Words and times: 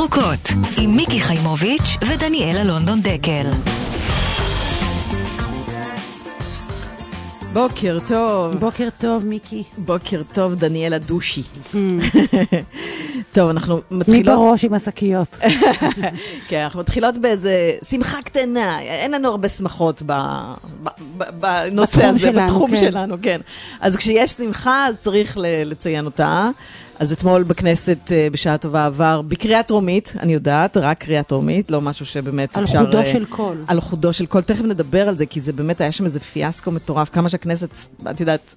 ירוקות, 0.00 0.48
עם 0.78 0.96
מיקי 0.96 1.20
חיימוביץ' 1.20 1.96
ודניאלה 2.08 2.64
לונדון 2.64 3.00
דקל. 3.02 3.50
בוקר 7.52 7.98
טוב. 8.06 8.54
בוקר 8.54 8.88
טוב, 8.98 9.26
מיקי. 9.26 9.62
בוקר 9.78 10.22
טוב, 10.32 10.54
דניאלה 10.54 10.98
דושי. 10.98 11.42
טוב, 13.32 13.50
אנחנו 13.50 13.80
מי 13.90 13.98
מתחילות... 13.98 14.26
בראש 14.26 14.64
עם 14.64 14.74
השקיות? 14.74 15.36
כן, 16.48 16.60
אנחנו 16.62 16.80
מתחילות 16.80 17.18
באיזה 17.18 17.72
שמחה 17.90 18.22
קטנה, 18.22 18.80
אין 18.80 19.10
לנו 19.10 19.28
הרבה 19.28 19.48
שמחות 19.48 20.02
ב, 20.06 20.12
ב, 20.82 20.88
ב, 21.18 21.24
בנושא 21.40 21.96
בתחום 21.96 22.10
הזה, 22.10 22.18
שלנו, 22.18 22.46
בתחום 22.46 22.70
כן. 22.70 22.76
שלנו, 22.76 23.16
כן. 23.22 23.40
אז 23.80 23.96
כשיש 23.96 24.30
שמחה, 24.30 24.86
אז 24.86 24.98
צריך 24.98 25.38
ל- 25.38 25.70
לציין 25.70 26.04
אותה. 26.04 26.50
אז 27.00 27.12
אתמול 27.12 27.42
בכנסת, 27.42 28.12
אה, 28.12 28.28
בשעה 28.32 28.58
טובה 28.58 28.86
עבר, 28.86 29.22
בקריאה 29.28 29.62
טרומית, 29.62 30.12
אני 30.18 30.32
יודעת, 30.32 30.76
רק 30.76 30.98
קריאה 30.98 31.22
טרומית, 31.22 31.70
לא 31.70 31.80
משהו 31.80 32.06
שבאמת 32.06 32.56
על 32.56 32.64
אפשר... 32.64 32.84
חודו 32.84 32.98
אה, 32.98 33.04
של 33.04 33.24
קול. 33.24 33.64
על 33.66 33.80
חודו 33.80 34.12
של 34.12 34.26
קול, 34.26 34.42
תכף 34.42 34.64
נדבר 34.64 35.08
על 35.08 35.16
זה, 35.16 35.26
כי 35.26 35.40
זה 35.40 35.52
באמת 35.52 35.80
היה 35.80 35.92
שם 35.92 36.04
איזה 36.04 36.20
פיאסקו 36.20 36.70
מטורף, 36.70 37.08
כמה 37.08 37.28
שהכנסת, 37.28 37.68
את 38.10 38.20
יודעת, 38.20 38.54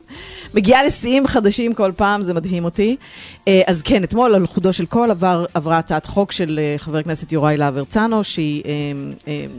מגיעה 0.53 0.83
לשיאים 0.83 1.27
חדשים 1.27 1.73
כל 1.73 1.91
פעם, 1.95 2.23
זה 2.23 2.33
מדהים 2.33 2.65
אותי. 2.65 2.95
אה, 3.47 3.61
אז 3.67 3.81
כן, 3.81 4.03
אתמול 4.03 4.35
על 4.35 4.47
חודו 4.47 4.73
של 4.73 4.85
קול 4.85 5.11
עבר, 5.11 5.45
עברה 5.53 5.77
הצעת 5.77 6.05
חוק 6.05 6.31
של 6.31 6.59
חבר 6.77 6.97
הכנסת 6.97 7.31
יוראי 7.31 7.57
להב 7.57 7.77
הרצנו, 7.77 8.23
שהיא 8.23 8.63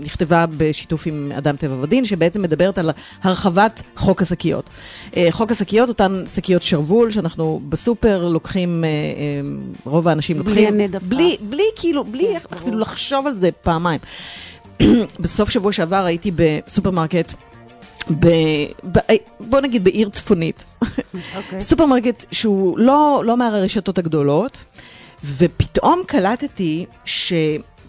נכתבה 0.00 0.44
בשיתוף 0.56 1.06
עם 1.06 1.32
אדם 1.38 1.56
טבע 1.56 1.74
ודין, 1.80 2.04
שבעצם 2.04 2.42
מדברת 2.42 2.78
על 2.78 2.90
הרחבת 3.22 3.82
חוק 3.96 4.22
השקיות. 4.22 4.70
חוק 5.30 5.50
השקיות, 5.50 5.88
אותן 5.88 6.22
שקיות 6.34 6.62
שרוול, 6.62 7.10
שאנחנו 7.10 7.60
בסופר 7.68 8.24
לוקחים, 8.24 8.73
אה, 8.84 8.88
אה, 8.88 9.90
רוב 9.90 10.08
האנשים 10.08 10.38
בלי 10.38 10.44
לוקחים, 10.44 10.80
הנד 10.80 10.96
עפעף. 10.96 11.08
בלי, 11.08 11.36
בלי 11.40 11.62
כאילו, 11.76 12.04
בלי 12.04 12.26
כן, 12.32 12.56
אפילו. 12.56 12.78
לחשוב 12.78 13.26
על 13.26 13.34
זה 13.34 13.50
פעמיים. 13.52 14.00
בסוף 15.20 15.50
שבוע 15.50 15.72
שעבר 15.72 16.04
הייתי 16.04 16.30
בסופרמרקט, 16.36 17.34
ב, 18.20 18.26
ב, 18.92 18.98
בוא 19.40 19.60
נגיד 19.60 19.84
בעיר 19.84 20.08
צפונית, 20.08 20.64
אוקיי. 21.36 21.62
סופרמרקט 21.62 22.24
שהוא 22.32 22.78
לא, 22.78 23.22
לא 23.24 23.36
מהרשתות 23.36 23.98
הגדולות, 23.98 24.58
ופתאום 25.24 26.02
קלטתי 26.06 26.86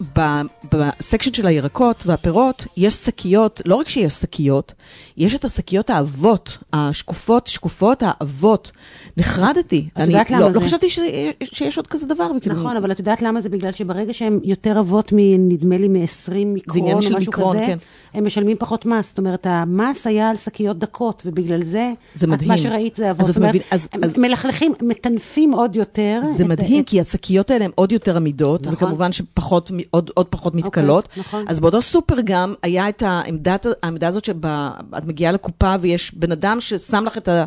שב 0.00 0.40
section 0.40 1.32
של 1.34 1.46
הירקות 1.46 2.02
והפירות 2.06 2.66
יש 2.76 2.94
שקיות, 2.94 3.60
לא 3.64 3.74
רק 3.74 3.88
שיש 3.88 4.14
שקיות, 4.14 4.72
יש 5.16 5.34
את 5.34 5.44
השקיות 5.44 5.90
העבות, 5.90 6.58
השקופות, 6.72 7.46
שקופות 7.46 8.02
העבות. 8.06 8.70
נחרדתי. 9.16 9.88
את 9.96 10.06
יודעת 10.06 10.26
אני 10.30 10.36
למה 10.36 10.46
לא, 10.46 10.52
זה? 10.52 10.60
לא 10.60 10.64
חשבתי 10.64 10.90
ש, 10.90 10.98
שיש 11.42 11.76
עוד 11.76 11.86
כזה 11.86 12.06
דבר. 12.06 12.30
כאילו, 12.40 12.56
נכון, 12.56 12.76
אבל 12.76 12.92
את 12.92 12.98
יודעת 12.98 13.22
למה 13.22 13.40
זה? 13.40 13.48
בגלל 13.48 13.72
שברגע 13.72 14.12
שהם 14.12 14.40
יותר 14.44 14.80
אבות, 14.80 15.12
מ- 15.12 15.48
נדמה 15.48 15.76
לי, 15.76 15.88
מ-20 15.88 16.32
מיקרון 16.46 16.92
או 16.92 16.98
משהו 16.98 17.18
מיקרון, 17.18 17.56
כזה, 17.56 17.66
כן. 17.66 17.78
הם 18.14 18.26
משלמים 18.26 18.56
פחות 18.58 18.86
מס. 18.86 19.08
זאת 19.08 19.18
אומרת, 19.18 19.46
המס 19.50 20.06
היה 20.06 20.30
על 20.30 20.36
שקיות 20.36 20.78
דקות, 20.78 21.22
ובגלל 21.26 21.62
זה, 21.62 21.92
זה 22.14 22.26
מדהים. 22.26 22.48
מה 22.48 22.56
שראית 22.58 22.96
זה 22.96 23.10
אבות. 23.10 23.26
זאת 23.26 23.36
אומרת, 23.36 23.48
מבין- 23.50 23.62
אז- 23.70 23.88
הם 23.92 24.04
אז- 24.04 24.14
מלכלכים, 24.18 24.72
מטנפים 24.82 25.52
עוד 25.52 25.76
יותר. 25.76 26.20
זה 26.36 26.42
את- 26.42 26.48
מדהים, 26.48 26.80
את- 26.82 26.88
כי 26.88 27.00
השקיות 27.00 27.50
האלה 27.50 27.64
הן 27.64 27.70
עוד 27.74 27.92
יותר 27.92 28.16
עמידות, 28.16 28.60
נכון. 28.62 28.74
וכמובן 28.74 29.12
שפחות, 29.12 29.70
עוד, 29.90 30.10
עוד 30.14 30.26
פחות 30.26 30.54
מתכלות. 30.54 31.08
נכון. 31.16 31.44
אז 31.48 31.60
באותו 31.60 31.82
סופר 31.82 32.16
גם 32.24 32.54
היה 32.62 32.88
את 32.88 33.02
העמדת, 33.02 33.66
העמדה 33.82 34.08
הזאת 34.08 34.24
שאת 34.24 34.36
מגיעה 35.06 35.32
לקופה 35.32 35.74
ויש 35.80 36.14
בן 36.14 36.32
אדם 36.32 36.60
ששם 36.60 37.04
לך 37.04 37.18
את 37.18 37.28
ה... 37.28 37.44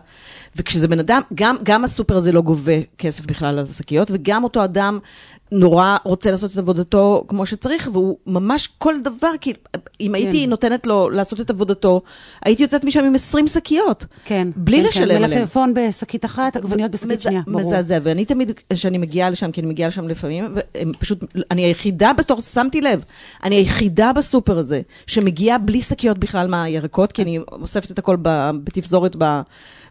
וכשזה 0.55 0.87
בן 0.87 0.99
אדם, 0.99 1.21
גם, 1.33 1.55
גם 1.63 1.83
הסופר 1.83 2.17
הזה 2.17 2.31
לא 2.31 2.41
גובה 2.41 2.81
כסף 2.97 3.25
בכלל 3.25 3.59
על 3.59 3.65
השקיות, 3.69 4.11
וגם 4.11 4.43
אותו 4.43 4.63
אדם 4.63 4.99
נורא 5.51 5.97
רוצה 6.03 6.31
לעשות 6.31 6.51
את 6.51 6.57
עבודתו 6.57 7.25
כמו 7.27 7.45
שצריך, 7.45 7.89
והוא 7.93 8.17
ממש 8.27 8.69
כל 8.77 8.95
דבר, 9.03 9.31
כי 9.41 9.53
אם 10.01 10.15
הייתי 10.15 10.47
נותנת 10.47 10.87
לו 10.87 11.09
לעשות 11.09 11.41
את 11.41 11.49
עבודתו, 11.49 12.01
הייתי 12.45 12.63
יוצאת 12.63 12.85
משם 12.85 13.05
עם 13.05 13.15
20 13.15 13.47
שקיות. 13.47 14.05
כן. 14.25 14.47
בלי 14.55 14.81
כן, 14.81 14.87
לשלם 14.87 15.17
כן. 15.17 15.23
עליהם. 15.23 15.41
מלפפון 15.41 15.73
בשקית 15.73 16.25
אחת, 16.25 16.55
עגבניות 16.55 16.91
בשקית 16.91 17.21
שנייה. 17.21 17.41
ברור. 17.47 17.59
מזעזע, 17.59 17.97
ואני 18.03 18.25
תמיד, 18.25 18.51
כשאני 18.73 18.97
מגיעה 18.97 19.29
לשם, 19.29 19.51
כי 19.51 19.61
אני 19.61 19.69
מגיעה 19.69 19.89
לשם 19.89 20.07
לפעמים, 20.07 20.55
פשוט, 20.99 21.25
אני 21.51 21.61
היחידה 21.61 22.11
בתור, 22.29 22.41
שמתי 22.41 22.81
לב, 22.81 23.03
אני 23.43 23.55
היחידה 23.55 24.13
בסופר 24.13 24.57
הזה, 24.57 24.81
שמגיעה 25.07 25.57
בלי 25.57 25.81
שקיות 25.81 26.17
בכלל 26.17 26.47
מהירקות, 26.47 27.11
כי 27.11 27.21
אני 27.21 27.39
אוספת 27.51 27.91
את 27.91 27.99
הכל 27.99 28.17
בתפזורת 28.63 29.15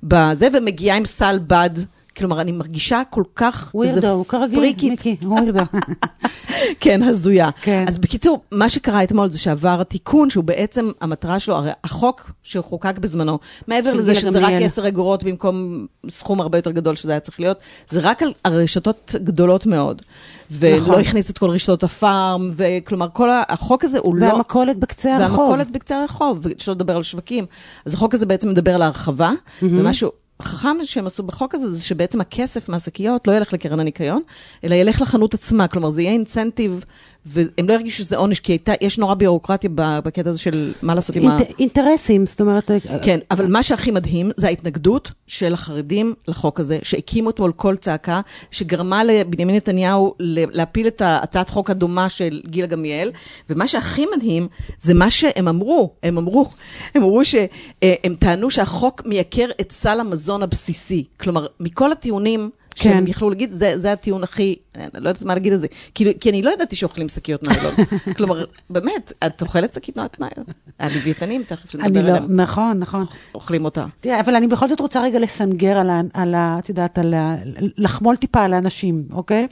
בזה, 0.02 0.48
ומגיעה 0.52 0.96
עם 0.96 1.04
סל 1.04 1.38
בד. 1.46 1.70
כלומר, 2.16 2.40
אני 2.40 2.52
מרגישה 2.52 3.02
כל 3.10 3.22
כך... 3.36 3.70
ווירדו, 3.74 4.24
כרגיל, 4.28 4.58
פריקית. 4.58 4.90
מיקי, 4.90 5.16
ווירדו. 5.22 5.64
כן, 6.80 7.02
הזויה. 7.02 7.48
כן. 7.62 7.84
אז 7.88 7.98
בקיצור, 7.98 8.40
מה 8.52 8.68
שקרה 8.68 9.02
אתמול 9.02 9.30
זה 9.30 9.38
שעבר 9.38 9.80
התיקון, 9.80 10.30
שהוא 10.30 10.44
בעצם, 10.44 10.90
המטרה 11.00 11.40
שלו, 11.40 11.56
הרי 11.56 11.70
החוק 11.84 12.30
שחוקק 12.42 12.98
בזמנו, 12.98 13.38
מעבר 13.68 13.94
לזה 13.94 14.14
שזה 14.14 14.38
רק 14.38 14.44
גמליאל. 14.44 14.66
10 14.66 14.88
אגורות 14.88 15.24
במקום 15.24 15.86
סכום 16.10 16.40
הרבה 16.40 16.58
יותר 16.58 16.70
גדול 16.70 16.96
שזה 16.96 17.12
היה 17.12 17.20
צריך 17.20 17.40
להיות, 17.40 17.58
זה 17.88 18.00
רק 18.02 18.22
על 18.44 18.52
רשתות 18.52 19.14
גדולות 19.24 19.66
מאוד. 19.66 20.02
ולא 20.50 20.76
נכון. 20.76 21.00
הכניס 21.00 21.30
את 21.30 21.38
כל 21.38 21.50
רשתות 21.50 21.84
הפארם, 21.84 22.52
וכלומר, 22.56 23.08
כל 23.12 23.28
החוק 23.48 23.84
הזה 23.84 23.98
הוא 23.98 24.16
לא... 24.16 24.26
והמכולת 24.26 24.76
בקצה 24.76 25.16
הרחוב. 25.16 25.38
והמכולת 25.38 25.70
בקצה 25.70 26.00
הרחוב, 26.00 26.38
ושלא 26.42 26.74
לדבר 26.74 26.96
על 26.96 27.02
שווקים. 27.02 27.46
אז 27.84 27.94
החוק 27.94 28.14
הזה 28.14 28.26
בעצם 28.26 28.48
מדבר 28.48 28.74
על 28.74 28.82
ההרחבה, 28.82 29.32
ומשהו 29.62 30.10
חכם 30.42 30.76
שהם 30.84 31.06
עשו 31.06 31.22
בחוק 31.22 31.54
הזה, 31.54 31.72
זה 31.72 31.84
שבעצם 31.84 32.20
הכסף 32.20 32.68
מהשקיות 32.68 33.26
לא 33.26 33.32
ילך 33.32 33.52
לקרן 33.52 33.80
הניקיון, 33.80 34.22
אלא 34.64 34.74
ילך 34.74 35.00
לחנות 35.00 35.34
עצמה, 35.34 35.68
כלומר 35.68 35.90
זה 35.90 36.02
יהיה 36.02 36.12
אינסנטיב, 36.12 36.84
והם 37.28 37.68
לא 37.68 37.72
ירגישו 37.72 37.98
שזה 37.98 38.16
עונש, 38.16 38.40
כי 38.40 38.52
הייתה, 38.52 38.72
יש 38.80 38.98
נורא 38.98 39.14
ביורוקרטיה 39.14 39.70
בקטע 39.74 40.30
הזה 40.30 40.38
של 40.38 40.72
מה 40.82 40.94
לעשות 40.94 41.16
עם 41.16 41.28
ה... 41.28 41.38
אינט- 41.38 41.52
אינטרסים, 41.58 42.26
זאת 42.26 42.40
אומרת... 42.40 42.70
כן, 43.02 43.18
אבל 43.30 43.46
מה 43.46 43.62
שהכי 43.62 43.90
מדהים 43.90 44.30
זה 44.36 44.46
ההתנגדות 44.46 45.12
של 45.26 45.54
החרדים 45.54 46.14
לחוק 46.28 46.60
הזה, 46.60 46.78
שהקימו 46.82 47.30
אתמול 47.30 47.52
קול 47.52 47.76
צעקה, 47.76 48.20
שגרמה 48.50 49.04
לבנימין 49.04 49.56
נתניהו 49.56 50.14
להפיל 50.20 50.86
את 50.86 51.02
הצעת 51.04 51.50
חוק 51.50 51.70
הדומה 51.70 52.08
של 52.08 52.40
גילה 52.46 52.66
גמליאל, 52.66 53.12
ומה 53.50 53.68
שהכי 53.68 54.06
מדהים 54.16 54.48
זה 54.78 54.94
מה 54.94 55.10
שהם 55.10 55.48
אמרו, 55.48 55.92
הם 56.02 56.18
אמרו, 56.18 56.48
הם 56.94 57.02
אמרו 57.02 57.24
שהם 57.24 58.14
טענו 58.18 58.50
שהחוק 58.50 59.02
מייקר 59.06 59.46
את 59.60 59.72
סל 59.72 60.00
המזון 60.00 60.42
הבסיסי. 60.42 61.04
כלומר, 61.20 61.46
מכל 61.60 61.92
הטיעונים... 61.92 62.50
שהם 62.82 63.04
כן. 63.04 63.10
יכלו 63.10 63.30
להגיד, 63.30 63.52
זה, 63.52 63.78
זה 63.78 63.92
הטיעון 63.92 64.22
הכי, 64.22 64.56
אני 64.74 64.88
לא 64.94 65.08
יודעת 65.08 65.22
מה 65.22 65.34
להגיד 65.34 65.52
על 65.52 65.58
זה, 65.58 65.66
כי, 65.94 66.18
כי 66.20 66.30
אני 66.30 66.42
לא 66.42 66.50
ידעתי 66.50 66.76
שאוכלים 66.76 67.08
שקיות 67.08 67.42
ניילון. 67.48 67.74
כלומר, 68.16 68.44
באמת, 68.70 69.12
את 69.26 69.42
אוכלת 69.42 69.74
שקית 69.74 69.98
ניילון? 69.98 70.44
הלוויתנים, 70.78 71.42
תכף 71.42 71.74
נדבר 71.74 72.02
לא, 72.02 72.08
עליהם. 72.08 72.40
נכון, 72.40 72.78
נכון. 72.78 73.04
אוכלים 73.34 73.64
אותה. 73.64 73.86
תראה, 74.00 74.20
אבל 74.20 74.34
אני 74.34 74.46
בכל 74.46 74.68
זאת 74.68 74.80
רוצה 74.80 75.02
רגע 75.02 75.18
לסנגר 75.18 75.78
על 75.78 75.90
ה... 75.90 76.00
על 76.14 76.34
ה 76.34 76.58
את 76.58 76.68
יודעת, 76.68 76.98
על 76.98 77.14
ה... 77.14 77.36
לחמול 77.78 78.16
טיפה 78.16 78.42
על 78.42 78.54
האנשים, 78.54 79.04
אוקיי? 79.12 79.46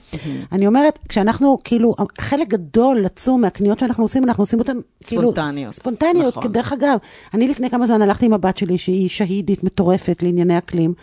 אני 0.51 0.67
אומרת, 0.67 0.99
כשאנחנו, 1.09 1.59
כאילו, 1.63 1.95
חלק 2.19 2.47
גדול, 2.47 3.05
עצום, 3.05 3.41
מהקניות 3.41 3.79
שאנחנו 3.79 4.03
עושים, 4.03 4.23
אנחנו 4.23 4.43
עושים 4.43 4.59
אותן, 4.59 4.77
כאילו... 5.03 5.21
ספונטניות. 5.21 5.73
ספונטניות. 5.73 6.37
נכון. 6.37 6.51
דרך 6.51 6.73
אגב, 6.73 6.97
אני 7.33 7.47
לפני 7.47 7.69
כמה 7.69 7.85
זמן 7.85 8.01
הלכתי 8.01 8.25
עם 8.25 8.33
הבת 8.33 8.57
שלי, 8.57 8.77
שהיא 8.77 9.09
שהידית 9.09 9.63
מטורפת 9.63 10.23
לענייני 10.23 10.57
אקלים, 10.57 10.93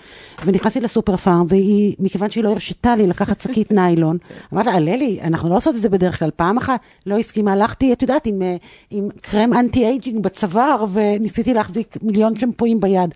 ונכנסתי 0.45 0.81
לסופר 0.81 1.17
פארם, 1.17 1.47
והיא, 1.49 1.97
מכיוון 2.15 2.31
שהיא 2.31 2.45
לא 2.45 2.49
הרשתה 2.49 2.97
לי 2.97 3.07
לקחת 3.07 3.41
שקית 3.41 3.73
ניילון, 3.73 4.17
אמרתי 4.53 4.69
לה, 4.69 4.79
ללי, 4.79 5.21
אנחנו 5.23 5.49
לא 5.49 5.57
עושות 5.57 5.77
את 5.77 5.83
זה 5.83 5.89
בדרך 5.89 6.19
כלל. 6.19 6.31
פעם 6.37 6.57
אחת 6.57 6.81
לא 7.07 7.19
הסכימה, 7.19 7.53
הלכתי, 7.53 7.93
את 7.93 8.03
יודעת, 8.03 8.27
עם, 8.27 8.43
אה, 8.43 8.57
עם 8.91 9.09
קרם 9.23 9.53
anti-aging 9.53 10.23
בצוואר, 10.23 10.85
וניסיתי 10.93 11.55
להחזיק 11.55 11.97
מיליון 12.03 12.39
שמפויים 12.39 12.81
ביד. 12.81 13.15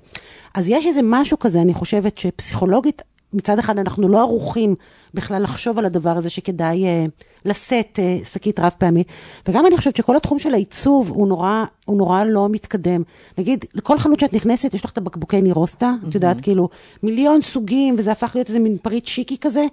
אז 0.55 0.69
יש 0.69 0.87
איזה 0.87 1.01
משהו 1.05 1.39
כזה, 1.39 1.63
אני 1.63 1.75
חושבת, 1.75 2.19
שפסיכולוגית, 2.19 3.03
מצד 3.33 3.59
אחד 3.59 3.79
אנחנו 3.79 4.09
לא 4.09 4.21
ערוכים 4.21 4.75
בכלל 5.15 5.43
לחשוב 5.43 5.79
על 5.79 5.85
הדבר 5.85 6.17
הזה 6.17 6.31
שכדאי 6.31 6.85
אה, 6.85 7.07
לשאת 7.45 7.99
אה, 8.03 8.19
שקית 8.25 8.61
רב 8.61 8.73
פעמית. 8.79 9.07
וגם 9.49 9.67
אני 9.67 9.77
חושבת 9.77 9.97
שכל 9.97 10.17
התחום 10.17 10.39
של 10.39 10.55
העיצוב 10.55 11.11
הוא 11.11 11.29
נורא, 11.29 11.65
הוא 11.85 11.99
נורא 11.99 12.25
לא 12.25 12.49
מתקדם. 12.49 13.03
נגיד, 13.39 13.65
לכל 13.75 13.99
חנות 13.99 14.21
שאת 14.21 14.33
נכנסת, 14.35 14.75
יש 14.75 14.85
לך 14.85 14.91
את 14.91 14.99
הבקבוקי 14.99 15.43
נירוסטה, 15.43 15.93
את 16.09 16.15
יודעת, 16.15 16.41
כאילו, 16.41 16.69
מיליון 17.03 17.43
סוגים, 17.43 17.95
וזה 17.99 18.13
הפך 18.13 18.31
להיות 18.35 18.49
איזה 18.49 18.59
מין 18.59 18.77
פריט 18.83 19.07
שיקי 19.07 19.37
כזה. 19.41 19.67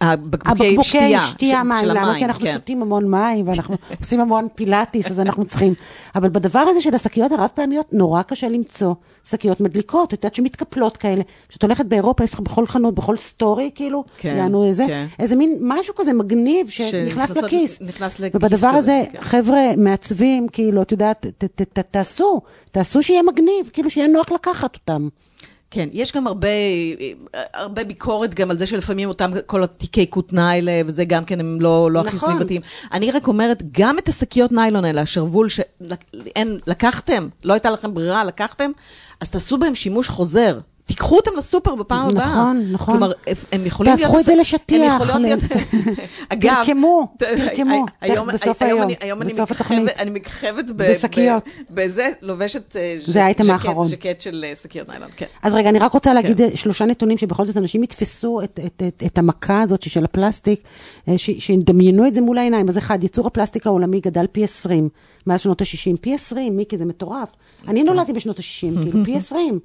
הבקבוקי 0.00 0.84
שתייה. 0.84 1.20
שתייה, 1.26 1.60
של- 1.60 1.68
מים, 1.68 1.80
של 1.80 1.90
למה? 1.90 2.00
המים, 2.00 2.18
כי 2.18 2.24
אנחנו 2.24 2.44
כן. 2.44 2.52
שותים 2.52 2.82
המון 2.82 3.10
מים, 3.10 3.48
ואנחנו 3.48 3.76
עושים 4.00 4.20
המון 4.20 4.48
פילאטיס, 4.54 5.10
אז 5.10 5.20
אנחנו 5.20 5.44
צריכים. 5.44 5.74
אבל 6.14 6.28
בדבר 6.28 6.58
הזה 6.58 6.80
של 6.80 6.94
השקיות 6.94 7.32
הרב-פעמיות, 7.32 7.92
נורא 7.92 8.22
קשה 8.22 8.48
למצוא 8.48 8.94
שקיות 9.24 9.60
מדליקות, 9.60 10.14
את 10.14 10.24
יודעת, 10.24 10.34
שמתקפלות 10.34 10.96
כאלה. 10.96 11.22
כשאת 11.48 11.62
הולכת 11.62 11.86
באירופה, 11.86 12.24
יש 12.24 12.34
לך 12.34 12.40
בכל 12.40 12.66
חנות, 12.66 12.94
בכל 12.94 13.16
סטורי, 13.16 13.70
כאילו, 13.74 14.04
כן, 14.16 14.34
יענו 14.36 14.64
איזה, 14.64 14.81
כן. 14.86 15.06
איזה 15.18 15.36
מין 15.36 15.58
משהו 15.60 15.94
כזה 15.96 16.12
מגניב 16.12 16.68
שנכנס 16.70 17.30
לכיס. 17.30 17.82
נכנס 17.82 18.20
לכיס 18.20 18.34
ובדבר 18.34 18.56
כזה, 18.56 18.78
הזה, 18.78 19.02
כן. 19.12 19.18
חבר'ה 19.20 19.60
מעצבים, 19.76 20.48
כאילו, 20.48 20.82
את 20.82 20.92
יודעת, 20.92 21.26
ת- 21.26 21.44
ת- 21.44 21.62
ת- 21.62 21.78
תעשו, 21.90 22.40
תעשו 22.70 23.02
שיהיה 23.02 23.22
מגניב, 23.22 23.70
כאילו, 23.72 23.90
שיהיה 23.90 24.06
נוח 24.06 24.32
לקחת 24.32 24.74
אותם. 24.74 25.08
כן, 25.74 25.88
יש 25.92 26.12
גם 26.12 26.26
הרבה, 26.26 26.48
הרבה 27.54 27.84
ביקורת 27.84 28.34
גם 28.34 28.50
על 28.50 28.58
זה 28.58 28.66
שלפעמים 28.66 29.08
אותם, 29.08 29.30
כל 29.46 29.64
התיקי 29.64 30.10
כותנה 30.10 30.50
האלה, 30.50 30.72
וזה 30.86 31.04
גם 31.04 31.24
כן, 31.24 31.40
הם 31.40 31.60
לא, 31.60 31.90
לא 31.92 32.00
הכי 32.00 32.16
נכון. 32.16 32.34
סביבתיים. 32.34 32.60
אני 32.92 33.10
רק 33.10 33.28
אומרת, 33.28 33.62
גם 33.72 33.98
את 33.98 34.08
השקיות 34.08 34.52
ניילון 34.52 34.84
האלה, 34.84 35.00
השרוול 35.02 35.48
שאין, 35.48 36.58
לקחתם, 36.66 37.28
לא 37.44 37.52
הייתה 37.52 37.70
לכם 37.70 37.94
ברירה, 37.94 38.24
לקחתם, 38.24 38.70
אז 39.20 39.30
תעשו 39.30 39.58
בהם 39.58 39.74
שימוש 39.74 40.08
חוזר. 40.08 40.58
תיקחו 40.84 41.16
אותם 41.16 41.30
לסופר 41.38 41.74
בפעם 41.74 42.08
הבאה. 42.08 42.26
נכון, 42.26 42.62
נכון. 42.72 42.94
כלומר, 42.98 43.12
הם 43.52 43.66
יכולים 43.66 43.96
תהפכו 43.96 44.18
את 44.18 44.24
זה 44.24 44.34
לשטיח, 44.34 44.92
הם 44.92 45.02
יכולות 45.02 45.22
להיות... 45.22 45.40
אגב... 46.32 46.54
תרקמו, 46.64 47.08
תרקמו, 47.18 47.86
בסוף 48.32 48.62
היום 48.62 48.88
היום, 49.00 49.22
אני- 49.22 49.32
מככבת- 50.10 50.66
בשקיות. 50.76 51.44
בזה, 51.70 52.08
לובשת 52.22 52.76
אה, 52.76 52.96
זה 53.02 53.24
האייטם 53.24 53.50
האחרון. 53.50 53.88
ז'קט 53.88 54.20
של 54.20 54.44
אה, 54.48 54.54
שקיות 54.62 54.88
ניילון, 54.88 55.08
כן. 55.16 55.26
אז 55.42 55.54
רגע, 55.54 55.68
אני 55.68 55.78
רק 55.78 55.92
רוצה 55.92 56.14
להגיד 56.14 56.40
שלושה 56.54 56.84
נתונים 56.84 57.18
שבכל 57.18 57.46
זאת 57.46 57.56
אנשים 57.56 57.82
יתפסו 57.82 58.40
את, 59.06 59.18
המכה 59.18 59.62
הזאת 59.62 59.82
של 59.82 60.04
הפלסטיק, 60.04 60.62
אה, 61.08 61.14
שידמיינו 61.18 62.06
את 62.06 62.14
זה 62.14 62.20
מול 62.20 62.38
העיניים. 62.38 62.68
אז 62.68 62.78
אחד, 62.78 63.02
ייצור 63.02 63.26
הפלסטיק 63.26 63.66
העולמי 63.66 64.00
גדל 64.00 64.26
פי 64.32 64.44
20 64.44 64.88
מאז 65.26 65.40
שנות 65.40 65.60
ה-60. 65.60 65.96
פי 66.00 66.14
20, 66.14 66.56
מיקי, 66.56 66.78
זה 66.78 66.84
מטורף. 66.84 67.28
אני 67.68 67.82
נולדתי 67.82 68.12
בשנות 68.12 68.38
ה-60, 68.38 68.82
כאילו, 68.82 69.04
פי 69.04 69.16
20. 69.16 69.58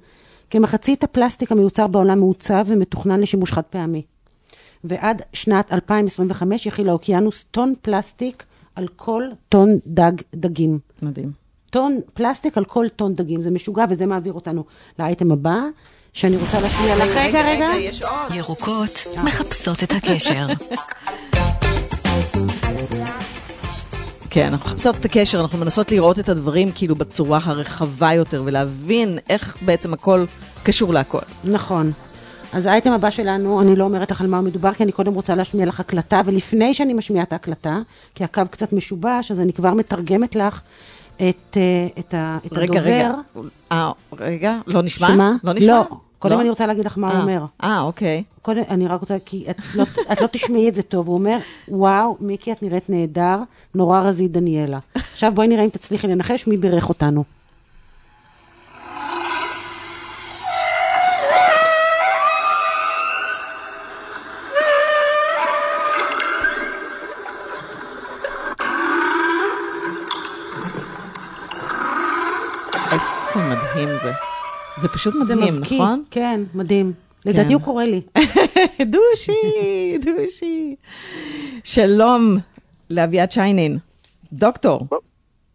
כמחצית 0.50 1.04
הפלסטיק 1.04 1.52
המיוצר 1.52 1.86
בעולם 1.86 2.18
מעוצב 2.18 2.64
ומתוכנן 2.68 3.20
לשימוש 3.20 3.52
חד 3.52 3.62
פעמי. 3.62 4.02
ועד 4.84 5.22
שנת 5.32 5.72
2025 5.72 6.66
יכיל 6.66 6.88
האוקיינוס 6.88 7.44
טון 7.50 7.74
פלסטיק 7.82 8.44
על 8.74 8.88
כל 8.96 9.22
טון 9.48 9.78
דג 9.86 10.12
דגים. 10.34 10.78
מדהים. 11.02 11.32
טון 11.70 12.00
פלסטיק 12.14 12.58
על 12.58 12.64
כל 12.64 12.86
טון 12.96 13.14
דגים, 13.14 13.42
זה 13.42 13.50
משוגע, 13.50 13.84
וזה 13.90 14.06
מעביר 14.06 14.32
אותנו 14.32 14.64
לאייטם 14.98 15.32
הבא, 15.32 15.60
שאני 16.12 16.36
רוצה 16.36 16.60
להשמיע 16.60 16.96
לך. 16.96 17.16
רגע, 17.16 17.42
רגע. 17.46 17.70
יש 17.78 18.02
עוד. 18.02 18.34
ירוקות 18.34 19.06
מחפשות 19.24 19.82
את 19.82 19.92
הקשר. 19.92 20.46
כן, 24.30 24.46
אנחנו 24.46 24.70
מחפשות 24.70 24.96
את 24.96 25.04
הקשר, 25.04 25.40
אנחנו 25.40 25.58
מנסות 25.58 25.92
לראות 25.92 26.18
את 26.18 26.28
הדברים 26.28 26.72
כאילו 26.74 26.96
בצורה 26.96 27.40
הרחבה 27.42 28.12
יותר, 28.12 28.42
ולהבין 28.46 29.18
איך 29.30 29.56
בעצם 29.62 29.92
הכל 29.92 30.24
קשור 30.62 30.92
להכל. 30.92 31.18
נכון. 31.44 31.92
אז 32.52 32.66
האייטם 32.66 32.90
הבא 32.90 33.10
שלנו, 33.10 33.60
אני 33.60 33.76
לא 33.76 33.84
אומרת 33.84 34.10
לך 34.10 34.20
על 34.20 34.26
מה 34.26 34.40
מדובר, 34.40 34.72
כי 34.72 34.82
אני 34.82 34.92
קודם 34.92 35.14
רוצה 35.14 35.34
להשמיע 35.34 35.66
לך 35.66 35.80
הקלטה, 35.80 36.20
ולפני 36.24 36.74
שאני 36.74 36.94
משמיעה 36.94 37.24
את 37.24 37.32
ההקלטה, 37.32 37.78
כי 38.14 38.24
הקו 38.24 38.42
קצת 38.50 38.72
משובש, 38.72 39.30
אז 39.30 39.40
אני 39.40 39.52
כבר 39.52 39.74
מתרגמת 39.74 40.36
לך 40.36 40.60
את, 41.16 41.56
אה, 41.56 41.86
את, 41.98 42.14
את 42.46 42.52
רגע, 42.52 42.80
הדובר. 42.80 42.90
רגע. 42.90 43.12
אה, 43.72 43.90
רגע, 44.18 44.58
לא 44.66 44.82
נשמע? 44.82 45.08
שמה? 45.08 45.32
לא 45.44 45.52
נשמע? 45.52 45.66
לא. 45.66 46.07
קודם 46.18 46.40
אני 46.40 46.50
רוצה 46.50 46.66
להגיד 46.66 46.84
לך 46.84 46.98
מה 46.98 47.08
הוא 47.08 47.16
אה, 47.16 47.22
אומר. 47.22 47.44
אה, 47.64 47.80
אוקיי. 47.80 48.24
קודם, 48.42 48.62
אני 48.68 48.86
רק 48.86 49.00
רוצה, 49.00 49.16
כי 49.24 49.44
את 49.50 49.56
לא, 49.74 49.84
את 50.12 50.20
לא 50.20 50.26
תשמעי 50.26 50.68
את 50.68 50.74
זה 50.74 50.82
טוב. 50.82 51.08
הוא 51.08 51.14
אומר, 51.14 51.38
וואו, 51.68 52.16
מיקי, 52.20 52.52
את 52.52 52.62
נראית 52.62 52.90
נהדר, 52.90 53.38
נורא 53.74 54.00
רזית 54.00 54.32
דניאלה. 54.32 54.78
עכשיו 55.12 55.32
בואי 55.34 55.48
נראה 55.48 55.64
אם 55.64 55.68
תצליחי 55.68 56.06
לנחש 56.06 56.46
מי 56.46 56.56
בירך 56.56 56.88
אותנו. 56.88 57.24
איזה 72.92 73.42
מדהים 73.42 73.88
זה. 74.02 74.12
זה 74.80 74.88
פשוט 74.88 75.14
זה 75.24 75.36
מדהים, 75.36 75.54
מבקיע. 75.54 75.78
נכון? 75.78 76.02
כן, 76.10 76.40
מדהים. 76.54 76.92
לדעתי 77.26 77.52
הוא 77.52 77.62
קורא 77.62 77.84
לי. 77.84 78.00
דושי, 78.92 79.98
דושי. 80.00 80.76
שלום 81.64 82.36
לאביעד 82.90 83.32
שיינין. 83.32 83.78
דוקטור, 84.32 84.86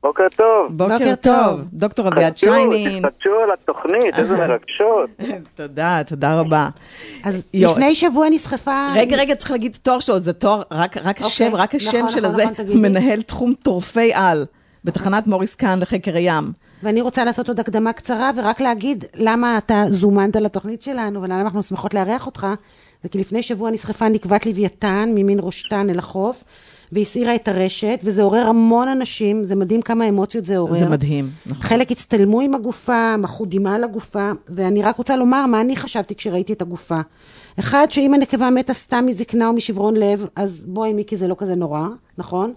בוקר 0.04 0.28
טוב. 0.36 0.78
בוקר 0.78 0.98
בוקר 0.98 1.16
טוב. 1.16 1.36
טוב. 1.46 1.62
דוקטור 1.74 2.08
אביעד 2.08 2.31
חדשו, 2.31 2.48
שיינין. 2.48 3.02
תחדשו 3.10 3.40
על 3.44 3.52
התוכנית, 3.52 4.20
איזה 4.20 4.38
מרגשות. 4.48 5.10
תודה, 5.56 6.02
תודה 6.08 6.40
רבה. 6.40 6.70
אז 7.24 7.44
יו, 7.54 7.72
לפני 7.72 7.96
שבוע 7.96 8.30
נסחפה... 8.30 8.88
רגע, 8.96 9.18
רגע, 9.18 9.36
צריך 9.36 9.52
להגיד 9.52 9.72
את 9.72 9.78
התואר 9.78 10.00
שלו, 10.00 10.20
זה 10.20 10.34
תואר, 10.34 10.62
רק, 10.72 10.98
רק 10.98 11.06
אוקיי, 11.08 11.28
השם, 11.28 11.56
רק 11.56 11.75
השם 11.75 11.98
נכון, 11.98 12.10
של 12.10 12.20
נכון, 12.20 12.31
הזה, 12.31 12.44
נכון. 12.66 12.81
מנהל 12.81 13.22
תחום 13.22 13.54
טורפי 13.54 14.14
על 14.14 14.46
בתחנת 14.84 15.28
מוריס 15.28 15.56
קאן 15.56 15.80
לחקר 15.80 16.16
הים. 16.16 16.52
ואני 16.83 17.01
רוצה 17.01 17.24
לעשות 17.24 17.47
עוד 17.47 17.59
הקדמה 17.59 17.94
קצרה, 17.94 18.31
ורק 18.35 18.62
להגיד 18.62 19.06
למה 19.15 19.57
אתה 19.57 19.83
זומנת 19.89 20.35
לתוכנית 20.35 20.81
שלנו, 20.81 21.21
ולמה 21.21 21.41
אנחנו 21.41 21.63
שמחות 21.63 21.94
לארח 21.94 22.25
אותך. 22.25 22.47
זה 23.03 23.09
כי 23.09 23.18
לפני 23.18 23.41
שבוע 23.41 23.71
נסחפה 23.71 24.09
נקבת 24.09 24.45
לוויתן 24.45 25.09
ממין 25.15 25.39
ראשתן 25.41 25.89
אל 25.89 26.00
החוף, 26.00 26.44
והסעירה 26.91 27.35
את 27.35 27.47
הרשת, 27.47 28.00
וזה 28.03 28.21
עורר 28.21 28.47
המון 28.47 28.88
אנשים, 28.88 29.44
זה 29.44 29.56
מדהים 29.56 29.81
כמה 29.81 30.09
אמוציות 30.09 30.45
זה 30.45 30.57
עורר. 30.57 30.80
זה 30.80 30.89
מדהים, 30.89 31.30
נכון. 31.45 31.63
חלק 31.63 31.91
הצטלמו 31.91 32.41
עם 32.41 32.56
הגופה, 32.56 33.18
מחו 33.18 33.45
דמעה 33.45 33.75
על 33.75 33.83
הגופה, 33.83 34.31
ואני 34.50 34.81
רק 34.81 34.97
רוצה 34.97 35.15
לומר 35.15 35.45
מה 35.45 35.62
אני 35.62 35.75
חשבתי 35.75 36.15
כשראיתי 36.15 36.53
את 36.53 36.62
הגופה. 36.62 37.00
אחד, 37.59 37.88
שאם 37.89 38.13
הנקבה 38.13 38.50
מתה 38.50 38.74
סתם 38.74 39.06
מזקנה 39.07 39.47
או 39.47 39.53
משברון 39.53 39.97
לב, 39.97 40.27
אז 40.36 40.63
בואי 40.68 40.94
מיקי, 40.94 41.18
זה 41.18 41.27
לא 41.27 41.36
כזה 41.38 41.56
נורא, 41.56 41.88
נכון? 42.18 42.53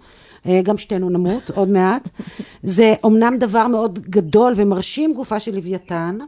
אה, 0.46 0.60
גם 0.62 0.78
שתינו 0.78 1.10
נמות, 1.10 1.50
עוד 1.50 1.68
מעט. 1.68 2.08
זה 2.62 2.94
אומנם 3.04 3.36
דבר 3.38 3.66
מאוד 3.66 3.98
גדול 3.98 4.52
ומרשים, 4.56 5.14
גופה 5.14 5.40
של 5.40 5.54
לוויתן, 5.54 6.18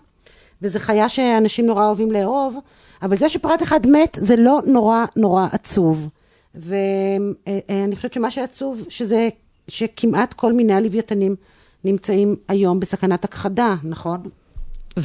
וזו 0.62 0.78
חיה 0.78 1.08
שאנשים 1.08 1.66
נורא 1.66 1.86
אוהבים 1.86 2.10
לאהוב, 2.10 2.56
אבל 3.02 3.16
זה 3.16 3.28
שפרט 3.28 3.62
אחד 3.62 3.86
מת, 3.86 4.18
זה 4.20 4.36
לא 4.36 4.60
נורא 4.66 5.04
נורא 5.16 5.46
עצוב. 5.52 6.08
ואני 6.54 7.96
חושבת 7.96 8.12
שמה 8.12 8.30
שעצוב, 8.30 8.86
שזה, 8.88 9.28
שכמעט 9.68 10.32
כל 10.32 10.52
מיני 10.52 10.72
הלוויתנים 10.72 11.36
נמצאים 11.84 12.36
היום 12.48 12.80
בסכנת 12.80 13.24
הכחדה, 13.24 13.74
נכון? 13.84 14.20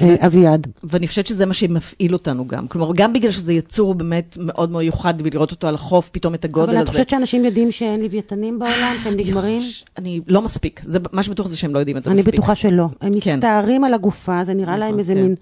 אה, 0.02 0.26
אביעד. 0.26 0.68
ואני 0.84 1.08
חושבת 1.08 1.28
שזה 1.28 1.46
מה 1.46 1.54
שמפעיל 1.54 2.14
אותנו 2.14 2.48
גם. 2.48 2.68
כלומר, 2.68 2.92
גם 2.96 3.14
בגלל 3.14 3.32
שזה 3.32 3.54
יצור 3.54 3.96
באמת 3.96 4.38
מאוד 4.40 4.72
מאוד 4.72 4.84
מיוחד, 4.84 5.14
ולראות 5.24 5.52
אותו 5.52 5.68
על 5.68 5.76
החוף, 5.76 6.10
פתאום 6.10 6.34
את 6.34 6.46
הגודל 6.46 6.70
אבל 6.70 6.78
הזה. 6.78 6.84
את 6.84 6.90
חושבת 6.90 7.10
שאנשים 7.10 7.46
יודעים 7.46 7.72
שאין 7.72 8.02
לוויתנים 8.02 8.60
בעולם, 8.60 8.96
שהם 9.04 9.14
נגמרים? 9.14 9.62
אני 9.98 10.22
לא 10.28 10.42
מספיק. 10.42 10.82
מה 11.12 11.24
שבטוח 11.24 11.48
זה 11.48 11.58
שהם 11.58 11.74
לא 11.74 11.80
יודעים 11.80 11.98
את 11.98 12.04
זה 12.04 12.12
אני 12.12 12.20
מספיק. 12.20 12.34
בטוחה 12.34 12.56
שלא. 12.56 12.88
הם 13.02 13.20
כן. 13.20 13.36
מצטערים 13.36 13.84
על 13.84 13.94
הגופה, 13.94 14.44
זה 14.44 14.54
נראה 14.54 14.78
להם 14.78 14.88
נכון, 14.88 15.00
איזה 15.00 15.14
כן. 15.14 15.22
מין 15.22 15.36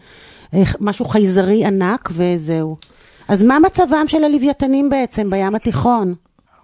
אה, 0.54 0.64
משהו 0.80 1.06
חייזרי 1.06 1.66
ענק, 1.66 2.10
וזהו. 2.14 2.76
אז 3.28 3.44
מה 3.44 3.60
מצבם 3.60 4.04
של 4.08 4.24
הלוויתנים 4.24 4.90
בעצם 4.90 5.30
בים 5.30 5.56
התיכון? 5.56 6.14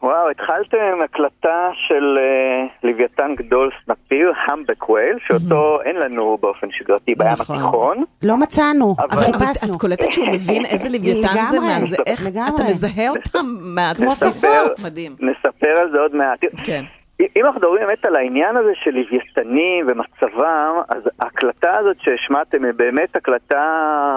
וואו, 0.03 0.29
התחלתם 0.29 0.77
הקלטה 1.05 1.69
של 1.87 2.17
אה, 2.17 2.89
לוויתן 2.89 3.35
גדול 3.37 3.69
סנפיר, 3.85 4.33
המבק 4.47 4.89
ווייל, 4.89 5.17
שאותו 5.27 5.79
אין 5.81 5.95
לנו 5.95 6.37
באופן 6.41 6.67
שגרתי 6.71 7.15
בים 7.15 7.27
נכון. 7.27 7.55
התיכון. 7.57 8.03
לא 8.23 8.37
מצאנו, 8.37 8.95
אבל- 8.99 9.21
חיפשנו. 9.23 9.71
את 9.71 9.79
קולטת 9.81 10.11
שהוא 10.11 10.27
מבין 10.27 10.65
איזה 10.65 10.89
לוויתן 10.89 11.45
זה? 11.51 11.59
מה 11.59 11.79
זה? 11.89 11.95
איך 12.05 12.25
לגמרי. 12.27 12.49
אתה 12.55 12.63
מזהה 12.63 13.09
אותם 13.09 13.45
מה... 13.75 13.91
כמו 13.97 14.11
נספר- 14.11 14.31
ספרות. 14.31 14.79
מדהים. 14.85 15.11
נספר 15.11 15.81
על 15.81 15.91
זה 15.91 15.99
עוד 15.99 16.15
מעט. 16.15 16.39
כן. 16.65 16.83
אם 17.19 17.45
אנחנו 17.45 17.59
מדברים 17.59 17.85
באמת 17.85 18.05
על 18.05 18.15
העניין 18.15 18.57
הזה 18.57 18.71
של 18.83 18.91
לוויתנים 18.91 19.87
ומצבם, 19.87 20.73
אז 20.89 21.03
ההקלטה 21.19 21.77
הזאת 21.77 21.97
שהשמעתם 22.01 22.65
היא 22.65 22.73
באמת 22.77 23.15
הקלטה 23.15 23.63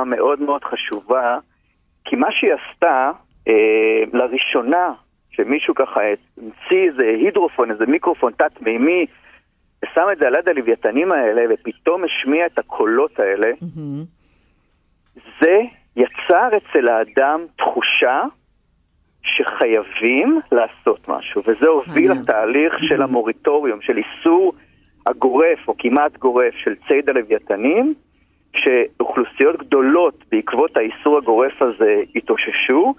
מאוד 0.07 0.41
מאוד 0.43 0.65
חשובה, 0.65 1.39
כי 2.05 2.17
מה 2.17 2.27
שהיא 2.31 2.51
עשתה, 2.53 3.11
אה, 3.49 3.55
לראשונה, 4.13 4.93
שמישהו 5.31 5.75
ככה 5.75 6.01
המציא 6.39 6.89
איזה 6.91 7.03
הידרופון, 7.03 7.71
איזה 7.71 7.87
מיקרופון 7.87 8.33
תת-מימי, 8.33 9.07
ושם 9.85 10.07
את 10.13 10.19
זה 10.19 10.27
על 10.27 10.35
יד 10.35 10.49
הלוויתנים 10.49 11.13
האלה, 11.13 11.43
ופתאום 11.51 12.05
השמיע 12.05 12.47
את 12.47 12.59
הקולות 12.59 13.21
האלה, 13.21 13.51
מהמם. 13.77 14.05
זה 15.41 15.61
יצר 15.97 16.49
אצל 16.57 16.89
האדם 16.89 17.41
תחושה 17.57 18.23
שחייבים 19.23 20.41
לעשות 20.53 21.09
משהו, 21.09 21.43
וזה 21.47 21.69
הוביל. 21.69 22.13
לתהליך 22.13 22.75
של 22.81 23.03
המוריטוריום, 23.03 23.81
של 23.81 23.99
איסור 23.99 24.53
הגורף, 25.07 25.69
או 25.69 25.75
כמעט 25.79 26.17
גורף, 26.17 26.55
של 26.55 26.75
ציד 26.89 27.11
הלוויתנים, 27.11 27.95
שאוכלוסיות 28.57 29.57
גדולות 29.57 30.25
בעקבות 30.33 30.77
האיסור 30.77 31.19
הגורף 31.19 31.63
הזה 31.63 32.03
התאוששו, 32.17 32.95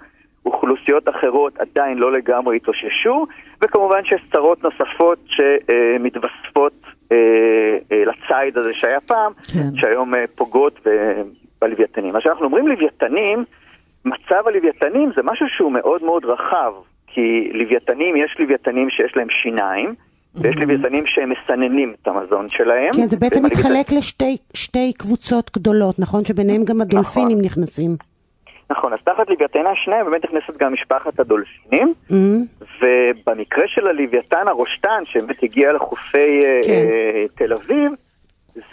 אוכלוסיות 0.46 1.08
אחרות 1.08 1.58
עדיין 1.58 1.98
לא 1.98 2.12
לגמרי 2.12 2.56
התאוששו, 2.56 3.26
וכמובן 3.62 4.04
שיש 4.04 4.22
צרות 4.32 4.64
נוספות 4.64 5.18
שמתווספות 5.26 6.72
אה, 7.12 7.16
אה, 7.92 8.04
לציד 8.04 8.58
הזה 8.58 8.74
שהיה 8.74 9.00
פעם, 9.00 9.32
כן. 9.52 9.76
שהיום 9.76 10.14
אה, 10.14 10.24
פוגעות 10.36 10.80
בלוויתנים. 11.60 12.16
אז 12.16 12.20
כשאנחנו 12.20 12.44
אומרים 12.44 12.68
לוויתנים, 12.68 13.44
מצב 14.04 14.46
הלוויתנים 14.46 15.10
זה 15.16 15.22
משהו 15.24 15.46
שהוא 15.56 15.72
מאוד 15.72 16.02
מאוד 16.02 16.24
רחב, 16.24 16.72
כי 17.06 17.50
לוויתנים, 17.52 18.16
יש 18.16 18.36
לוויתנים 18.38 18.90
שיש 18.90 19.16
להם 19.16 19.28
שיניים, 19.42 19.94
ויש 20.34 20.56
לוויתנים 20.56 21.06
שהם 21.06 21.30
מסננים 21.30 21.94
את 22.02 22.08
המזון 22.08 22.46
שלהם. 22.48 22.92
כן, 22.92 23.08
זה 23.08 23.16
בעצם 23.16 23.44
מתחלק 23.44 23.92
לשתי 23.92 24.36
שתי 24.54 24.92
קבוצות 24.98 25.50
גדולות, 25.56 25.98
נכון? 25.98 26.24
שביניהם 26.24 26.64
גם 26.64 26.80
הדולפינים 26.80 27.38
נכנסים. 27.42 27.96
נכון, 28.72 28.92
אז 28.92 28.98
תחת 29.04 29.30
לוויתני 29.30 29.68
השניים 29.68 30.04
באמת 30.04 30.24
נכנסת 30.24 30.56
גם 30.56 30.72
משפחת 30.72 31.20
הדולפינים, 31.20 31.94
Mhm. 32.10 32.14
ובמקרה 32.82 33.64
של 33.68 33.86
הלוויתן 33.86 34.48
הרושטן, 34.48 35.02
שבאמת 35.04 35.42
הגיע 35.42 35.72
לחופי 35.72 36.18
אה, 36.44 36.60
כן. 36.66 36.70
אה, 36.72 37.24
תל 37.34 37.52
אביב, 37.52 37.92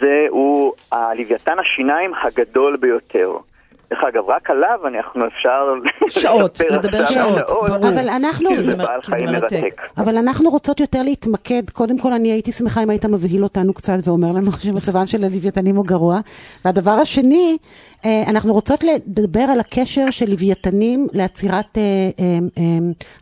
זה 0.00 0.26
הוא 0.28 0.72
הלוויתן 0.92 1.58
השיניים 1.58 2.12
הגדול 2.22 2.76
ביותר. 2.76 3.32
דרך 3.90 3.98
אגב, 4.08 4.24
רק 4.28 4.50
עליו 4.50 4.78
אנחנו 4.86 5.26
אפשר 5.26 5.74
שעות, 6.08 6.60
לדבר 6.70 7.04
שעות, 7.04 7.46
ברור. 7.48 7.66
אבל 7.68 8.08
אנחנו- 8.08 8.48
כי 8.48 8.62
זה 8.62 8.76
בעל 8.76 9.02
חיים 9.02 9.24
מרתק. 9.28 9.82
אבל 9.98 10.16
אנחנו 10.16 10.50
רוצות 10.50 10.80
יותר 10.80 11.02
להתמקד, 11.02 11.70
קודם 11.72 11.98
כל 11.98 12.12
אני 12.12 12.32
הייתי 12.32 12.52
שמחה 12.52 12.82
אם 12.82 12.90
היית 12.90 13.04
מבהיל 13.04 13.42
אותנו 13.42 13.74
קצת 13.74 13.92
ואומר 14.04 14.32
לנו 14.32 14.52
שמצבם 14.62 15.06
של 15.06 15.24
הלוויתנים 15.24 15.76
הוא 15.76 15.86
גרוע. 15.86 16.20
והדבר 16.64 16.90
השני, 16.90 17.56
אה, 18.04 18.22
אנחנו 18.28 18.52
רוצות 18.52 18.84
לדבר 18.84 19.40
על 19.52 19.60
הקשר 19.60 20.10
של 20.10 20.30
לוויתנים 20.30 21.06
לעצירת 21.12 21.78
אה, 21.78 21.82
אה, 22.58 22.62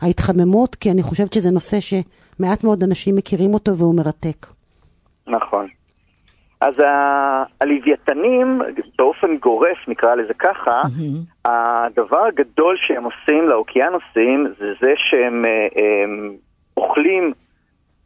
ההתחממות, 0.01 0.75
כי 0.75 0.91
אני 0.91 1.03
חושבת 1.03 1.33
שזה 1.33 1.51
נושא 1.51 1.77
שמעט 1.79 2.63
מאוד 2.63 2.83
אנשים 2.83 3.15
מכירים 3.15 3.53
אותו 3.53 3.77
והוא 3.77 3.95
מרתק. 3.95 4.47
נכון. 5.27 5.67
אז 6.61 6.73
הלוויתנים, 7.61 8.61
באופן 8.97 9.37
גורף 9.37 9.77
נקרא 9.87 10.15
לזה 10.15 10.33
ככה, 10.33 10.81
הדבר 11.45 12.25
הגדול 12.25 12.77
שהם 12.87 13.03
עושים 13.03 13.47
לאוקיינוסים 13.47 14.47
זה 14.59 14.73
זה 14.81 14.93
שהם 14.95 15.45
אה, 15.45 15.67
הם 16.03 16.35
אוכלים 16.77 17.33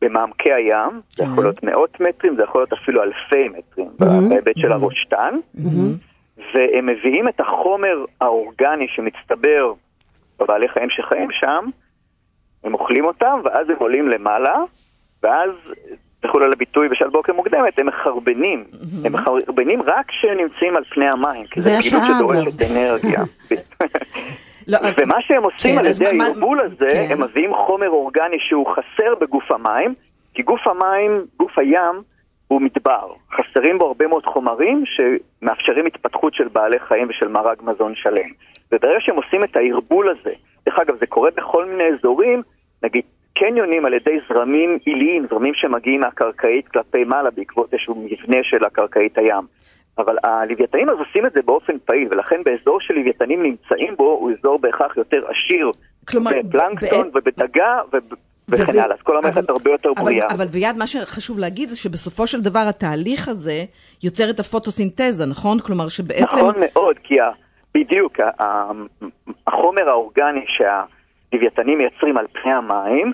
במעמקי 0.01 0.53
הים, 0.53 1.01
זה 1.15 1.24
יכול 1.24 1.43
להיות 1.43 1.63
מאות 1.63 2.00
מטרים, 2.00 2.36
זה 2.36 2.43
יכול 2.43 2.62
להיות 2.62 2.74
אפילו 2.74 3.03
אלפי 3.03 3.50
מטרים 3.50 3.89
בהיבט 4.00 4.57
של 4.57 4.72
הרושטן, 4.72 5.36
והם 6.53 6.86
מביאים 6.86 7.27
את 7.27 7.39
החומר 7.39 8.05
האורגני 8.22 8.88
שמצטבר 8.88 9.74
בבעלי 10.39 10.67
חיים 10.69 10.89
שחיים 10.89 11.31
שם, 11.31 11.65
הם 12.63 12.74
אוכלים 12.74 13.05
אותם, 13.05 13.39
ואז 13.43 13.69
הם 13.69 13.75
עולים 13.79 14.07
למעלה, 14.07 14.55
ואז, 15.24 15.50
תחול 16.27 16.44
על 16.44 16.51
הביטוי 16.53 16.89
בשעת 16.89 17.12
בוקר 17.12 17.34
מוקדמת, 17.34 17.80
הם 17.80 17.88
מחרבנים. 17.88 18.63
הם 19.06 19.13
מחרבנים 19.13 19.82
רק 19.82 20.06
כשהם 20.08 20.38
נמצאים 20.38 20.75
על 20.77 20.84
פני 20.84 21.06
המים, 21.10 21.46
כי 21.46 21.62
זה 21.62 21.70
פעילות 21.70 21.86
השעה, 21.86 22.18
שדורשת. 22.20 22.72
אנרגיה. 22.72 23.20
לא, 24.68 24.77
ומה 24.98 25.15
שהם 25.22 25.44
עושים 25.44 25.72
כן, 25.75 25.80
על 25.80 25.86
ידי 25.86 26.18
מה- 26.18 26.24
הערבול 26.25 26.60
הזה, 26.60 26.88
כן. 26.89 27.08
הם 27.12 27.24
מביאים 27.24 27.53
חומר 27.56 27.89
אורגני 27.89 28.38
שהוא 28.39 28.68
חסר 28.68 29.15
בגוף 29.22 29.51
המים, 29.51 29.94
כי 30.34 30.42
גוף 30.44 30.68
המים, 30.68 31.25
גוף 31.39 31.60
הים, 31.60 32.01
הוא 32.48 32.62
מדבר. 32.62 33.08
חסרים 33.32 33.77
בו 33.77 33.86
הרבה 33.86 34.08
מאוד 34.08 34.25
חומרים 34.25 34.84
שמאפשרים 34.86 35.86
התפתחות 35.86 36.34
של 36.34 36.48
בעלי 36.48 36.80
חיים 36.80 37.08
ושל 37.10 37.27
מארג 37.27 37.58
מזון 37.62 37.94
שלם. 37.96 38.30
וברגע 38.72 39.00
שהם 39.00 39.15
עושים 39.15 39.44
את 39.44 39.56
הערבול 39.56 40.10
הזה, 40.10 40.32
דרך 40.65 40.80
אגב, 40.80 40.96
זה 41.00 41.06
קורה 41.06 41.30
בכל 41.36 41.65
מיני 41.65 41.84
אזורים, 42.00 42.42
נגיד 42.84 43.03
קניונים 43.35 43.85
על 43.85 43.93
ידי 43.93 44.17
זרמים 44.29 44.77
עיליים, 44.85 45.25
זרמים 45.29 45.53
שמגיעים 45.55 46.01
מהקרקעית 46.01 46.67
כלפי 46.67 47.03
מעלה 47.03 47.31
בעקבות 47.31 47.73
איזשהו 47.73 47.95
מבנה 47.95 48.37
של 48.43 48.65
הקרקעית 48.65 49.17
הים. 49.17 49.43
אבל 49.97 50.15
הלוויתנים 50.23 50.89
אז 50.89 50.95
עושים 50.99 51.25
את 51.25 51.31
זה 51.33 51.39
באופן 51.45 51.73
פעיל, 51.85 52.07
ולכן 52.11 52.35
באזור 52.45 52.77
שלוויתנים 52.81 53.43
נמצאים 53.43 53.95
בו, 53.95 54.03
הוא 54.11 54.31
אזור 54.39 54.59
בהכרח 54.59 54.97
יותר 54.97 55.23
עשיר 55.29 55.71
כלומר, 56.07 56.31
בפלנקטון 56.43 57.11
בעת- 57.11 57.23
ובדגה 57.27 57.79
ו- 57.93 57.97
וכן 58.49 58.63
וזה- 58.63 58.83
הלאה. 58.83 58.95
אז 58.95 59.01
כל 59.01 59.17
המערכת 59.17 59.49
הרבה 59.49 59.71
יותר 59.71 59.89
אבל- 59.97 60.03
בריאה. 60.03 60.27
אבל 60.31 60.45
ויד, 60.51 60.75
מה 60.77 60.87
שחשוב 60.87 61.39
להגיד 61.39 61.69
זה 61.69 61.75
שבסופו 61.77 62.27
של 62.27 62.41
דבר 62.41 62.65
התהליך 62.69 63.27
הזה 63.27 63.63
יוצר 64.03 64.29
את 64.29 64.39
הפוטוסינתזה, 64.39 65.25
נכון? 65.29 65.59
כלומר 65.59 65.87
שבעצם... 65.89 66.23
נכון 66.25 66.55
מאוד, 66.59 66.95
כי 67.03 67.19
ה- 67.21 67.31
בדיוק 67.77 68.19
ה- 68.19 68.71
החומר 69.47 69.89
האורגני 69.89 70.45
שהלוויתנים 71.37 71.77
מייצרים 71.77 72.17
על 72.17 72.25
פני 72.41 72.53
המים, 72.53 73.11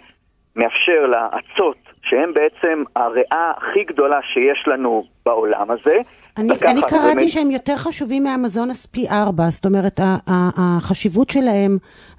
מאפשר 0.55 1.05
לאצות, 1.07 1.75
שהם 2.03 2.33
בעצם 2.33 2.83
הריאה 2.95 3.51
הכי 3.57 3.83
גדולה 3.83 4.19
שיש 4.33 4.67
לנו 4.67 5.03
בעולם 5.25 5.71
הזה. 5.71 5.97
אני, 6.38 6.49
אני 6.67 6.81
קראתי 6.81 7.15
באמת- 7.15 7.29
שהם 7.29 7.51
יותר 7.51 7.75
חשובים 7.75 8.23
מהמזונס 8.23 8.85
פי 8.85 9.07
ארבע, 9.09 9.43
זאת 9.49 9.65
אומרת, 9.65 9.99
החשיבות 10.27 11.29
שלהם 11.29 11.77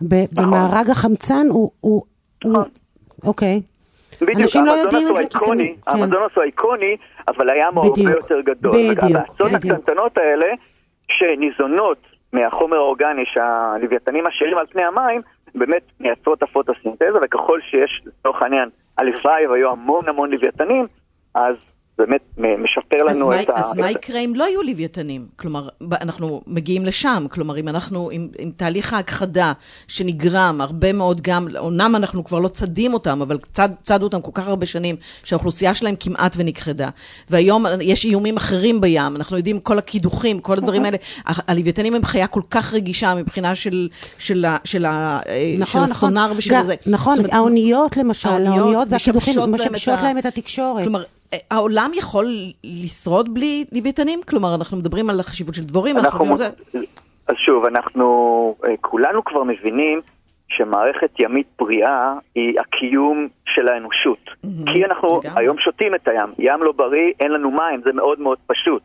ב- 0.08 0.24
במארג 0.40 0.90
החמצן 0.90 1.46
הוא... 1.48 1.70
הוא, 1.80 2.02
הוא 2.44 2.52
נכון. 2.52 2.64
אוקיי. 3.26 3.60
בדיוק, 4.20 4.38
אנשים 4.40 4.66
לא 4.66 4.72
יודעים 4.72 5.08
את 5.08 5.16
זה, 5.16 5.22
כי 5.38 5.44
תמיד- 5.46 5.74
כן. 5.86 5.90
המזונס 5.92 6.30
הוא 6.34 6.42
האיקוני, 6.42 6.96
אבל 7.28 7.50
הים 7.50 7.74
הוא 7.74 7.84
הרבה 7.84 8.10
יותר 8.16 8.40
גדול. 8.40 8.72
בדיוק, 8.72 9.02
והאצות 9.14 9.52
בדיוק. 9.52 9.74
הקטנטנות 9.74 10.18
האלה, 10.18 10.46
שניזונות 11.10 11.98
מהחומר 12.32 12.76
האורגני 12.76 13.22
שהלוויתנים 13.26 14.24
משאירים 14.26 14.58
על 14.58 14.66
פני 14.70 14.82
המים, 14.84 15.20
באמת 15.54 15.82
מייצרות 16.00 16.38
את 16.38 16.42
הפוטוסינתזה, 16.42 17.18
וככל 17.22 17.60
שיש, 17.60 18.02
לצורך 18.06 18.42
העניין, 18.42 18.68
הלוואי 18.98 19.46
והיו 19.46 19.70
המון 19.70 20.08
המון 20.08 20.30
לוויתנים, 20.30 20.86
אז 21.34 21.56
באמת 22.00 22.20
משפר 22.58 22.96
אז 23.10 23.16
לנו 23.16 23.40
את 23.40 23.48
ה... 23.48 23.52
אז 23.54 23.76
מה 23.76 23.90
את- 23.90 23.96
יקרה 23.96 24.20
אם 24.20 24.32
לא 24.34 24.44
יהיו 24.44 24.62
לוויתנים? 24.62 25.26
כלומר, 25.36 25.68
אנחנו 26.00 26.42
מגיעים 26.46 26.86
לשם, 26.86 27.26
כלומר, 27.30 27.56
אם 27.58 27.68
אנחנו, 27.68 28.08
עם, 28.12 28.28
תהליך 28.56 28.92
ההכחדה 28.92 29.52
שנגרם 29.88 30.60
הרבה 30.60 30.92
מאוד 30.92 31.20
גם, 31.20 31.46
אומנם 31.58 31.96
אנחנו 31.96 32.24
כבר 32.24 32.38
לא 32.38 32.48
צדים 32.48 32.94
אותם, 32.94 33.22
אבל 33.22 33.38
צד, 33.52 33.68
צדו 33.82 34.04
אותם 34.04 34.20
כל 34.20 34.30
כך 34.34 34.48
הרבה 34.48 34.66
שנים, 34.66 34.96
שהאוכלוסייה 35.24 35.74
שלהם 35.74 35.94
כמעט 36.00 36.34
ונכחדה. 36.38 36.88
והיום 37.30 37.66
יש 37.80 38.04
איומים 38.04 38.36
אחרים 38.36 38.80
בים, 38.80 39.16
אנחנו 39.16 39.36
יודעים 39.36 39.60
כל 39.60 39.78
הקידוחים, 39.78 40.40
כל 40.40 40.58
הדברים 40.58 40.84
האלה. 40.84 40.96
הלוויתנים 41.26 41.94
הם 41.94 42.04
חיה 42.04 42.26
כל 42.26 42.42
כך 42.50 42.74
רגישה 42.74 43.14
מבחינה 43.14 43.54
של, 43.54 43.88
של, 44.18 44.44
ה- 44.44 44.56
של, 44.64 44.86
נכון, 45.58 45.86
של 45.86 45.92
נכון. 45.92 46.08
הסונאר 46.08 46.32
ושל 46.36 46.62
זה. 46.62 46.74
נכון, 46.86 47.18
האוניות 47.32 47.96
למשל, 47.96 48.28
האוניות 48.28 48.88
והקידוחים 48.90 49.34
משבשות 49.52 49.98
להם 50.02 50.18
את 50.18 50.26
התקשורת. 50.26 50.82
כלומר, 50.84 51.02
העולם 51.50 51.90
יכול 51.94 52.26
לשרוד 52.64 53.34
בלי 53.34 53.64
לוויתנים? 53.72 54.20
כלומר, 54.28 54.54
אנחנו 54.54 54.76
מדברים 54.76 55.10
על 55.10 55.20
החשיבות 55.20 55.54
של 55.54 55.62
דבורים, 55.64 55.98
אנחנו 55.98 56.24
אנחנו. 56.24 56.44
אז 57.28 57.34
שוב, 57.36 57.64
אנחנו 57.64 58.04
אה, 58.64 58.74
כולנו 58.80 59.24
כבר 59.24 59.42
מבינים 59.44 60.00
שמערכת 60.48 61.10
ימית 61.20 61.46
בריאה 61.58 62.12
היא 62.34 62.60
הקיום 62.60 63.28
של 63.46 63.68
האנושות. 63.68 64.30
כי 64.72 64.84
אנחנו 64.84 65.20
לגמרי. 65.24 65.42
היום 65.44 65.58
שותים 65.58 65.94
את 65.94 66.08
הים. 66.08 66.28
ים 66.38 66.62
לא 66.62 66.72
בריא, 66.72 67.12
אין 67.20 67.30
לנו 67.32 67.50
מים, 67.50 67.80
זה 67.84 67.92
מאוד 67.92 68.20
מאוד 68.20 68.38
פשוט. 68.46 68.82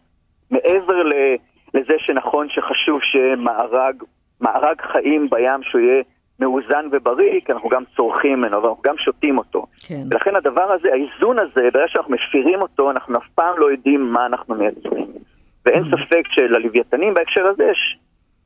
מעבר 0.51 1.03
ל- 1.03 1.35
לזה 1.73 1.93
שנכון 1.99 2.47
שחשוב 2.49 2.99
שמארג 3.03 4.03
מארג 4.41 4.81
חיים 4.91 5.29
בים 5.29 5.63
שהוא 5.63 5.81
יהיה 5.81 6.03
מאוזן 6.39 6.85
ובריא, 6.91 7.39
כי 7.45 7.51
אנחנו 7.51 7.69
גם 7.69 7.83
צורכים 7.95 8.37
ממנו, 8.37 8.63
ואנחנו 8.63 8.81
גם 8.83 8.97
שותים 8.97 9.37
אותו. 9.37 9.65
כן. 9.87 10.03
ולכן 10.09 10.35
הדבר 10.35 10.71
הזה, 10.71 10.89
האיזון 10.93 11.39
הזה, 11.39 11.69
ברגע 11.73 11.87
שאנחנו 11.87 12.13
מפירים 12.13 12.61
אותו, 12.61 12.91
אנחנו 12.91 13.17
אף 13.17 13.27
פעם 13.35 13.53
לא 13.57 13.71
יודעים 13.71 14.13
מה 14.13 14.25
אנחנו 14.25 14.55
מייצרים. 14.55 15.07
ואין 15.65 15.83
ספק 15.83 16.23
שללוויתנים 16.29 17.13
בהקשר 17.13 17.47
הזה 17.47 17.63
יש, 17.63 17.97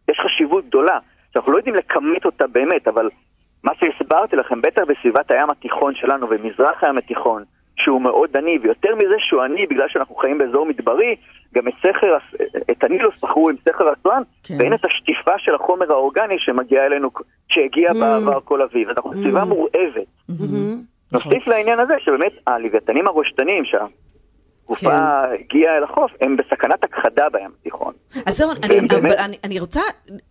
יש 0.10 0.20
חשיבות 0.20 0.66
גדולה, 0.66 1.00
שאנחנו 1.34 1.52
לא 1.52 1.58
יודעים 1.58 1.76
לכמת 1.76 2.26
אותה 2.26 2.48
באמת, 2.48 2.88
אבל 2.88 3.10
מה 3.64 3.72
שהסברתי 3.80 4.36
לכם, 4.36 4.62
בטח 4.62 4.82
בסביבת 4.88 5.32
הים 5.32 5.50
התיכון 5.50 5.96
שלנו, 5.96 6.28
במזרח 6.28 6.84
הים 6.84 6.98
התיכון, 6.98 7.44
שהוא 7.80 8.02
מאוד 8.02 8.38
עני, 8.38 8.58
ויותר 8.62 8.96
מזה 8.96 9.16
שהוא 9.20 9.42
עני 9.42 9.66
בגלל 9.68 9.88
שאנחנו 9.90 10.16
חיים 10.16 10.38
באזור 10.38 10.66
מדברי, 10.66 11.16
גם 11.56 11.68
את 11.68 11.74
סכר, 11.80 12.18
את 12.72 12.84
הנילוס 12.84 13.24
בחרו 13.24 13.50
עם 13.50 13.56
סכר 13.70 13.94
אסואן, 13.94 14.22
כן. 14.44 14.56
ואין 14.60 14.74
את 14.74 14.86
השטיפה 14.86 15.32
של 15.38 15.56
החומר 15.56 15.92
האורגני 15.92 16.36
שמגיע 16.38 16.86
אלינו, 16.86 17.10
שהגיע 17.48 17.94
בעבר 17.94 18.40
כל 18.46 18.62
אביב. 18.62 18.90
אז 18.90 18.96
אנחנו 18.98 19.10
בסביבה 19.10 19.46
מורעבת. 19.46 20.08
מהמם. 20.30 20.82
נוסיף 21.12 21.48
לעניין 21.48 21.80
הזה 21.80 21.94
שבאמת 22.00 22.32
הלוויתנים 22.48 23.08
הרושתנים 23.08 23.66
שהתקופה 24.76 24.98
כן. 24.98 25.44
הגיעה 25.46 25.78
אל 25.78 25.84
החוף, 25.84 26.12
הם 26.22 26.38
בסכנת 26.38 26.84
הכחדה 26.84 27.24
בים 27.34 27.50
התיכון. 27.62 27.94
אז 28.26 28.38
זהו, 28.38 28.52
אני, 28.52 28.76
והם 28.76 28.86
אבל 28.92 29.02
באמת- 29.02 29.18
אני, 29.18 29.38
אני 29.44 29.60
רוצה 29.60 29.82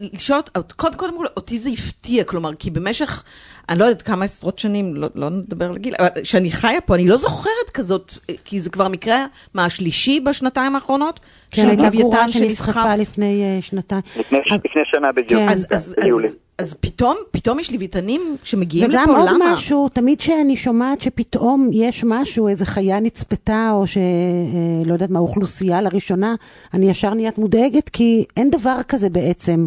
לשאול, 0.00 0.40
קודם 0.76 0.94
קודם 0.96 1.18
כל, 1.18 1.24
אותי 1.36 1.58
זה 1.58 1.70
הפתיע, 1.70 2.24
כלומר, 2.24 2.54
כי 2.54 2.70
במשך, 2.70 3.24
אני 3.68 3.78
לא 3.78 3.84
יודעת 3.84 4.02
כמה 4.02 4.24
עשרות 4.24 4.58
שנים, 4.58 4.94
לא, 4.96 5.08
לא 5.14 5.30
נדבר 5.30 5.64
על 5.70 5.78
גיל, 5.78 5.94
אבל 5.98 6.24
שאני 6.24 6.50
חיה 6.50 6.80
פה, 6.80 6.94
אני 6.94 7.08
לא 7.08 7.16
זוכרת 7.16 7.70
כזאת, 7.74 8.12
כי 8.44 8.60
זה 8.60 8.70
כבר 8.70 8.84
המקרה, 8.86 9.24
מה, 9.54 9.64
השלישי 9.64 10.20
בשנתיים 10.20 10.74
האחרונות? 10.74 11.20
כן, 11.50 11.68
הייתה 11.68 11.88
גורה? 12.02 12.32
שנסחפה 12.32 12.94
לפני 12.96 13.42
אה, 13.56 13.62
שנתיים. 13.62 14.02
לפני, 14.18 14.38
אבל- 14.50 14.58
לפני 14.64 14.82
שנה 14.84 15.12
בדיוק, 15.12 15.40
כן. 15.40 15.48
אז, 15.48 15.66
אז, 15.70 15.94
ביולי. 16.00 16.28
אז, 16.28 16.32
אז 16.58 16.74
פתאום, 16.74 17.16
פתאום 17.30 17.58
יש 17.58 17.72
לוויתנים 17.72 18.20
שמגיעים 18.44 18.88
וגם 18.90 19.02
לפה, 19.02 19.16
עוד 19.18 19.28
למה? 19.28 19.52
משהו, 19.52 19.88
תמיד 19.88 20.20
שאני 20.20 20.56
שומעת 20.56 21.00
שפתאום 21.00 21.70
יש 21.72 22.04
משהו, 22.06 22.48
איזה 22.48 22.66
חיה 22.66 23.00
נצפתה, 23.00 23.70
או 23.72 23.86
שלא 23.86 24.92
יודעת 24.92 25.10
מה, 25.10 25.18
אוכלוסייה 25.18 25.80
לראשונה, 25.82 26.34
אני 26.74 26.90
ישר 26.90 27.14
נהיית 27.14 27.38
מודאגת, 27.38 27.88
כי 27.88 28.24
אין 28.36 28.50
דבר 28.50 28.76
כזה 28.88 29.10
בעצם. 29.10 29.66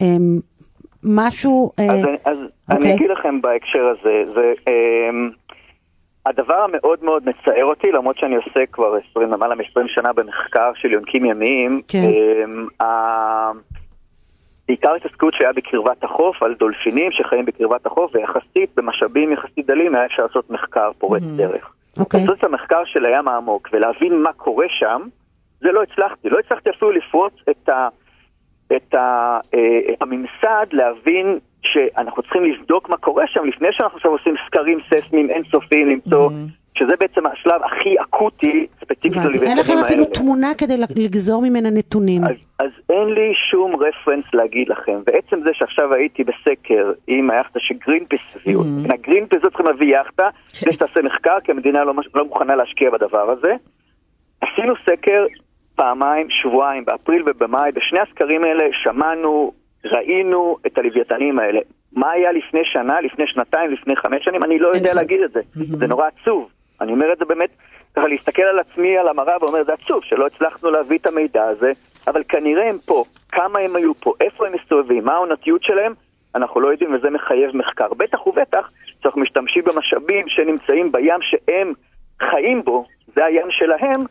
אמ, 0.00 0.38
משהו... 1.04 1.70
אה, 1.78 1.84
אז, 1.92 2.04
אני- 2.04 2.16
אז 2.24 2.36
אוקיי. 2.70 2.86
אני 2.90 2.96
אגיד 2.96 3.10
לכם 3.18 3.40
בהקשר 3.40 3.86
הזה, 3.98 4.32
זה, 4.34 4.52
אמ, 4.68 5.30
הדבר 6.26 6.54
המאוד 6.68 7.04
מאוד 7.04 7.22
מצער 7.28 7.64
אותי, 7.64 7.86
למרות 7.92 8.16
שאני 8.18 8.36
עוסק 8.36 8.66
כבר 8.72 8.94
20, 9.10 9.32
למעלה 9.32 9.54
מ-20 9.54 9.80
שנה 9.86 10.12
במחקר 10.12 10.70
של 10.74 10.92
יונקים 10.92 11.24
ימיים, 11.24 11.80
כן. 11.88 12.02
אמ, 12.04 12.66
ה- 12.86 13.52
בעיקר 14.68 14.94
התעסקות 14.94 15.34
שהיה 15.34 15.52
בקרבת 15.52 16.04
החוף, 16.04 16.42
על 16.42 16.54
דולפינים 16.54 17.12
שחיים 17.12 17.44
בקרבת 17.44 17.86
החוף, 17.86 18.14
ויחסית, 18.14 18.70
במשאבים 18.76 19.32
יחסית 19.32 19.66
דלים, 19.66 19.94
היה 19.94 20.06
אפשר 20.06 20.22
לעשות 20.22 20.50
מחקר 20.50 20.90
פורץ 20.98 21.22
דרך. 21.36 21.72
אוקיי. 21.98 22.20
לעשות 22.20 22.38
את 22.38 22.44
המחקר 22.44 22.84
של 22.84 23.04
הים 23.04 23.28
העמוק 23.28 23.68
ולהבין 23.72 24.22
מה 24.22 24.32
קורה 24.32 24.66
שם, 24.68 25.02
זה 25.60 25.72
לא 25.72 25.82
הצלחתי. 25.82 26.28
לא 26.30 26.38
הצלחתי 26.38 26.70
אפילו 26.70 26.90
לפרוץ 26.90 27.32
את, 27.50 27.68
ה, 27.68 27.88
את, 28.76 28.94
ה, 28.94 29.38
אה, 29.54 29.92
את 29.92 30.02
הממסד, 30.02 30.66
להבין 30.72 31.38
שאנחנו 31.62 32.22
צריכים 32.22 32.44
לבדוק 32.44 32.88
מה 32.88 32.96
קורה 32.96 33.24
שם 33.26 33.44
לפני 33.44 33.68
שאנחנו 33.72 33.96
עכשיו 33.96 34.10
עושים 34.10 34.34
סקרים 34.46 34.78
ססמיים 34.90 35.30
אינסופיים, 35.30 35.88
למצוא, 35.88 36.30
שזה 36.78 36.92
בעצם 37.00 37.26
השלב 37.26 37.60
הכי 37.64 37.94
אקוטי, 38.00 38.66
ספציפית 38.80 39.16
הבנתי. 39.16 39.38
אין 39.38 39.58
לכם 39.58 39.72
אפילו 39.84 40.00
האלה. 40.00 40.14
תמונה 40.14 40.54
כדי 40.58 40.76
לגזור 40.96 41.42
ממנה 41.42 41.70
נתונים. 41.70 42.24
אז, 42.24 42.36
אז 42.58 42.70
אין 42.90 43.08
לי 43.08 43.32
שום 43.50 43.76
רפרנס 43.76 44.24
להגיד 44.32 44.68
לכם, 44.68 45.00
ועצם 45.06 45.40
זה 45.44 45.50
שעכשיו 45.52 45.94
הייתי 45.94 46.24
בסקר 46.24 46.92
עם 47.06 47.30
היאכטה 47.30 47.58
שגרינפיס 47.60 48.20
הביאו, 48.36 48.60
mm-hmm. 48.60 48.94
הגרינפיס 48.94 49.38
לא 49.42 49.48
צריכים 49.48 49.66
להביא 49.66 49.96
יאכטה, 49.98 50.28
כדי 50.60 50.72
שתעשה 50.72 51.02
מחקר, 51.02 51.36
כי 51.44 51.52
המדינה 51.52 51.84
לא, 51.84 51.94
לא 52.14 52.24
מוכנה 52.24 52.56
להשקיע 52.56 52.90
בדבר 52.90 53.30
הזה. 53.30 53.54
עשינו 54.40 54.74
סקר 54.86 55.26
פעמיים, 55.76 56.30
שבועיים, 56.30 56.84
באפריל 56.84 57.22
ובמאי, 57.26 57.72
בשני 57.72 58.00
הסקרים 58.00 58.44
האלה 58.44 58.64
שמענו, 58.82 59.52
ראינו 59.84 60.56
את 60.66 60.78
הלוויתנים 60.78 61.38
האלה. 61.38 61.60
מה 61.92 62.10
היה 62.10 62.32
לפני 62.32 62.60
שנה, 62.64 63.00
לפני 63.00 63.24
שנתיים, 63.26 63.70
לפני 63.70 63.96
חמש 63.96 64.24
שנים, 64.24 64.44
אני 64.44 64.58
לא 64.58 64.68
יודע. 64.68 64.94
להגיד 64.94 65.20
את 65.22 65.32
זה. 65.32 65.40
זה 65.54 65.86
נורא 65.86 66.06
עצוב. 66.06 66.48
אני 66.80 66.92
אומר 66.92 67.12
את 67.12 67.18
זה 67.18 67.24
באמת, 67.24 67.50
ככה 67.96 68.08
להסתכל 68.08 68.42
על 68.42 68.58
עצמי, 68.58 68.98
על 68.98 69.08
המראה, 69.08 69.36
ואומר, 69.40 69.64
זה 69.64 69.72
עצוב 69.72 70.04
שלא 70.04 70.26
הצלחנו 70.26 70.70
להביא 70.70 70.98
את 70.98 71.06
המידע 71.06 71.44
הזה, 71.44 71.72
אבל 72.06 72.22
כנראה 72.28 72.68
הם 72.68 72.78
פה. 72.84 73.04
כמה 73.32 73.58
הם 73.58 73.76
היו 73.76 73.94
פה, 73.94 74.12
איפה 74.20 74.46
הם 74.46 74.52
מסתובבים, 74.52 75.04
מה 75.04 75.12
העונתיות 75.12 75.62
שלהם, 75.62 75.92
אנחנו 76.34 76.60
לא 76.60 76.68
יודעים, 76.68 76.94
וזה 76.94 77.10
מחייב 77.10 77.56
מחקר. 77.56 77.94
בטח 77.96 78.26
ובטח 78.26 78.70
שאנחנו 79.02 79.20
משתמשים 79.20 79.64
במשאבים 79.64 80.28
שנמצאים 80.28 80.92
בים 80.92 81.22
שהם 81.22 81.72
חיים 82.22 82.64
בו, 82.64 82.84
זה 83.14 83.24
הים 83.24 83.50
שלהם, 83.50 84.04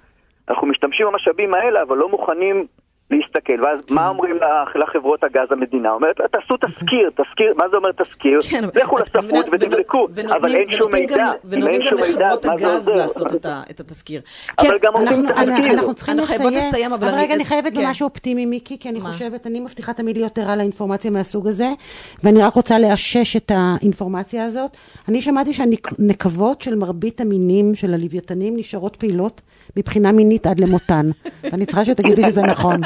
אנחנו 0.49 0.67
משתמשים 0.67 1.07
במשאבים 1.07 1.53
האלה, 1.53 1.81
אבל 1.81 1.97
לא 1.97 2.09
מוכנים 2.09 2.65
להסתכל. 3.11 3.63
ואז 3.63 3.77
מה 3.89 4.09
אומרים 4.09 4.35
לח- 4.35 4.75
לחברות 4.75 5.23
הגז 5.23 5.47
המדינה? 5.51 5.91
אומרת, 5.91 6.15
תעשו 6.31 6.57
תסקיר, 6.57 7.09
תסקיר, 7.09 7.53
מה 7.57 7.65
זה 7.71 7.77
אומר 7.77 7.91
תסקיר? 7.91 8.39
כן, 8.49 8.63
אבל 8.63 8.81
לכו 8.81 8.95
לספרות 8.97 9.45
ותבדקו, 9.51 10.07
אבל 10.39 10.55
אין 10.55 10.71
שום 10.71 10.91
מידע. 10.91 11.15
גם- 11.17 11.27
אם 11.27 11.33
ונותנים 11.45 11.67
אין 11.73 11.79
גם 11.81 11.87
שום 11.89 12.01
מידע, 12.01 12.27
לחברות 12.33 12.45
מה 12.45 12.57
זה 12.57 12.67
הגז? 12.73 12.87
לעשות 12.87 13.27
את 13.69 13.79
התסקיר. 13.79 14.21
אבל 14.59 14.67
כן, 14.69 14.75
גם 14.81 14.93
עושים 14.93 15.07
אנחנו- 15.07 15.23
תסקיר. 15.27 15.43
אנחנו- 15.55 15.73
אנחנו 15.73 15.93
צריכים 15.93 16.19
אנחנו 16.19 16.35
לסיים, 16.35 16.57
לסיים, 16.57 16.93
אבל 16.93 17.07
אבל 17.07 17.13
אני- 17.15 17.23
רגע, 17.23 17.33
אני 17.35 17.45
חייבת 17.45 17.75
כן. 17.75 17.85
במשהו 17.85 18.07
אופטימי, 18.07 18.45
מיקי, 18.45 18.79
כי 18.79 18.89
אני 18.89 18.99
מה? 18.99 19.11
חושבת, 19.11 19.47
אני 19.47 19.59
מבטיחה 19.59 19.93
תמיד 19.93 20.17
להיות 20.17 20.37
ערה 20.37 20.55
לאינפורמציה 20.55 21.11
מהסוג 21.11 21.47
הזה, 21.47 21.67
ואני 22.23 22.41
רק 22.41 22.53
רוצה 22.53 22.79
לאשש 22.79 23.35
את 23.37 23.51
האינפורמציה 23.55 24.45
הזאת. 24.45 24.71
אני 25.09 25.21
שמעתי 25.21 25.53
שהנקבות 25.53 26.61
של 26.61 26.75
מרבית 26.75 27.21
המינים 27.21 27.75
של 27.75 27.93
הלוויתנים 27.93 28.57
נשארות 28.57 28.95
פעילות 28.95 29.41
מבחינה 29.77 30.11
מינית 30.11 30.47
עד 30.47 30.59
למותן. 30.59 31.09
ואני 31.43 31.65
צריכה 31.65 31.85
שתגידי 31.85 32.23
שזה 32.23 32.41
נכון. 32.41 32.81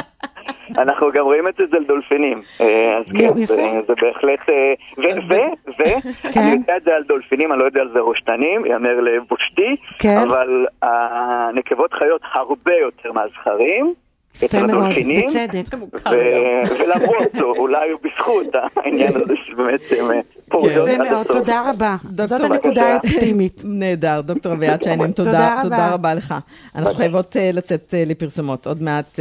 אנחנו 0.77 1.07
גם 1.13 1.23
רואים 1.23 1.47
את 1.47 1.53
זה 1.57 1.63
אצל 1.63 1.83
דולפינים. 1.87 2.41
אה, 2.61 2.97
אז 2.97 3.05
כן. 3.19 3.45
זה- 3.45 3.93
בהחלט... 4.01 4.39
אה, 4.49 4.73
ו- 4.97 5.33
ו- 5.33 5.71
ו- 5.79 6.01
כן. 6.33 6.39
אני 6.41 6.51
יודע 6.51 6.77
את 6.77 6.83
זה 6.83 6.91
על 6.95 7.03
דולפינים, 7.07 7.51
אני 7.51 7.59
לא 7.59 7.65
יודע 7.65 7.81
על 7.81 7.89
זה 7.93 7.99
ראשתנים, 7.99 8.65
יאמר 8.65 8.99
לבושתי, 8.99 9.75
כן. 9.99 10.17
אבל 10.17 10.65
הנקבות 10.81 11.93
חיות 11.93 12.21
הרבה 12.33 12.73
יותר 12.81 13.11
מהזכרים. 13.11 13.93
יפה 14.35 14.45
אצל 14.45 14.65
מאוד, 14.67 14.69
הדולפינים, 14.83 15.25
בצדק. 15.27 15.75
ולמרות 16.79 17.31
זאת, 17.37 17.57
אולי 17.57 17.89
בזכות 18.03 18.45
העניין 18.75 19.15
הזה 19.15 19.33
שבאמת 19.45 19.81
הם 19.99 20.11
אה, 20.11 20.19
פוריות 20.49 20.87
יפה 20.89 21.01
עד 21.03 21.09
מאוד, 21.11 21.25
הסוף. 21.29 21.37
תודה 21.37 21.69
רבה. 21.69 21.95
זאת 22.25 22.41
הנקודה. 22.41 22.83
האופטימית. 22.93 23.61
נהדר, 23.79 24.21
דוקטור 24.21 24.53
אביעד 24.53 24.83
שיינין, 24.83 25.11
תודה 25.11 25.61
רבה. 25.93 26.13
לך. 26.13 26.35
אנחנו 26.75 26.93
חייבות 26.93 27.35
לצאת 27.53 27.93
לפרסומות. 28.07 28.67
עוד 28.67 28.81
מעט 28.83 29.19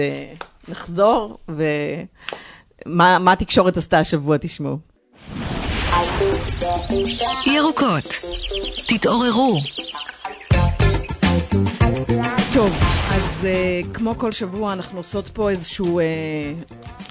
נחזור, 0.71 1.39
ומה 1.49 3.19
מה 3.19 3.33
התקשורת 3.33 3.77
עשתה 3.77 3.99
השבוע, 3.99 4.37
תשמעו. 4.41 4.79
ירוקות. 7.47 8.05
תתעוררו. 8.89 9.61
טוב, 12.55 12.71
אז 13.11 13.45
אה, 13.45 13.81
כמו 13.95 14.15
כל 14.19 14.33
שבוע 14.33 14.73
אנחנו 14.73 14.99
עושות 14.99 15.29
פה 15.29 15.51
איזשהו... 15.51 16.01
אה, 16.01 16.05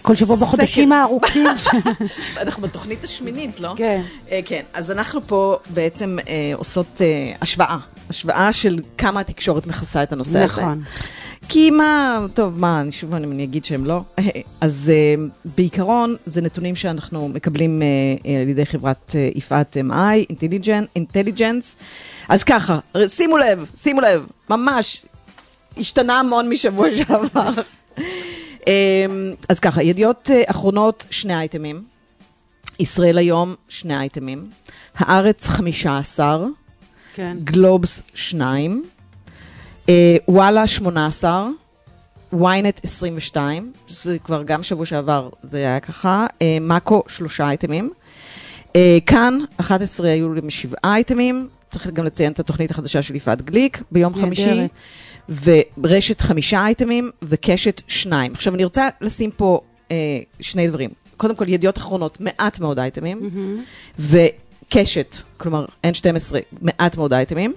כל 0.02 0.16
שבוע 0.16 0.36
בחודשים 0.36 0.92
הארוכים. 0.92 1.48
אנחנו 2.42 2.64
בתוכנית 2.64 3.04
השמינית, 3.04 3.60
לא? 3.60 3.74
כן. 3.76 4.02
אה, 4.32 4.40
כן, 4.46 4.62
אז 4.74 4.92
אנחנו 4.92 5.28
פה 5.28 5.58
בעצם 5.74 6.18
אה, 6.28 6.52
עושות 6.56 7.02
אה, 7.02 7.32
השוואה. 7.42 7.78
השוואה 8.10 8.54
של 8.54 8.80
כמה 8.98 9.20
התקשורת 9.20 9.68
מכסה 9.68 10.04
את 10.04 10.14
הנושא 10.14 10.40
הזה. 10.40 10.46
נכון. 10.46 10.84
כי 11.50 11.72
מה, 11.72 12.26
טוב, 12.34 12.60
מה, 12.60 12.82
אני 12.82 12.92
שוב 12.92 13.14
אני, 13.14 13.28
אני 13.28 13.44
אגיד 13.44 13.66
שהם 13.66 13.86
לא. 13.86 14.02
אז 14.62 14.92
אה, 14.94 15.24
בעיקרון, 15.46 16.16
זה 16.26 16.42
נתונים 16.42 16.76
שאנחנו 16.76 17.30
מקבלים 17.30 17.82
אה, 17.82 18.42
על 18.42 18.50
ידי 18.50 18.66
חברת 18.66 19.16
אה, 19.16 19.30
יפעת 19.36 19.78
MI, 19.90 20.46
אינטליג'נס. 20.96 21.78
אז 22.30 22.44
ככה, 22.44 22.80
שימו 23.08 23.38
לב, 23.38 23.66
שימו 23.84 24.02
לב, 24.02 24.28
ממש, 24.50 25.06
השתנה 25.78 26.20
המון 26.20 26.50
משבוע 26.50 26.88
שעבר. 26.98 27.52
אה, 28.68 29.06
אז 29.50 29.60
ככה, 29.60 29.84
ידיעות 29.84 30.30
אה, 30.34 30.44
אחרונות, 30.48 31.06
שני 31.10 31.36
אייטמים. 31.36 31.84
ישראל 32.80 33.18
היום, 33.18 33.56
שני 33.70 33.98
אייטמים. 33.98 34.50
הארץ, 34.96 35.48
15. 35.48 36.46
כן. 37.14 37.38
גלובס 37.44 38.02
2, 38.14 38.84
אה, 38.84 38.99
וואלה 40.28 40.68
18, 40.68 41.50
ynet 42.34 42.80
22, 42.84 43.72
שזה 43.88 44.18
כבר 44.24 44.44
גם 44.44 44.64
שבוע 44.64 44.86
שעבר 44.86 45.30
זה 45.44 45.58
היה 45.58 45.80
ככה, 45.80 46.28
אה, 46.42 46.58
מאקו 46.62 47.04
שלושה 47.08 47.44
אייטמים, 47.44 47.90
אה, 48.76 48.98
כאן 49.06 49.40
11 49.58 50.10
היו 50.10 50.34
להם 50.34 50.50
שבעה 50.50 50.96
אייטמים, 50.96 51.48
צריך 51.70 51.88
גם 51.88 52.06
לציין 52.06 52.32
את 52.32 52.40
התוכנית 52.40 52.72
החדשה 52.72 53.02
של 53.02 53.16
יפעת 53.16 53.42
גליק 53.42 53.84
ביום 53.92 54.14
נהדרת. 54.14 54.26
חמישי, 54.26 54.68
ורשת 55.78 56.22
חמישה 56.22 56.66
אייטמים 56.66 57.12
וקשת 57.22 57.82
שניים. 57.88 58.32
עכשיו 58.34 58.56
אני 58.56 58.64
רוצה 58.64 58.88
לשים 59.02 59.32
פה 59.32 59.62
אה, 59.92 59.96
שני 60.40 60.68
דברים. 60.68 60.90
קודם 61.18 61.36
כל, 61.36 61.50
ידיעות 61.50 61.78
אחרונות, 61.78 62.18
מעט 62.22 62.60
מאוד 62.60 62.80
אייטמים, 62.80 63.30
וקשת, 64.00 65.16
כלומר 65.38 65.66
N12, 65.86 66.36
מעט 66.62 66.98
מאוד 66.98 67.14
אייטמים. 67.14 67.54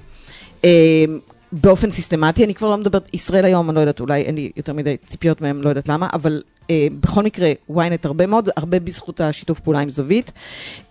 אה, 0.65 1.05
באופן 1.53 1.91
סיסטמטי, 1.91 2.45
אני 2.45 2.55
כבר 2.55 2.69
לא 2.69 2.77
מדברת, 2.77 3.09
ישראל 3.13 3.45
היום, 3.45 3.69
אני 3.71 3.75
לא 3.77 3.81
יודעת, 3.81 4.01
אולי 4.01 4.23
אין 4.23 4.35
לי 4.35 4.51
יותר 4.57 4.73
מדי 4.73 4.97
ציפיות 5.07 5.41
מהם, 5.41 5.63
לא 5.63 5.69
יודעת 5.69 5.89
למה, 5.89 6.09
אבל 6.13 6.43
אה, 6.71 6.87
בכל 7.01 7.23
מקרה, 7.23 7.53
ynet 7.71 7.75
הרבה 8.05 8.27
מאוד, 8.27 8.45
זה 8.45 8.53
הרבה 8.57 8.81
בזכות 8.81 9.21
השיתוף 9.21 9.61
פעולה 9.61 9.81
עם 9.81 9.91
זווית. 9.91 10.33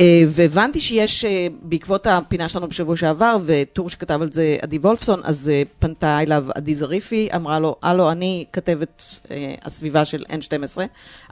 אה, 0.01 0.23
והבנתי 0.27 0.79
שיש, 0.79 1.25
אה, 1.25 1.47
בעקבות 1.61 2.07
הפינה 2.07 2.49
שלנו 2.49 2.67
בשבוע 2.67 2.97
שעבר, 2.97 3.37
וטור 3.45 3.89
שכתב 3.89 4.21
על 4.21 4.31
זה 4.31 4.57
עדי 4.61 4.77
וולפסון, 4.77 5.19
אז 5.23 5.49
אה, 5.53 5.63
פנתה 5.79 6.19
אליו 6.21 6.45
עדי 6.55 6.75
זריפי, 6.75 7.29
אמרה 7.35 7.59
לו, 7.59 7.75
הלו, 7.83 8.11
אני 8.11 8.45
כתבת 8.53 9.03
אה, 9.31 9.53
הסביבה 9.65 10.05
של 10.05 10.23
N12, 10.29 10.81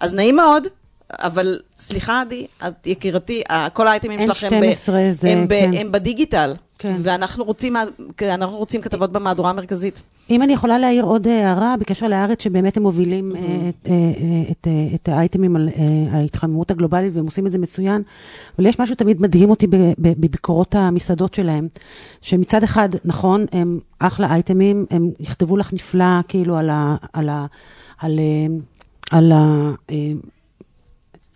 אז 0.02 0.13
נעים 0.13 0.36
מאוד. 0.36 0.68
אבל 1.13 1.60
סליחה, 1.80 2.22
עדי, 2.22 2.48
את 2.68 2.88
יקירתי, 2.88 3.44
כל 3.74 3.88
האייטמים 3.88 4.22
שלכם 4.22 4.50
ב- 4.50 4.63
N12 4.63 4.92
זה, 5.12 5.30
הם, 5.30 5.48
ב- 5.48 5.54
כן. 5.54 5.72
הם 5.74 5.92
בדיגיטל, 5.92 6.54
כן. 6.80 6.96
ואנחנו 7.04 7.44
רוצים, 7.44 7.76
אנחנו 8.22 8.58
רוצים 8.58 8.82
כתבות 8.82 9.12
במהדורה 9.12 9.50
המרכזית. 9.50 10.04
אם 10.30 10.42
אני 10.42 10.54
יכולה 10.54 10.78
להעיר 10.78 11.04
עוד 11.04 11.28
הערה 11.28 11.78
בקשר 11.78 12.08
לארץ, 12.08 12.44
שבאמת 12.44 12.78
הם 12.78 12.84
מובילים 12.84 13.32
אה, 13.36 13.39
את, 13.70 13.88
אה, 13.88 13.94
אה, 13.94 14.52
את, 14.52 14.68
אה, 14.68 14.96
את 14.96 15.10
האייטמים 15.10 15.56
על 15.56 15.70
אה, 15.70 16.18
ההתחממות 16.18 16.72
הגלובלית, 16.72 17.15
והם 17.15 17.26
עושים 17.26 17.48
את 17.48 17.52
זה 17.52 17.58
מצוין, 17.58 18.02
אבל 18.58 18.65
יש 18.65 18.80
משהו 18.80 18.96
תמיד 18.96 19.22
מדהים 19.22 19.50
אותי 19.50 19.68
בביקורות 20.00 20.76
המסעדות 20.76 21.34
שלהם, 21.34 21.68
שמצד 22.22 22.63
אחד, 22.63 22.89
נכון, 23.06 23.46
הם 23.52 23.80
אחלה 24.00 24.34
אייטמים, 24.34 24.86
הם 24.92 25.12
יכתבו 25.20 25.58
לך 25.58 25.74
נפלא, 25.74 26.22
כאילו, 26.28 26.58
על 26.58 26.70
ה... 26.70 26.96
על 27.13 27.30
ה... 27.30 27.46
על, 28.00 28.20
אה, 28.20 28.48
על. 29.18 29.32
אה, 29.32 29.96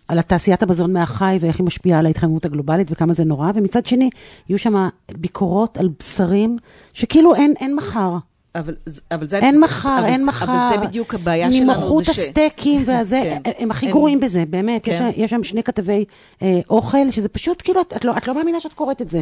על 0.08 0.18
התעשיית 0.18 0.62
המזון 0.62 0.92
מהחי 0.92 1.36
ואיך 1.40 1.58
היא 1.58 1.66
משפיעה 1.66 1.98
על 1.98 2.06
ההתחממות 2.06 2.44
הגלובלית 2.44 2.88
וכמה 2.90 3.14
זה 3.14 3.24
נורא, 3.24 3.50
ומצד 3.54 3.86
שני, 3.86 4.10
יהיו 4.48 4.58
שם 4.58 4.88
ביקורות 5.12 5.76
על 5.78 5.88
בשרים 6.00 6.56
שכאילו 6.94 7.34
אין, 7.34 7.54
אין 7.60 7.74
מחר. 7.74 8.16
אבל, 8.54 8.74
אבל 9.10 9.26
זה... 9.26 9.38
אין 9.38 9.60
מחר, 9.60 9.98
אבל 9.98 10.06
אין 10.06 10.20
זה- 10.20 10.26
מחר. 10.26 10.44
אבל 10.44 10.80
זה 10.80 10.86
בדיוק 10.86 11.14
הבעיה 11.14 11.52
שלנו, 11.52 11.64
ממלכות 11.64 12.04
זה 12.04 12.14
ש... 12.14 12.18
הסטייקים 12.18 12.82
והזה, 12.86 13.20
כן. 13.24 13.36
הם- 13.44 13.52
הם 13.58 13.70
הכי 13.70 13.86
אין- 13.86 13.92
גרועים 13.94 14.20
בזה, 14.20 14.44
באמת. 14.50 14.86
יש 14.88 14.96
כן. 14.96 15.10
יש 15.16 15.30
שם 15.30 15.42
שני 15.42 15.62
כתבי 15.62 16.04
אה, 16.42 16.60
אוכל, 16.70 17.10
שזה 17.10 17.28
פשוט, 17.28 17.62
כאילו, 17.64 17.80
את- 17.80 17.92
את 17.96 18.04
לא- 18.04 18.16
את 18.16 18.28
לא 18.28 18.34
מאמינה 18.34 18.60
שאת 18.60 18.72
קוראת 18.72 19.02
את 19.02 19.10
זה. 19.10 19.20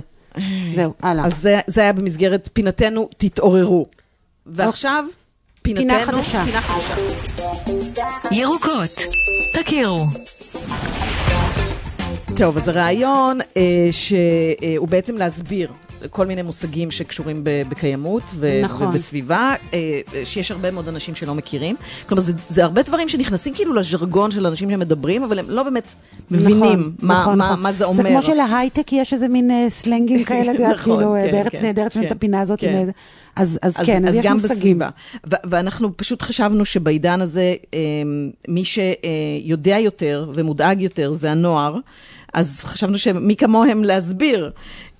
זהו, 0.76 0.92
הלאה. 1.02 1.26
אז 1.26 1.32
זה, 1.40 1.60
זה 1.66 1.80
היה 1.80 1.92
במסגרת 1.92 2.48
פינתנו, 2.52 3.08
תתעוררו. 3.16 3.86
ועכשיו, 4.46 5.04
פינתנו, 5.62 5.84
פינה 5.88 6.06
חדשה. 6.06 6.44
פינה 6.44 6.60
חדשה. 6.60 6.94
ירוקות, 8.30 8.90
תכירו. 9.54 10.04
טוב, 12.36 12.56
אז 12.56 12.68
הרעיון 12.68 13.40
אה, 13.56 13.88
שהוא 13.90 14.88
בעצם 14.88 15.16
להסביר 15.16 15.70
כל 16.10 16.26
מיני 16.26 16.42
מושגים 16.42 16.90
שקשורים 16.90 17.40
בקיימות 17.44 18.22
ו- 18.34 18.60
נכון. 18.62 18.86
ובסביבה, 18.88 19.54
אה, 19.74 20.00
שיש 20.24 20.50
הרבה 20.50 20.70
מאוד 20.70 20.88
אנשים 20.88 21.14
שלא 21.14 21.34
מכירים. 21.34 21.76
כלומר, 22.08 22.22
זה, 22.22 22.32
זה 22.48 22.64
הרבה 22.64 22.82
דברים 22.82 23.08
שנכנסים 23.08 23.54
כאילו 23.54 23.72
לז'רגון 23.74 24.30
של 24.30 24.46
אנשים 24.46 24.70
שמדברים, 24.70 25.22
אבל 25.24 25.38
הם 25.38 25.44
לא 25.48 25.62
באמת 25.62 25.94
מבינים 26.30 26.54
נכון, 26.62 26.94
מה, 27.02 27.20
נכון, 27.20 27.38
מה, 27.38 27.44
נכון. 27.50 27.60
מה 27.62 27.72
זה 27.72 27.84
אומר. 27.84 27.96
זה 27.96 28.02
כמו 28.02 28.22
שלהייטק 28.22 28.92
יש 28.92 29.12
איזה 29.12 29.28
מין 29.28 29.50
אה, 29.50 29.66
סלנגים 29.70 30.24
כאלה, 30.28 30.52
את 30.52 30.58
יודעת, 30.58 30.74
נכון, 30.74 30.96
כאילו, 30.96 31.14
אה, 31.14 31.26
כן, 31.26 31.32
בארץ 31.32 31.52
כן, 31.52 31.62
נהדרת, 31.62 31.96
לנו 31.96 32.04
את 32.04 32.10
כן, 32.10 32.16
הפינה 32.16 32.40
הזאת 32.40 32.60
כן. 32.60 32.68
עם 32.68 32.76
איזה... 32.76 32.92
אז 33.36 33.58
אז 33.62 33.76
כן, 33.76 34.08
אז 34.08 34.14
יש 34.14 34.26
גם 34.26 34.32
מושגים. 34.32 34.56
בסביבה. 34.56 34.88
ו- 35.30 35.36
ואנחנו 35.44 35.96
פשוט 35.96 36.22
חשבנו 36.22 36.64
שבעידן 36.64 37.20
הזה, 37.20 37.54
אה, 37.74 37.78
מי 38.48 38.62
שיודע 38.64 39.78
יותר 39.78 40.30
ומודאג 40.34 40.80
יותר 40.80 41.12
זה 41.12 41.30
הנוער. 41.30 41.76
אז 42.32 42.64
חשבנו 42.64 42.98
שמי 42.98 43.36
כמוהם 43.36 43.84
להסביר. 43.84 44.50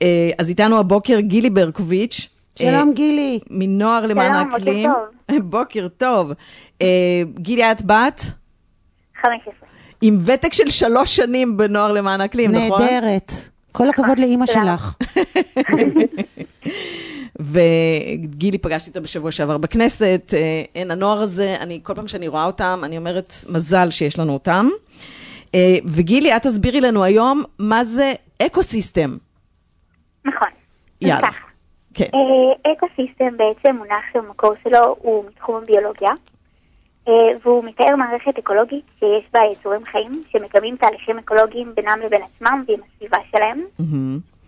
אה, 0.02 0.30
אז 0.38 0.48
איתנו 0.48 0.78
הבוקר 0.78 1.20
גילי 1.20 1.50
ברקוביץ'. 1.50 2.28
אה, 2.60 2.66
שלום 2.66 2.92
גילי. 2.94 3.40
מנוער 3.50 4.06
למען 4.06 4.32
שלום, 4.32 4.44
בוקר 4.44 4.54
האקלים. 4.54 4.90
בוקר 5.50 5.88
טוב. 5.96 6.32
אה, 6.82 7.22
גילי, 7.34 7.72
את 7.72 7.82
בת? 7.82 8.20
15. 9.22 9.52
עם 10.00 10.18
ותק 10.24 10.52
של 10.52 10.70
שלוש 10.70 11.16
שנים 11.16 11.56
בנוער 11.56 11.92
למען 11.92 12.20
האקלים, 12.20 12.52
נכון? 12.52 12.82
נהדרת. 12.82 13.32
כל 13.72 13.88
הכבוד 13.88 14.18
לאימא. 14.18 14.46
שלך. 14.46 14.94
וגילי, 17.40 18.58
פגשתי 18.58 18.90
אותה 18.90 19.00
בשבוע 19.00 19.30
שעבר 19.30 19.58
בכנסת. 19.58 20.34
אה, 20.36 20.62
אין, 20.74 20.90
הנוער 20.90 21.22
הזה, 21.22 21.56
אני, 21.60 21.80
כל 21.82 21.94
פעם 21.94 22.08
שאני 22.08 22.28
רואה 22.28 22.44
אותם, 22.44 22.80
אני 22.84 22.98
אומרת, 22.98 23.34
מזל 23.48 23.90
שיש 23.90 24.18
לנו 24.18 24.32
אותם. 24.32 24.68
אה, 25.54 25.76
וגילי, 25.84 26.36
את 26.36 26.42
תסבירי 26.42 26.80
לנו 26.80 27.04
היום 27.04 27.42
מה 27.58 27.84
זה 27.84 28.12
ecosystem. 28.42 29.11
נכון. 30.24 30.48
יאללה. 31.00 31.28
כן. 31.94 32.04
אה, 32.14 32.72
ecosystem 32.72 33.37
בעצם 33.36 33.76
מונח 33.76 34.04
שהמקור 34.12 34.52
שלו 34.64 34.96
הוא 34.98 35.24
מתחום 35.28 35.56
הביולוגיה, 35.56 36.10
אה, 37.08 37.12
והוא 37.42 37.64
מתאר 37.64 37.96
מערכת 37.96 38.38
אקולוגית 38.38 38.84
שיש 38.98 39.24
בה 39.32 39.40
יצורים 39.52 39.84
חיים 39.84 40.22
שמקיימים 40.30 40.76
תהליכים 40.76 41.18
אקולוגיים 41.18 41.74
בינם 41.74 41.98
לבין 42.04 42.22
עצמם 42.22 42.64
ועם 42.68 42.80
הסביבה 42.86 43.18
שלהם. 43.30 43.60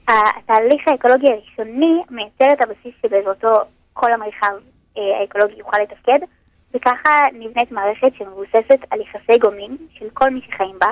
התהליך 0.09 0.89
האקולוגי 0.89 1.27
הראשוני 1.29 2.03
מייצר 2.11 2.53
את 2.53 2.63
הבסיס 2.63 2.95
שבעזרתו 3.03 3.49
כל 3.93 4.13
המרחב 4.13 4.53
האקולוגי 4.97 5.55
יוכל 5.59 5.77
לתפקד, 5.83 6.19
וככה 6.75 7.21
נבנית 7.33 7.73
מערכת 7.73 8.13
שמבוססת 8.19 8.79
על 8.91 9.01
יחסי 9.01 9.39
גומלין 9.39 9.77
של 9.99 10.07
כל 10.13 10.31
מי 10.31 10.41
שחיים 10.47 10.77
בה. 10.81 10.87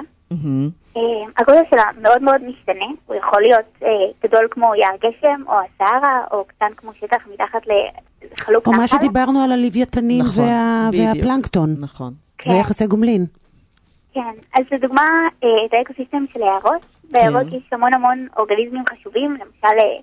אה, 0.97 1.01
הגודל 1.39 1.63
שלה 1.71 1.85
מאוד 2.03 2.23
מאוד 2.23 2.43
משתנה, 2.43 2.87
הוא 3.07 3.17
יכול 3.17 3.43
להיות 3.43 3.67
אה, 3.83 3.89
גדול 4.25 4.49
כמו 4.51 4.75
יער 4.75 4.97
גשם 4.97 5.43
או 5.47 5.53
הסהרה, 5.53 6.21
או 6.31 6.45
קטן 6.45 6.75
כמו 6.77 6.93
שטח 6.93 7.19
מתחת 7.33 7.61
לחלוק 8.33 8.67
או 8.67 8.73
נחל. 8.73 8.81
מה 8.81 8.89
שדיברנו 8.89 9.45
על 9.45 9.53
הלוויתנים 9.53 10.25
נכון, 10.25 10.45
וה-. 10.45 10.91
והפלנקטון. 10.93 11.77
נכון. 11.81 12.13
כן. 12.39 12.51
זה 12.51 12.57
יחסי 12.57 12.87
גומלין. 12.87 13.27
כן, 14.15 14.33
אז 14.55 14.63
לדוגמה, 14.73 15.09
אה, 15.45 15.49
את 15.67 15.75
האקוסיסטם 15.75 16.25
של 16.33 16.43
היערות, 16.43 16.87
ביערות 17.11 17.47
כן. 17.51 17.57
יש 17.57 17.63
המון 17.73 17.95
המון 17.95 18.27
אורגניזמים 18.37 18.85
חשובים, 18.89 19.31
למשל 19.31 19.79
אה, 19.79 20.01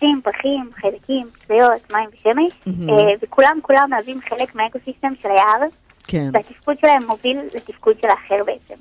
עצים, 0.00 0.20
פרחים, 0.24 0.70
חיידקים, 0.74 1.26
פצויות, 1.26 1.92
מים 1.92 2.08
ושמש. 2.12 2.52
אה, 2.88 3.14
וכולם 3.22 3.58
כולם 3.62 3.86
מהווים 3.90 4.20
חלק 4.28 4.54
מהאקוסיסטם 4.54 5.12
של 5.22 5.28
היער, 5.28 5.68
כן. 6.06 6.30
והתפקוד 6.32 6.76
שלהם 6.80 7.02
מוביל 7.06 7.38
לתפקוד 7.54 7.96
של 8.02 8.08
האחר 8.08 8.44
בעצם. 8.46 8.74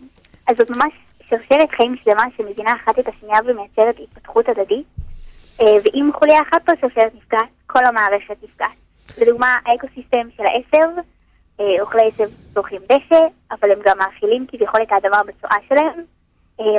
אז 0.47 0.57
זאת 0.57 0.69
ממש 0.69 0.93
שרשרת 1.29 1.69
חיים 1.71 1.95
שלמה 2.03 2.23
שמבינה 2.37 2.73
אחת 2.73 2.99
את 2.99 3.07
השנייה 3.07 3.39
ומייצרת 3.45 3.95
התפתחות 4.03 4.49
הדדית, 4.49 4.85
אה, 5.61 5.77
ואם 5.83 6.09
חוליה 6.13 6.41
אחת 6.41 6.61
בשרשרת 6.69 7.11
נפגעת, 7.15 7.49
כל 7.67 7.85
המערכת 7.85 8.35
נפגעת. 8.43 8.69
לדוגמה, 9.17 9.55
האקוסיסטם 9.65 10.27
של 10.37 10.43
העשב, 10.43 10.89
אה, 11.59 11.81
אוכלי 11.81 12.01
עשב 12.13 12.29
צורכים 12.53 12.81
דשא, 12.85 13.21
אבל 13.51 13.71
הם 13.71 13.79
גם 13.85 13.97
מאכילים 13.97 14.45
כביכול 14.47 14.81
את 14.81 14.91
האדמה 14.91 15.21
בצואה 15.23 15.57
שלהם, 15.69 16.03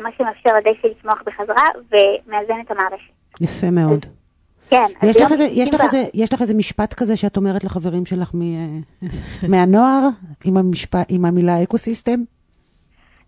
מה 0.03 0.11
שמאפשר 0.19 0.51
לדשא 0.55 0.87
לצמוח 0.87 1.23
בחזרה 1.27 1.65
ומאזן 1.91 2.61
את 2.67 2.71
המערכת. 2.71 3.13
יפה 3.41 3.71
מאוד. 3.71 4.07
כן, 4.71 4.87
יש 5.03 5.17
לא 5.17 5.27
לך, 5.27 5.33
איזה, 5.33 5.45
מתעסקים 5.45 5.63
יש, 5.63 5.75
לך. 5.75 5.81
איזה, 5.81 6.05
יש 6.15 6.33
לך 6.33 6.41
איזה 6.41 6.55
משפט 6.55 6.95
כזה 6.95 7.17
שאת 7.17 7.37
אומרת 7.37 7.65
לחברים 7.65 8.07
שלך 8.07 8.35
מ, 8.35 8.41
מהנוער, 9.51 10.09
עם, 10.45 10.57
המשפט, 10.57 11.07
עם 11.09 11.25
המילה 11.25 11.63
ecosystem? 11.63 12.21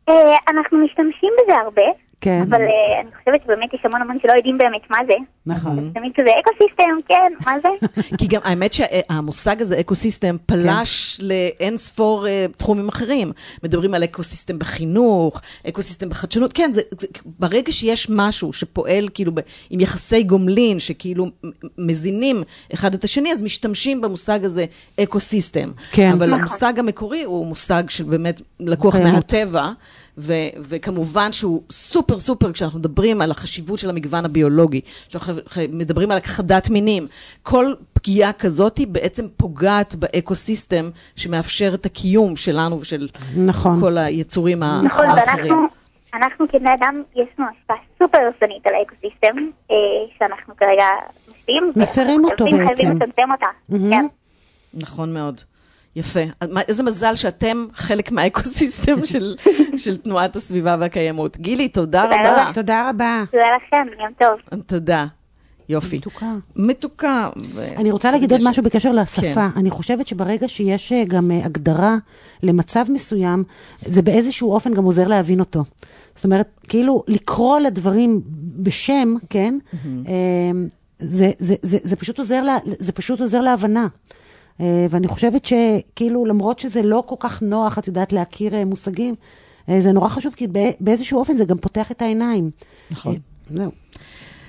אה, 0.08 0.36
אנחנו 0.48 0.78
משתמשים 0.78 1.32
בזה 1.42 1.54
הרבה, 1.64 1.82
כן, 2.22 2.42
אבל 2.48 2.60
אה, 2.60 3.00
אני 3.00 3.10
חושבת 3.18 3.40
שבאמת 3.44 3.74
יש 3.74 3.80
המון 3.84 4.02
המון 4.02 4.18
שלא 4.22 4.32
יודעים 4.32 4.58
באמת 4.58 4.90
מה 4.90 4.98
זה. 5.06 5.14
נכון. 5.46 5.90
תמיד 5.94 6.12
כזה 6.16 6.30
ecosystem, 6.40 7.08
כן, 7.08 7.32
מה 7.46 7.52
זה? 7.60 7.68
כי 8.18 8.26
גם 8.26 8.40
האמת 8.44 8.72
שהמושג 8.72 9.62
הזה, 9.62 9.80
ecosystem, 9.80 10.36
פלש 10.46 11.20
לאין 11.22 11.76
ספור 11.76 12.26
אה, 12.26 12.46
תחומים 12.56 12.88
אחרים. 12.88 13.32
מדברים 13.62 13.94
על 13.94 14.04
ecosystem 14.04 14.58
בחינוך, 14.58 15.40
ecosystem 15.68 16.08
בחדשנות. 16.08 16.52
כן, 16.52 16.70
ברגע 17.38 17.72
שיש 17.72 18.06
משהו 18.10 18.52
שפועל 18.52 19.08
כאילו 19.14 19.32
עם 19.70 19.80
יחסי 19.80 20.22
גומלין, 20.22 20.80
שכאילו 20.80 21.26
מזינים 21.78 22.42
אחד 22.74 22.94
את 22.94 23.04
השני, 23.04 23.32
אז 23.32 23.42
משתמשים 23.42 24.00
במושג 24.00 24.44
הזה 24.44 24.64
ecosystem. 25.02 25.70
כן. 25.92 26.10
אבל 26.12 26.26
נכון. 26.26 26.40
המושג 26.40 26.78
המקורי 26.78 27.22
הוא 27.22 27.46
מושג 27.46 27.90
של 27.90 28.04
באמת 28.04 28.42
לקוח. 28.60 28.96
מהטבע. 28.96 29.72
ו- 30.18 30.32
וכמובן 30.60 31.32
שהוא 31.32 31.62
סופר 31.70 32.18
סופר, 32.18 32.52
כשאנחנו 32.52 32.78
מדברים 32.78 33.20
על 33.20 33.30
החשיבות 33.30 33.78
של 33.78 33.90
המגוון 33.90 34.24
הביולוגי, 34.24 34.80
כשאנחנו 35.08 35.34
מדברים 35.72 36.10
על 36.10 36.16
הכחדת 36.16 36.70
מינים, 36.70 37.06
כל 37.42 37.64
פגיעה 37.92 38.32
כזאת 38.32 38.78
היא 38.78 38.86
בעצם 38.86 39.26
פוגעת 39.36 39.94
ב 39.94 40.04
ecosystem 40.04 40.90
שמאפשר 41.16 41.70
את 41.74 41.86
הקיום 41.86 42.36
שלנו 42.36 42.80
ושל 42.80 43.08
נכון. 43.36 43.80
כל 43.80 43.98
היצורים 43.98 44.58
נכון, 44.62 45.06
האחרים. 45.06 45.52
ואנחנו, 45.54 45.66
אנחנו 46.14 46.48
כבני 46.48 46.70
אדם, 46.80 47.02
יש 47.16 47.28
לנו 47.38 47.48
השפעה 47.60 47.76
סופר 47.98 48.18
הרסנית 48.18 48.66
על 48.66 48.72
ה 48.74 48.80
ecosystem, 48.80 49.36
אה, 49.70 49.76
שאנחנו 50.18 50.56
כרגע 50.56 50.84
משפיעים. 51.30 51.72
מפרים 51.76 52.24
אותו 52.24 52.44
חייבים- 52.44 52.66
בעצם. 52.66 52.74
חייבים 52.76 52.96
לצמצם 52.96 53.32
אותה. 53.32 53.46
מהמם. 53.68 53.90
כן. 53.92 54.06
נכון 54.74 55.14
מאוד. 55.14 55.40
יפה. 55.96 56.20
איזה 56.68 56.82
מזל 56.82 57.16
שאתם 57.16 57.66
חלק 57.74 58.12
מה 58.12 58.29
ecosystem 58.29 59.04
של, 59.12 59.34
של 59.76 59.96
תנועת 59.96 60.36
הסביבה 60.36 60.76
והקיימות. 60.80 61.36
גילי, 61.38 61.68
תודה 61.68 62.02
תודה 62.02 62.16
רבה. 62.20 62.42
רבה. 62.42 62.50
תודה 62.54 62.88
רבה. 62.90 63.24
תודה 63.30 63.44
לכם, 63.56 63.86
יום 64.00 64.12
טוב. 64.18 64.60
תודה. 64.66 65.06
יופי. 65.68 65.96
מתוקה. 65.96 66.34
מתוקה. 66.56 67.28
ו- 67.54 67.64
אני 67.76 67.90
רוצה 67.90 68.10
להגיד 68.10 68.32
עוד 68.32 68.40
יש- 68.40 68.46
משהו 68.46 68.62
בקשר 68.62 68.92
לשפה. 68.92 69.20
כן. 69.34 69.40
אני 69.56 69.70
חושבת 69.70 70.06
שברגע 70.06 70.48
שיש 70.48 70.92
אה, 70.92 71.04
גם 71.04 71.30
אה, 71.30 71.44
הגדרה 71.44 71.96
למצב 72.42 72.84
מסוים, 72.88 73.44
זה 73.86 74.02
באיזשהו 74.02 74.52
אופן 74.52 74.74
גם 74.74 74.84
עוזר 74.84 75.08
להבין 75.08 75.40
אותו. 75.40 75.64
זאת 76.14 76.24
אומרת, 76.24 76.48
כאילו 76.68 77.04
לקרוא 77.08 77.58
לדברים 77.58 78.20
בשם, 78.56 79.14
כן? 79.30 79.58
אה, 80.08 80.12
זה, 80.98 81.30
זה, 81.38 81.54
זה, 81.62 81.78
זה, 81.82 81.96
פשוט 81.96 82.18
עוזר 82.18 82.42
לה, 82.42 82.56
זה 82.64 82.92
פשוט 82.92 83.20
עוזר 83.20 83.40
להבנה. 83.40 83.86
אה, 84.60 84.86
ואני 84.90 85.08
חושבת 85.08 85.44
שכאילו, 85.44 86.24
למרות 86.26 86.58
שזה 86.58 86.82
לא 86.82 87.02
כל 87.06 87.16
כך 87.18 87.42
נוח, 87.42 87.78
את 87.78 87.86
יודעת, 87.86 88.12
להכיר 88.12 88.54
אה, 88.54 88.64
מושגים, 88.64 89.14
אה, 89.68 89.80
זה 89.80 89.92
נורא 89.92 90.08
חשוב, 90.08 90.34
כי 90.34 90.46
בא- 90.46 90.60
באיזשהו 90.80 91.18
אופן 91.18 91.36
זה 91.36 91.44
גם 91.44 91.58
פותח 91.58 91.90
את 91.90 92.02
העיניים. 92.02 92.50
נכון. 92.90 93.16
זהו. 93.50 93.70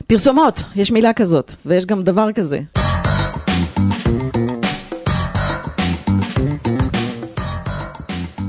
פרסומות, 0.08 0.64
יש 0.76 0.92
מילה 0.92 1.14
כזאת, 1.14 1.52
ויש 1.66 1.86
גם 1.86 2.04
דבר 2.04 2.32
כזה. 2.32 2.60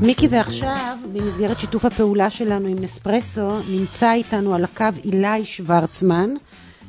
מיקי 0.00 0.28
ועכשיו, 0.30 0.96
במסגרת 1.12 1.58
שיתוף 1.58 1.84
הפעולה 1.84 2.30
שלנו 2.30 2.68
עם 2.68 2.78
נספרסו, 2.80 3.48
נמצא 3.70 4.12
איתנו 4.12 4.54
על 4.54 4.64
הקו 4.64 4.84
אילי 5.04 5.44
שוורצמן, 5.44 6.30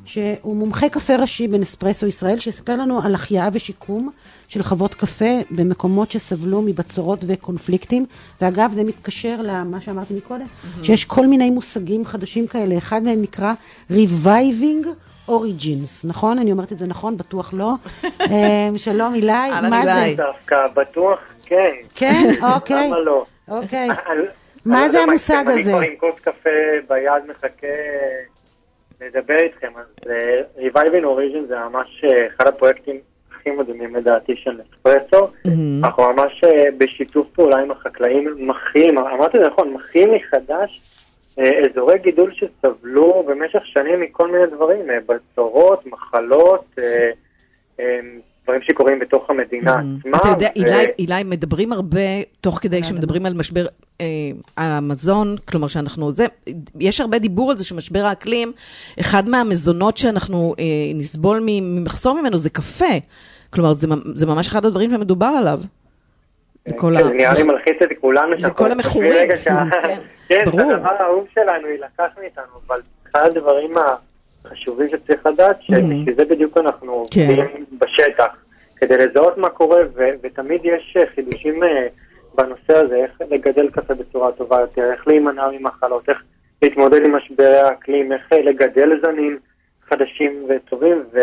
שהוא 0.05 0.55
מומחה 0.55 0.89
קפה 0.89 1.15
ראשי 1.15 1.47
בנספרסו 1.47 2.07
ישראל, 2.07 2.39
שיספר 2.39 2.75
לנו 2.75 3.01
על 3.03 3.15
החייאה 3.15 3.49
ושיקום 3.53 4.09
של 4.47 4.63
חוות 4.63 4.95
קפה 4.95 5.25
במקומות 5.51 6.11
שסבלו 6.11 6.61
מבצורות 6.61 7.19
וקונפליקטים. 7.27 8.05
ואגב, 8.41 8.71
זה 8.73 8.83
מתקשר 8.83 9.35
למה 9.43 9.81
שאמרתי 9.81 10.13
מקודם, 10.13 10.45
שיש 10.83 11.05
כל 11.05 11.27
מיני 11.27 11.49
מושגים 11.49 12.05
חדשים 12.05 12.47
כאלה. 12.47 12.77
אחד 12.77 13.03
מהם 13.03 13.21
נקרא 13.21 13.53
Reviving 13.91 14.87
Origins, 15.29 16.01
נכון? 16.03 16.39
אני 16.39 16.51
אומרת 16.51 16.71
את 16.71 16.79
זה 16.79 16.87
נכון? 16.87 17.17
בטוח 17.17 17.53
לא. 17.53 17.73
אה, 18.21 18.69
שלום 18.77 19.13
אילי, 19.15 19.31
מה 19.69 19.85
זה? 19.85 20.03
אילי. 20.03 20.15
דווקא 20.15 20.55
בטוח, 20.75 21.19
כן. 21.45 21.71
כן, 21.95 22.33
אוקיי. 22.53 22.87
למה 22.87 22.99
לא? 22.99 23.23
אוקיי. 23.47 23.87
אני- 24.11 24.21
מה 24.65 24.81
אני 24.81 24.89
זה 24.89 24.99
המושג 25.03 25.43
אני 25.47 25.61
הזה? 25.61 25.71
כבר 25.71 25.79
עם 25.81 25.93
כוס 25.99 26.19
קפה 26.21 26.49
ביד 26.89 27.23
מחכה 27.29 27.67
לדבר 29.01 29.37
איתכם. 29.37 29.71
אז 29.77 30.11
Revive 30.57 30.93
in 30.93 31.03
Origin 31.03 31.47
זה 31.47 31.55
ממש 31.57 32.03
אה, 32.03 32.27
אחד 32.27 32.47
הפרויקטים 32.47 32.99
הכי 33.31 33.51
מדהימים 33.51 33.95
לדעתי 33.95 34.35
של 34.35 34.51
נספרסו. 34.51 35.27
אנחנו 35.83 36.13
ממש 36.13 36.43
אה, 36.43 36.65
בשיתוף 36.77 37.27
פעולה 37.33 37.57
עם 37.57 37.71
החקלאים 37.71 38.47
מחיים, 38.47 38.97
אמרתי 38.97 39.37
זה 39.37 39.47
נכון, 39.47 39.73
מחיים 39.73 40.13
מחדש 40.13 40.81
אה, 41.39 41.65
אזורי 41.65 41.99
גידול 41.99 42.33
שסבלו 42.33 43.23
במשך 43.27 43.65
שנים 43.65 44.01
מכל 44.01 44.31
מיני 44.31 44.47
דברים, 44.47 44.89
אה, 44.89 44.97
בצורות, 45.05 45.85
מחלות, 45.85 46.65
אה, 46.79 47.09
אה, 47.79 47.99
דברים 48.45 48.61
שקורים 48.61 48.99
בתוך 48.99 49.29
המדינה 49.29 49.71
עצמה. 49.99 50.17
אתה 50.17 50.27
יודע, 50.27 50.49
אילי, 50.99 51.23
מדברים 51.25 51.73
הרבה, 51.73 51.99
תוך 52.41 52.59
כדי 52.61 52.83
שמדברים 52.83 53.25
על 53.25 53.33
משבר 53.33 53.65
אה, 54.01 54.05
המזון, 54.57 55.35
כלומר 55.49 55.67
שאנחנו, 55.67 56.11
זה, 56.11 56.25
יש 56.79 57.01
הרבה 57.01 57.19
דיבור 57.19 57.51
על 57.51 57.57
זה 57.57 57.65
שמשבר 57.65 57.99
האקלים, 58.05 58.51
אחד 58.99 59.29
מהמזונות 59.29 59.97
שאנחנו 59.97 60.55
אה, 60.59 60.63
נסבול 60.95 61.39
ממחסור 61.45 62.21
ממנו 62.21 62.37
זה 62.37 62.49
קפה. 62.49 62.85
כלומר, 63.49 63.73
זה, 63.73 63.87
ממ- 63.87 64.15
זה 64.15 64.25
ממש 64.25 64.47
אחד 64.47 64.65
הדברים 64.65 64.89
שמדובר 64.91 65.33
עליו. 65.37 65.59
לכל 66.67 66.93
כן, 66.97 67.03
זה 67.03 67.13
נראה 67.13 67.33
לי 67.33 67.43
מלחיץ 67.43 67.75
את 67.83 67.89
כולנו. 68.01 68.31
לכל 68.37 68.71
המכורים. 68.71 69.13
כן, 70.29 70.43
ברור. 70.45 70.61
זה 70.65 70.75
הדבר 70.75 70.89
האהוב 70.99 71.25
שלנו, 71.33 71.67
יילקח 71.67 72.17
מאיתנו, 72.21 72.43
אבל 72.67 72.81
אחד 73.11 73.25
הדברים 73.25 73.73
החשובים 74.47 74.87
שצריך 74.89 75.25
לדעת, 75.25 75.61
שבשביל 75.61 76.15
זה 76.17 76.25
בדיוק 76.25 76.57
אנחנו 76.57 77.05
כן. 77.11 77.27
עובדים 77.29 77.65
בשטח, 77.79 78.27
כדי 78.75 78.97
לזהות 78.97 79.37
מה 79.37 79.49
קורה, 79.49 79.79
ו- 79.95 80.09
ותמיד 80.23 80.61
יש 80.63 80.97
אה, 80.97 81.03
חידושים 81.15 81.63
אה, 81.63 81.87
בנושא 82.35 82.77
הזה, 82.77 82.95
איך 82.95 83.11
לגדל 83.31 83.69
קפה 83.69 83.93
בצורה 83.93 84.31
טובה 84.31 84.59
יותר, 84.59 84.91
איך 84.91 85.07
להימנע 85.07 85.43
ממחלות, 85.59 86.09
איך 86.09 86.23
להתמודד 86.61 87.05
עם 87.05 87.15
משברי 87.15 87.57
האקלים, 87.59 88.11
איך 88.13 88.21
אה, 88.33 88.41
לגדל 88.41 88.89
זנים 89.01 89.37
חדשים 89.89 90.45
וטובים, 90.49 91.03
ו... 91.13 91.19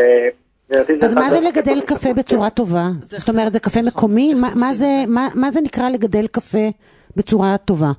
אז 1.02 1.14
מה 1.14 1.30
זה 1.30 1.40
לגדל 1.40 1.80
קפה 1.80 2.12
בצורה 2.14 2.50
טובה? 2.50 2.84
זאת 3.02 3.28
אומרת, 3.28 3.52
זה 3.52 3.60
קפה 3.60 3.82
מקומי? 3.82 4.34
מה- 4.34 4.52
מה 4.60 4.72
זה- 4.74 5.04
מה- 5.08 5.28
מה 5.34 5.50
זה 5.50 5.60
נקרא 5.60 5.88
לגדל 5.88 6.26
קפה 6.26 6.68
בצורה 7.16 7.56
טובה? 7.64 7.90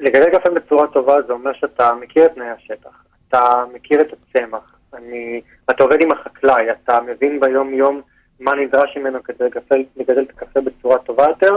לגדל 0.00 0.38
קפה 0.38 0.50
בצורה 0.50 0.86
טובה 0.86 1.22
זה 1.26 1.32
אומר 1.32 1.52
שאתה 1.52 1.92
מכיר 1.94 2.26
את 2.26 2.34
תנאי 2.34 2.48
השטח, 2.48 3.04
אתה 3.28 3.64
מכיר 3.74 4.00
את 4.00 4.06
הצמח, 4.12 4.74
אני, 4.94 5.40
אתה 5.70 5.84
עובד 5.84 6.00
עם 6.00 6.12
החקלאי, 6.12 6.70
אתה 6.70 7.00
מבין 7.00 7.40
ביום 7.40 7.74
יום 7.74 8.00
מה 8.40 8.54
נדרש 8.54 8.96
ממנו 8.96 9.22
כדי 9.22 9.44
לגדל, 9.44 9.84
לגדל 9.96 10.22
את 10.22 10.30
הקפה 10.30 10.60
בצורה 10.60 10.98
טובה 10.98 11.24
יותר, 11.24 11.56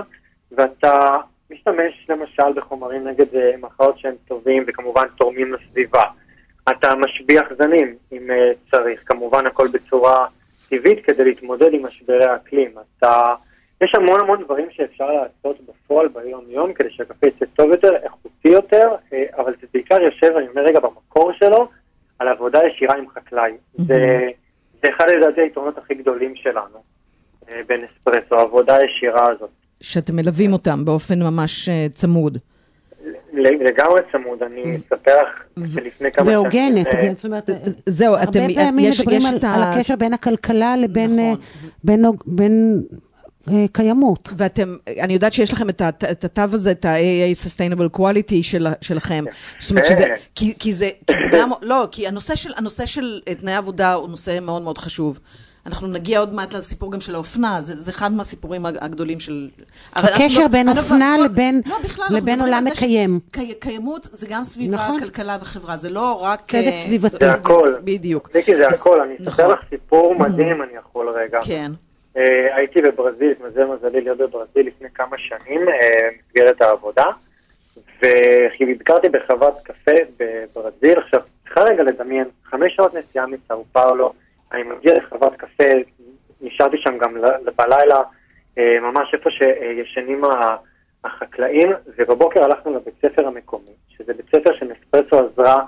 ואתה 0.52 1.12
משתמש 1.52 2.06
למשל 2.10 2.54
בחומרים 2.56 3.08
נגד 3.08 3.36
אה, 3.36 3.52
מחלות 3.62 4.00
שהם 4.00 4.16
טובים 4.28 4.64
וכמובן 4.68 5.06
תורמים 5.18 5.54
לסביבה. 5.54 6.04
אתה 6.72 6.96
משביח 6.96 7.46
זנים 7.58 7.96
אם 8.12 8.32
אה, 8.32 8.52
צריך, 8.72 9.04
כמובן 9.06 9.46
הכל 9.46 9.68
בצורה 9.68 10.28
טבעית 10.70 11.06
כדי 11.06 11.24
להתמודד 11.24 11.74
עם 11.74 11.86
משברי 11.86 12.26
האקלים. 12.26 12.72
אתה, 12.98 13.36
יש 13.82 13.96
המון 13.96 14.20
המון 14.20 14.44
דברים 14.44 14.68
שאפשר 14.72 15.06
לעשות 15.12 15.58
בפועל 15.68 16.08
ביום-יום 16.08 16.74
כדי 16.74 16.90
שהקפה 16.92 17.28
יצא 17.28 17.46
טוב 17.46 17.70
יותר, 17.70 17.96
איכותי 18.04 18.48
יותר, 18.48 18.96
אה, 19.14 19.24
אבל 19.38 19.54
זה 19.62 19.68
בעיקר 19.74 20.02
יושב, 20.02 20.34
אני 20.38 20.48
אומר 20.48 20.62
רגע, 20.62 20.80
במקור 20.80 21.32
שלו, 21.34 21.68
על 22.20 22.28
עבודה 22.28 22.60
ישירה 22.66 22.96
עם 22.96 23.10
חקלאי. 23.10 23.52
זה, 23.78 24.30
זה 24.84 24.90
אחד 24.90 25.06
לדעתי 25.18 25.42
היתרונות 25.42 25.78
הכי 25.78 25.96
גדולים 25.96 26.36
שלנו 26.36 26.78
אה, 27.52 27.60
בנספרסו, 27.68 28.36
העבודה 28.36 28.76
הישירה 28.76 29.32
הזאת. 29.32 29.50
שאתם 29.82 30.16
מלווים 30.16 30.54
אותם 30.54 30.86
באופן 30.86 31.24
ממש 31.24 31.70
אה, 31.70 31.88
צמוד. 31.92 32.38
לגמרי 33.34 34.02
צמוד, 34.12 34.44
אני 34.44 34.76
אספר 34.76 35.22
לך 35.24 35.44
שלפני 35.74 36.12
כמה 36.12 36.26
שנים... 36.26 36.38
והוגנת, 36.38 36.88
זאת 37.16 37.26
אומרת, 37.26 37.50
זהו, 37.86 38.16
אתם, 38.16 38.40
הרבה 38.40 38.54
פעמים 38.54 38.86
יש, 38.86 39.00
מדברים 39.00 39.22
על, 39.44 39.64
הקשר 39.64 39.96
בין 39.96 40.14
הכלכלה 40.14 40.78
לבין 40.78 41.20
נכון. 43.48 43.62
אה, 43.62 43.68
קיימות. 43.72 44.30
ואתם, 44.38 44.76
אני 45.00 45.14
יודעת 45.14 45.34
שיש 45.34 45.54
לכם 45.54 45.70
את, 45.70 45.82
הת- 45.82 46.04
את 46.04 46.26
התו 46.26 46.42
הזה, 46.52 46.72
את 46.72 46.86
ה-AA 46.86 47.46
Sustainable 47.46 47.98
Quality 47.98 48.36
של, 48.42 48.68
שלכם. 48.82 49.24
זאת 49.60 49.70
אומרת 49.72 49.86
שזה, 49.86 50.04
כי, 50.36 50.54
כי 50.60 50.74
זה, 50.74 50.90
כי 51.08 51.14
זה 51.24 51.30
גם, 51.34 51.50
לא, 51.62 51.88
כי 51.92 52.08
הנושא 52.08 52.36
של, 52.36 52.52
הנושא 52.58 52.86
של 52.86 53.20
אה, 53.28 53.36
תנאי 53.36 53.54
עבודה 53.56 53.94
הוא 53.94 54.10
נושא 54.10 54.40
מאוד 54.42 54.62
מאוד 54.62 54.78
חשוב. 54.78 55.20
אנחנו 55.66 55.88
נגיע 55.88 56.20
עוד 56.20 56.34
מעט 56.34 56.54
לסיפור 56.54 56.92
גם 56.92 57.02
של 57.02 57.16
האופנה, 57.16 57.62
זה, 57.62 57.78
זה 57.78 57.92
אחד 57.92 58.12
מהסיפורים 58.14 58.66
הג- 58.66 58.78
הגדולים 58.82 59.20
של... 59.20 59.50
הקשר 59.94 60.40
לא- 60.42 60.48
בין 60.48 60.68
אנחנו- 60.70 60.82
אופנה 60.84 61.16
אנחנו- 61.16 61.26
לבין- 61.34 61.62
לא, 61.66 61.76
בכלל, 61.84 62.06
לבין 62.12 62.42
עולם 62.42 62.64
ש- 62.68 62.72
מקיים. 62.78 63.20
קי- 63.32 63.54
קיימות 63.60 64.08
זה 64.12 64.28
גם 64.30 64.44
סביבה, 64.44 64.76
נכון. 64.76 65.00
כלכלה 65.00 65.38
וחברה, 65.42 65.78
זה 65.78 65.90
לא 65.90 66.12
רק... 66.24 66.42
צדק 66.52 66.56
אה, 66.66 66.76
סביבתי. 66.76 67.18
זה 67.26 67.32
הכל. 67.32 67.74
בדיוק. 67.84 68.30
מיקי, 68.36 68.56
זה 68.56 68.68
הכל, 68.68 69.02
אני 69.02 69.14
אספר 69.16 69.44
נכון. 69.44 69.52
לך 69.54 69.60
סיפור 69.70 70.16
מדהים, 70.20 70.62
אני 70.64 70.72
יכול 70.80 71.10
רגע. 71.10 71.40
כן. 71.44 71.72
אה, 72.18 72.56
הייתי 72.56 72.82
בברזיל, 72.82 73.32
התמזל 73.32 73.66
מזלי 73.66 74.02
להיות 74.02 74.18
בברזיל 74.18 74.68
לפני 74.68 74.90
כמה 74.90 75.18
שנים, 75.18 75.70
אה, 75.70 76.10
במסגרת 76.12 76.62
העבודה, 76.62 77.06
וביקרתי 78.60 79.10
בחוות 79.10 79.54
קפה 79.64 79.92
בברזיל. 80.18 81.00
עכשיו, 81.00 81.22
צריכה 81.44 81.62
רגע 81.62 81.84
לדמיין, 81.84 82.26
חמש 82.44 82.76
שעות 82.76 82.94
נסיעה 82.94 83.26
מסאו 83.28 83.66
פאולו, 83.72 84.14
אני 84.52 84.64
מגיע 84.64 84.98
לחוות 84.98 85.36
קפה, 85.36 85.64
נשארתי 86.42 86.78
שם 86.78 86.98
גם 86.98 87.10
בלילה, 87.56 88.02
אה, 88.58 88.80
ממש 88.80 89.14
איפה 89.14 89.30
שישנים 89.32 90.22
החקלאים, 91.04 91.72
ובבוקר 91.98 92.44
הלכנו 92.44 92.76
לבית 92.76 92.94
ספר 93.02 93.28
המקומי, 93.28 93.72
שזה 93.90 94.14
בית 94.14 94.26
ספר 94.36 94.54
שנספרסו 94.54 95.20
עזרה 95.20 95.60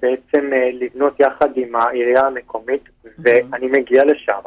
בעצם 0.00 0.50
לבנות 0.72 1.20
יחד 1.20 1.48
עם 1.56 1.76
העירייה 1.76 2.26
המקומית, 2.26 2.82
ואני 3.18 3.66
מגיע 3.66 4.04
לשם, 4.04 4.40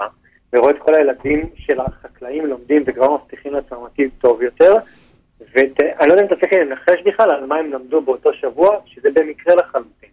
ורואה 0.54 0.72
את 0.72 0.80
כל 0.80 0.96
הילדים 0.96 1.50
של 1.56 1.80
החקלאים 1.80 2.46
לומדים 2.46 2.84
וכבר 2.86 3.16
מבטיחים 3.16 3.54
לעצמם 3.54 3.86
עתיד 3.86 4.10
טוב 4.22 4.42
יותר, 4.42 4.76
ואני 5.56 6.08
לא 6.08 6.14
יודע 6.14 6.22
אם 6.22 6.28
אתה 6.28 6.36
צריך 6.36 6.54
לנחש 6.54 7.02
בכלל 7.06 7.32
על 7.32 7.46
מה 7.46 7.56
הם 7.56 7.72
למדו 7.72 8.02
באותו 8.02 8.34
שבוע, 8.34 8.78
שזה 8.86 9.10
במקרה 9.14 9.56
לחלוטין, 9.56 10.10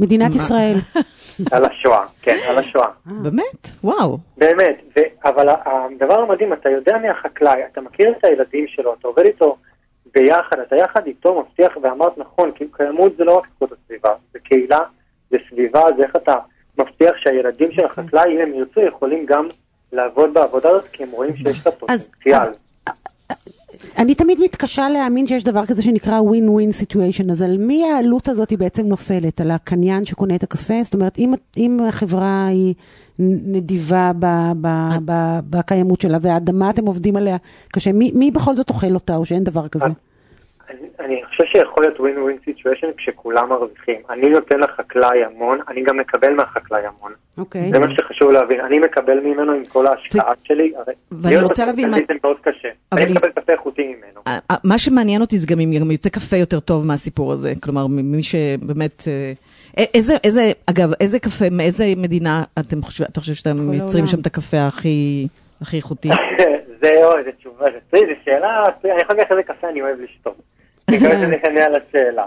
מדינת 0.00 0.34
ישראל. 0.34 0.76
על 1.52 1.64
השואה, 1.64 2.06
כן, 2.22 2.36
על 2.50 2.58
השואה. 2.58 2.88
באמת? 3.06 3.66
וואו. 3.84 4.18
באמת, 4.36 4.82
ו... 4.96 5.00
אבל 5.24 5.48
הדבר 5.48 6.20
המדהים, 6.20 6.52
אתה 6.52 6.70
יודע 6.70 6.98
מי 6.98 7.08
החקלאי, 7.08 7.64
אתה 7.72 7.80
מכיר 7.80 8.10
את 8.18 8.24
הילדים 8.24 8.66
שלו, 8.68 8.94
אתה 8.94 9.08
עובד 9.08 9.24
איתו 9.24 9.56
ביחד, 10.14 10.58
אתה 10.58 10.76
יחד 10.76 11.06
איתו 11.06 11.40
מבטיח, 11.40 11.76
ואמרת 11.82 12.18
נכון, 12.18 12.52
כי 12.54 12.64
קיימות 12.72 13.16
זה 13.16 13.24
לא 13.24 13.38
רק 13.38 13.44
איכות 13.44 13.72
הסביבה, 13.72 14.12
זה 14.32 14.38
קהילה, 14.38 14.80
זה 15.30 15.36
סביבה, 15.50 15.82
זה 15.96 16.02
איך 16.02 16.16
אתה 16.16 16.34
מבטיח 16.78 17.16
שהילדים 17.16 17.72
של 17.72 17.84
החקלאי, 17.84 18.34
אם 18.34 18.40
הם 18.40 18.54
ירצו, 18.54 18.80
יכולים 18.80 19.26
גם 19.26 19.46
לעבוד 19.92 20.34
בעבודה 20.34 20.70
הזאת, 20.70 20.84
כי 20.92 21.02
הם 21.02 21.10
רואים 21.10 21.36
שיש 21.36 21.62
את 21.62 21.66
הפוטנציאל. 21.66 22.48
אני 23.98 24.14
תמיד 24.14 24.40
מתקשה 24.40 24.88
להאמין 24.88 25.26
שיש 25.26 25.44
דבר 25.44 25.66
כזה 25.66 25.82
שנקרא 25.82 26.20
win-win 26.20 26.82
situation, 26.82 27.32
אז 27.32 27.42
על 27.42 27.58
מי 27.58 27.84
העלות 27.84 28.28
הזאת 28.28 28.50
היא 28.50 28.58
בעצם 28.58 28.86
נופלת? 28.86 29.40
על 29.40 29.50
הקניין 29.50 30.04
שקונה 30.04 30.34
את 30.34 30.42
הקפה? 30.42 30.74
זאת 30.84 30.94
אומרת, 30.94 31.18
אם, 31.18 31.34
אם 31.56 31.78
החברה 31.88 32.46
היא 32.46 32.74
נדיבה 33.18 34.12
ב, 34.18 34.26
ב, 34.60 34.68
ב, 35.04 35.12
בקיימות 35.50 36.00
שלה, 36.00 36.18
והאדמה 36.22 36.70
אתם 36.70 36.86
עובדים 36.86 37.16
עליה 37.16 37.36
קשה, 37.72 37.92
מי, 37.92 38.12
מי 38.14 38.30
בכל 38.30 38.54
זאת 38.54 38.70
אוכל 38.70 38.94
אותה, 38.94 39.16
או 39.16 39.24
שאין 39.24 39.44
דבר 39.44 39.68
כזה? 39.68 39.88
אני, 40.70 40.78
אני 41.00 41.20
חושב 41.28 41.44
שיכול 41.52 41.84
להיות 41.84 41.96
win-win 41.96 42.48
situation 42.50 42.86
כשכולם 42.96 43.48
מרוויחים. 43.48 44.00
אני 44.10 44.28
נותן 44.28 44.60
לחקלאי 44.60 45.24
המון, 45.24 45.58
אני 45.68 45.82
גם 45.82 45.96
מקבל 45.96 46.34
מהחקלאי 46.34 46.82
המון. 46.86 47.12
אוקיי. 47.38 47.70
זה 47.72 47.78
מה 47.78 47.86
שחשוב 47.96 48.30
להבין. 48.30 48.60
אני 48.60 48.78
מקבל 48.78 49.20
ממנו 49.20 49.52
עם 49.52 49.64
כל 49.64 49.86
ההשקעה 49.86 50.32
שלי. 50.44 50.72
הרי 50.76 50.92
ואני 51.12 51.42
רוצה 51.42 51.66
להבין 51.66 51.90
מה- 51.90 51.96
זה 51.96 52.14
מאוד 52.24 52.36
קשה. 52.42 52.68
אבל 52.92 53.02
אני 53.02 53.12
מקבל 53.12 53.28
קפה 53.30 53.52
איכותי 53.52 53.82
ממנו. 53.94 54.20
מה 54.64 54.78
שמעניין 54.78 55.20
אותי 55.20 55.38
זה 55.38 55.46
גם 55.46 55.60
אם 55.60 55.90
יוצא 55.90 56.08
קפה 56.08 56.36
יותר 56.36 56.60
טוב 56.60 56.86
מהסיפור 56.86 57.32
הזה. 57.32 57.52
כלומר, 57.62 57.86
מי 57.86 58.22
שבאמת... 58.22 59.02
אה, 59.08 59.32
איזה, 59.94 60.16
איזה, 60.24 60.52
אגב, 60.66 60.92
איזה 61.00 61.18
קפה, 61.18 61.44
מאיזה 61.50 61.84
מדינה 61.96 62.44
אתם 62.58 62.82
חושבים, 62.82 63.08
אתה 63.12 63.20
חושב 63.20 63.34
שאתם 63.34 63.56
מייצרים. 63.70 64.06
שם 64.06 64.20
את 64.20 64.26
הקפה 64.26 64.66
הכי, 64.66 65.26
הכי 65.60 65.76
איכותי? 65.76 66.08
זה, 66.82 66.90
אוי, 67.04 67.22
זו 67.24 67.30
תשובה, 67.38 67.64
זה 67.92 67.98
זו 67.98 68.06
שאלה, 68.24 68.64
אני 68.84 69.00
יכול 69.02 69.16
להגיד 69.16 69.30
איזה 69.30 69.42
קפה 69.42 69.68
אני 69.68 69.82
אוהב 69.82 69.96
לשתות. 70.00 70.36
אני 70.92 71.00
מקווה 71.00 71.20
שאני 71.20 71.36
אענה 71.46 71.64
על 71.64 71.74
השאלה. 71.88 72.24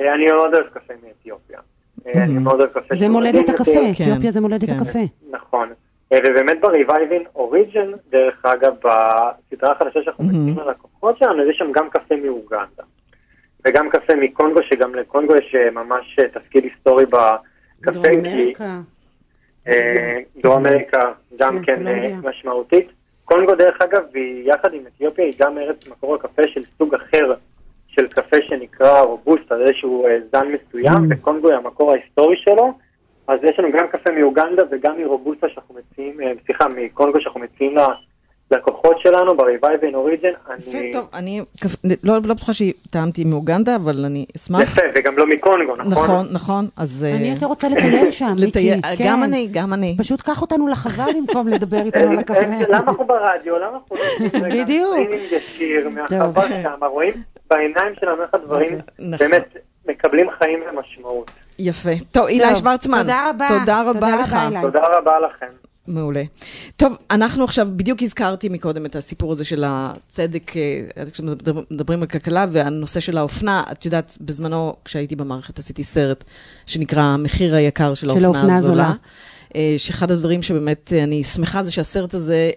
אה, 0.00 0.14
אני 0.14 0.26
מאוד 0.26 0.54
אוהב 0.54 0.66
קפה 0.66 0.94
מאתיופיה. 1.06 1.58
אה, 2.06 2.22
אני 2.24 2.32
מאוד 2.32 2.60
אוהב 2.60 2.70
קפה 2.70 2.94
זה 2.94 3.08
מולדת 3.08 3.48
הקפה. 3.48 3.70
כן, 3.98 4.04
אתיופיה 4.04 4.30
זה 4.30 4.40
מולדת 4.40 4.64
כן. 4.70 4.76
הקפה. 4.76 4.98
נכון. 5.30 5.68
אה, 6.12 6.18
ובאמת 6.24 6.60
ב-Reviving 6.60 7.38
Origin, 7.38 7.96
דרך 8.10 8.44
אגב, 8.46 8.72
בסדרה 8.74 9.72
החדשה 9.72 10.00
שאנחנו 10.04 10.24
מציעים 10.24 10.58
ללקוחות 10.58 11.18
שלנו, 11.18 11.42
אז 11.42 11.48
יש 11.48 11.58
שם 11.58 11.72
גם 11.72 11.90
קפה 11.90 12.14
מאוגנדה. 12.24 12.82
וגם 13.66 13.90
קפה 13.90 14.14
מקונגו, 14.14 14.60
שגם 14.62 14.94
לקונגו 14.94 15.36
יש 15.36 15.54
ממש 15.72 16.16
תפקיד 16.32 16.64
היסטורי 16.64 17.06
בקפה. 17.06 17.90
דרום 17.92 18.04
כי- 18.04 18.18
אמריקה. 18.18 18.80
דרום 20.42 20.66
אמריקה 20.66 21.00
גם 21.38 21.62
כן, 21.62 21.84
כן. 21.84 22.16
משמעותית. 22.28 22.90
קונגו 23.24 23.54
דרך 23.54 23.82
אגב, 23.82 24.02
היא 24.14 24.52
יחד 24.52 24.74
עם 24.74 24.82
אתיופיה, 24.86 25.24
היא 25.24 25.34
גם 25.38 25.58
ארץ 25.58 25.88
מקור 25.88 26.14
הקפה 26.14 26.42
של 26.48 26.60
סוג 26.78 26.94
אחר 26.94 27.34
של 27.96 28.08
קפה 28.08 28.36
שנקרא 28.48 29.00
רובוסטה, 29.00 29.56
זה 29.56 29.62
איזשהו 29.62 30.06
אה, 30.06 30.18
זן 30.32 30.46
מסוים, 30.48 30.92
Mm. 30.96 31.06
וקונגו 31.10 31.48
היא 31.48 31.56
המקור 31.56 31.92
ההיסטורי 31.92 32.36
שלו. 32.36 32.72
אז 33.28 33.38
יש 33.42 33.58
לנו 33.58 33.68
גם 33.72 33.86
קפה 33.88 34.10
מאוגנדה 34.10 34.62
וגם 34.70 34.98
מרובוסטה 34.98 35.48
שאנחנו 35.48 35.74
מציעים, 35.74 36.20
אה, 36.20 36.32
סליחה, 36.46 36.66
מקונגו 36.76 37.20
שאנחנו 37.20 37.40
מציעים 37.40 37.74
ללקוחות 38.50 38.96
שלנו 39.00 39.36
ב-Revive 39.36 39.82
in 39.82 39.94
Origin. 39.94 40.52
יפה, 40.58 40.78
אני... 40.78 40.92
טוב, 40.92 41.08
אני 41.14 41.40
לא 42.04 42.14
לא 42.24 42.34
בטוחה 42.34 42.52
שטעמתי 42.54 43.24
מאוגנדה, 43.24 43.76
אבל 43.76 44.04
אני 44.04 44.26
אשמח. 44.36 44.60
יפה, 44.62 44.82
וגם 44.94 45.18
לא 45.18 45.26
מקונגו, 45.26 45.76
נכון? 45.76 45.92
נכון, 45.92 46.26
נכון, 46.30 46.68
אז... 46.76 47.04
אה, 47.04 47.16
אני 47.16 47.28
יותר 47.28 47.46
רוצה 47.46 47.68
לטייל 47.68 48.10
שם, 48.10 48.26
מיקי. 48.40 48.46
לטייל- 48.46 48.80
כן. 48.96 49.04
גם 49.06 49.24
אני, 49.24 49.48
גם 49.52 49.72
אני. 49.72 49.96
פשוט 49.98 50.20
קח 50.22 50.42
אותנו 50.42 50.68
לחווה 50.68 51.06
במקום 51.16 51.48
לדבר 51.48 51.76
איתנו 51.86 52.10
על 52.10 52.18
הקפה. 52.18 52.40
למה 52.68 52.78
אנחנו 52.78 53.04
ברדיו? 53.06 53.58
למה 53.58 53.66
אנחנו 53.76 53.96
לא 54.42 54.48
בדיוק. 54.62 54.96
ישיר 55.32 55.88
מהחווה. 55.88 56.48
שם, 56.62 56.84
רואים 56.90 57.14
בעיניים 57.50 57.94
שלנו 58.00 58.22
איך 58.22 58.34
הדברים 58.34 58.68
נכון. 58.98 59.18
באמת 59.28 59.56
מקבלים 59.88 60.26
חיים 60.38 60.60
ומשמעות. 60.72 61.30
יפה. 61.58 61.90
טוב, 62.12 62.26
אילי 62.26 62.56
שוורצמן. 62.56 62.98
תודה 63.00 63.30
רבה. 63.30 63.48
תודה 63.60 63.82
רבה 63.82 64.16
לך. 64.16 64.36
תודה 64.62 64.80
רבה 64.98 65.12
לכם. 65.20 65.46
מעולה. 65.88 66.22
טוב, 66.76 66.96
אנחנו 67.10 67.44
עכשיו, 67.44 67.68
בדיוק 67.76 68.02
הזכרתי 68.02 68.48
מקודם 68.48 68.86
את 68.86 68.96
הסיפור 68.96 69.32
הזה 69.32 69.44
של 69.44 69.64
הצדק, 69.66 70.52
אה, 70.56 71.04
כשמדברים 71.12 72.02
על 72.02 72.08
כלכלה, 72.08 72.46
והנושא 72.52 73.00
של 73.00 73.18
האופנה, 73.18 73.62
את 73.72 73.84
יודעת, 73.84 74.18
בזמנו, 74.20 74.76
כשהייתי 74.84 75.16
במערכת, 75.16 75.58
עשיתי 75.58 75.84
סרט 75.84 76.24
שנקרא 76.66 77.02
המחיר 77.02 77.54
היקר 77.54 77.94
של 77.94 78.10
האופנה 78.10 78.26
האופנה 78.26 78.56
הזולה. 78.56 78.92
אה, 79.54 79.74
שאחד 79.78 80.10
הדברים 80.10 80.42
שבאמת 80.42 80.92
אה, 80.96 81.02
אני 81.02 81.24
שמחה 81.24 81.62
זה 81.62 81.72
שהסרט 81.72 82.14
הזה, 82.14 82.50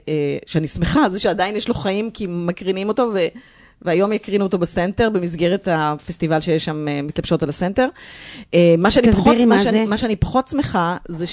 שאני 0.46 0.68
שמחה, 0.68 1.10
זה 1.10 1.20
שעדיין 1.20 1.56
יש 1.56 1.68
לו 1.68 1.74
חיים 1.74 2.12
כי 2.12 2.26
מקרינים 2.30 2.88
אותו, 2.88 3.12
ו... 3.14 3.20
והיום 3.82 4.14
יקרינו 4.14 4.46
אותו 4.46 4.58
בסנטר, 4.58 5.10
במסגרת 5.10 5.68
הפסטיבל 5.72 6.42
שיש 6.42 6.66
שם 6.66 6.88
מתלבשות 7.04 7.44
על 7.44 7.50
הסנטר. 7.50 7.88
מה 8.78 8.92
שאני 8.92 9.12
פחות, 9.12 9.38
מה 9.38 9.46
מה 9.46 9.64
שאני. 9.64 9.86
מה 9.86 9.98
שאני 9.98 10.16
פחות 10.16 10.48
שמחה 10.48 10.98
זה 11.08 11.28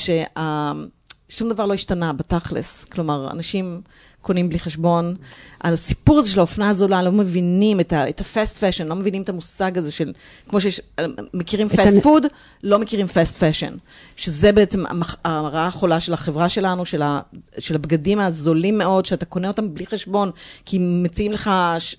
ששום 1.29 1.49
דבר 1.49 1.67
לא 1.67 1.75
השתנה 1.75 2.13
בתכלס. 2.13 2.85
כלומר, 2.85 3.31
אנשים 3.31 3.81
קונים 4.27 4.49
בלי 4.49 4.59
חשבון. 4.59 5.15
הסיפור 5.61 6.19
הזה 6.19 6.31
של 6.31 6.39
האופנה 6.39 6.69
הזולה, 6.71 7.03
לא 7.03 7.13
מבינים 7.13 7.81
את 7.81 7.93
ה- 7.93 8.09
את 8.09 8.21
ה 8.21 8.28
fast 8.28 8.59
fashion, 8.59 8.87
לא 8.87 8.95
מבינים 8.95 9.23
את 9.23 9.29
המושג 9.29 9.79
הזה 9.79 9.93
של, 9.93 10.13
כמו 10.49 10.61
שיש, 10.61 10.81
אה, 10.99 11.05
מכירים 11.35 11.67
את 11.67 11.73
fast 11.73 11.81
הנ- 11.97 12.01
food, 12.01 12.27
לא 12.63 12.79
מכירים 12.79 13.07
fast 13.07 13.37
fashion. 13.37 13.75
שזה 14.17 14.53
בעצם 14.53 14.85
הרעה 15.25 15.67
החולה 15.67 16.01
של 16.01 16.13
החברה 16.13 16.49
שלנו, 16.49 16.85
של, 16.85 17.03
ה, 17.03 17.21
של 17.59 17.75
הבגדים 17.75 18.21
הזולים 18.21 18.79
מאוד, 18.79 19.07
שאתה 19.07 19.25
קונה 19.27 19.49
אותם 19.49 19.75
בלי 19.75 19.87
חשבון, 19.87 20.31
כי 20.65 20.79
מציעים 20.81 21.33
לך 21.33 21.51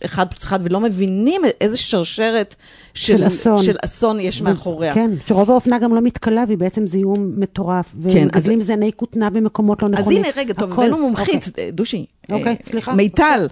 אחד 0.06 0.28
פלוס 0.30 0.44
אחד, 0.44 0.60
ולא 0.64 0.80
מבינים 0.80 1.42
איזה 1.62 1.78
שרשרת 1.78 2.56
של, 2.94 3.18
של 3.18 3.28
אסון. 3.28 3.64
של 3.64 3.76
אסון 3.86 4.20
יש 4.20 4.42
מאחוריה. 4.42 4.94
כן, 4.94 5.12
שרוב 5.28 5.52
האופנה 5.52 5.80
גם 5.80 5.96
לא 5.96 6.02
מתכלה, 6.02 6.44
והיא 6.48 6.58
בעצם 6.58 6.88
זיהום 6.88 7.34
מטורף. 7.38 7.92
כן, 7.92 7.98
אז- 8.00 8.44
ומגדלים 8.44 8.62
זני 8.62 8.92
כותנה 8.96 9.30
במקומות 9.30 9.84
לא 9.84 9.88
אז 9.88 9.94
נכונים. 9.94 10.18
הנה, 10.24 10.28
רגע, 10.36 10.54
טוב, 10.54 10.72
הכל. 10.72 10.82
הבאנו 10.86 10.98
מומחית, 11.02 11.44
דושי. 11.74 12.06
אוקיי, 12.32 12.52
אה, 12.52 12.64
סליחה. 12.64 12.94
מיטל. 12.94 13.48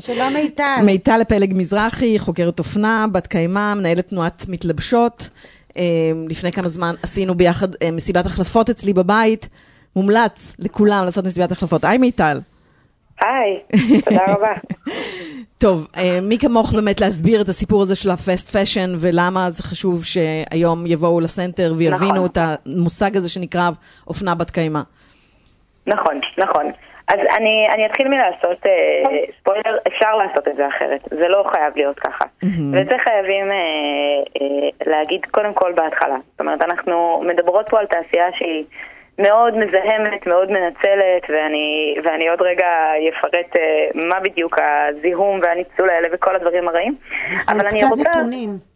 שלום 0.00 0.32
מיטל. 0.32 0.80
מיטל 0.84 1.24
פלג 1.28 1.52
מזרחי, 1.56 2.18
חוקרת 2.18 2.58
אופנה, 2.58 3.06
בת 3.12 3.26
קיימא, 3.26 3.74
מנהלת 3.74 4.08
תנועת 4.08 4.44
מתלבשות. 4.48 5.30
אה, 5.76 5.82
לפני 6.28 6.52
כמה 6.52 6.68
זמן 6.68 6.94
עשינו 7.02 7.34
ביחד 7.34 7.68
אה, 7.82 7.90
מסיבת 7.90 8.26
החלפות 8.26 8.70
אצלי 8.70 8.92
בבית. 8.92 9.48
מומלץ 9.96 10.54
לכולם 10.58 11.04
לעשות 11.04 11.24
מסיבת 11.24 11.52
החלפות. 11.52 11.84
היי 11.84 11.98
מיטל. 11.98 12.40
היי, 13.20 13.80
תודה 14.04 14.24
רבה. 14.28 14.52
טוב, 15.58 15.88
מי 16.22 16.38
כמוך 16.38 16.72
באמת 16.72 17.00
להסביר 17.00 17.40
את 17.40 17.48
הסיפור 17.48 17.82
הזה 17.82 17.94
של 17.94 18.10
ה 18.10 18.18
fast 18.18 18.48
fashion 18.48 18.92
ולמה 18.98 19.50
זה 19.50 19.62
חשוב 19.62 20.04
שהיום 20.04 20.86
יבואו 20.86 21.20
לסנטר 21.20 21.74
ויבינו 21.76 22.12
נכון. 22.12 22.24
את 22.24 22.38
המושג 22.40 23.16
הזה 23.16 23.28
שנקרא 23.28 23.70
אופנה 24.06 24.34
בת 24.34 24.50
קיימא. 24.50 24.80
נכון, 25.86 26.20
נכון. 26.38 26.64
אז 27.12 27.18
אני, 27.36 27.66
אני 27.74 27.86
אתחיל 27.86 28.08
מלעשות 28.08 28.66
אה, 28.66 29.02
ספוילר, 29.40 29.78
אפשר 29.86 30.16
לעשות 30.16 30.48
את 30.48 30.56
זה 30.56 30.68
אחרת, 30.68 31.00
זה 31.10 31.28
לא 31.28 31.44
חייב 31.52 31.72
להיות 31.76 31.98
ככה. 31.98 32.24
ואת 32.72 32.86
זה 32.88 32.96
חייבים 33.04 33.50
אה, 33.50 33.56
אה, 34.40 34.68
להגיד 34.86 35.26
קודם 35.30 35.54
כל 35.54 35.72
בהתחלה. 35.72 36.16
זאת 36.30 36.40
אומרת, 36.40 36.64
אנחנו 36.64 37.22
מדברות 37.26 37.68
פה 37.68 37.78
על 37.80 37.86
תעשייה 37.86 38.26
שהיא 38.38 38.64
מאוד 39.18 39.54
מזהמת, 39.56 40.26
מאוד 40.26 40.50
מנצלת, 40.50 41.22
ואני, 41.28 41.94
ואני 42.04 42.28
עוד 42.28 42.42
רגע 42.42 42.66
אפרט 43.18 43.56
אה, 43.56 43.88
מה 43.94 44.20
בדיוק 44.20 44.58
הזיהום 44.58 45.40
והניצול 45.42 45.90
האלה 45.90 46.08
וכל 46.12 46.36
הדברים 46.36 46.68
הרעים. 46.68 46.94
אבל 47.48 47.66
אני 47.66 47.84
רוצה... 47.84 48.10
נתונים. 48.10 48.71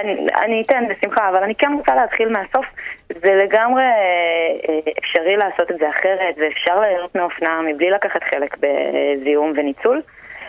אני, 0.00 0.26
אני 0.44 0.62
אתן 0.62 0.84
בשמחה, 0.88 1.28
אבל 1.28 1.42
אני 1.42 1.54
כן 1.54 1.72
רוצה 1.72 1.94
להתחיל 1.94 2.28
מהסוף. 2.28 2.66
זה 3.08 3.34
לגמרי 3.34 3.82
אה, 3.82 4.92
אפשרי 4.98 5.36
לעשות 5.36 5.70
את 5.70 5.78
זה 5.78 5.90
אחרת, 5.90 6.34
ואפשר 6.38 6.80
ליהנות 6.80 7.14
מאופנה 7.14 7.60
מבלי 7.62 7.90
לקחת 7.90 8.24
חלק 8.24 8.56
בזיהום 8.60 9.52
וניצול. 9.56 10.02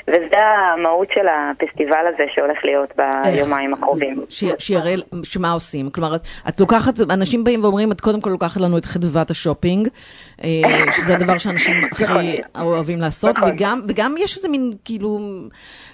וזה 0.08 0.40
המהות 0.74 1.08
של 1.14 1.26
הפסטיבל 1.28 2.06
הזה 2.14 2.24
שהולך 2.36 2.58
להיות 2.64 2.94
ביומיים 2.98 3.74
הקרובים. 3.74 4.26
שיראה 4.60 4.94
שמה 5.24 5.52
עושים. 5.52 5.90
כלומר, 5.90 6.16
את, 6.50 6.60
לוקחת, 6.60 6.94
אנשים 7.10 7.44
באים 7.44 7.64
ואומרים, 7.64 7.92
את 7.92 8.02
קודם 8.02 8.22
כל 8.22 8.30
לוקחת 8.30 8.62
לנו 8.62 8.78
את 8.78 8.86
חדוות 8.86 9.32
השופינג, 9.32 9.88
אה, 10.44 10.50
שזה 10.98 11.16
הדבר 11.16 11.38
שאנשים 11.38 11.76
הכי 11.92 12.04
אוהבים 12.62 13.02
לעשות, 13.02 13.38
נכון. 13.38 13.50
וגם, 13.50 13.82
וגם 13.88 14.16
יש 14.20 14.38
איזה 14.38 14.50
מין, 14.50 14.74
כאילו, 14.86 15.20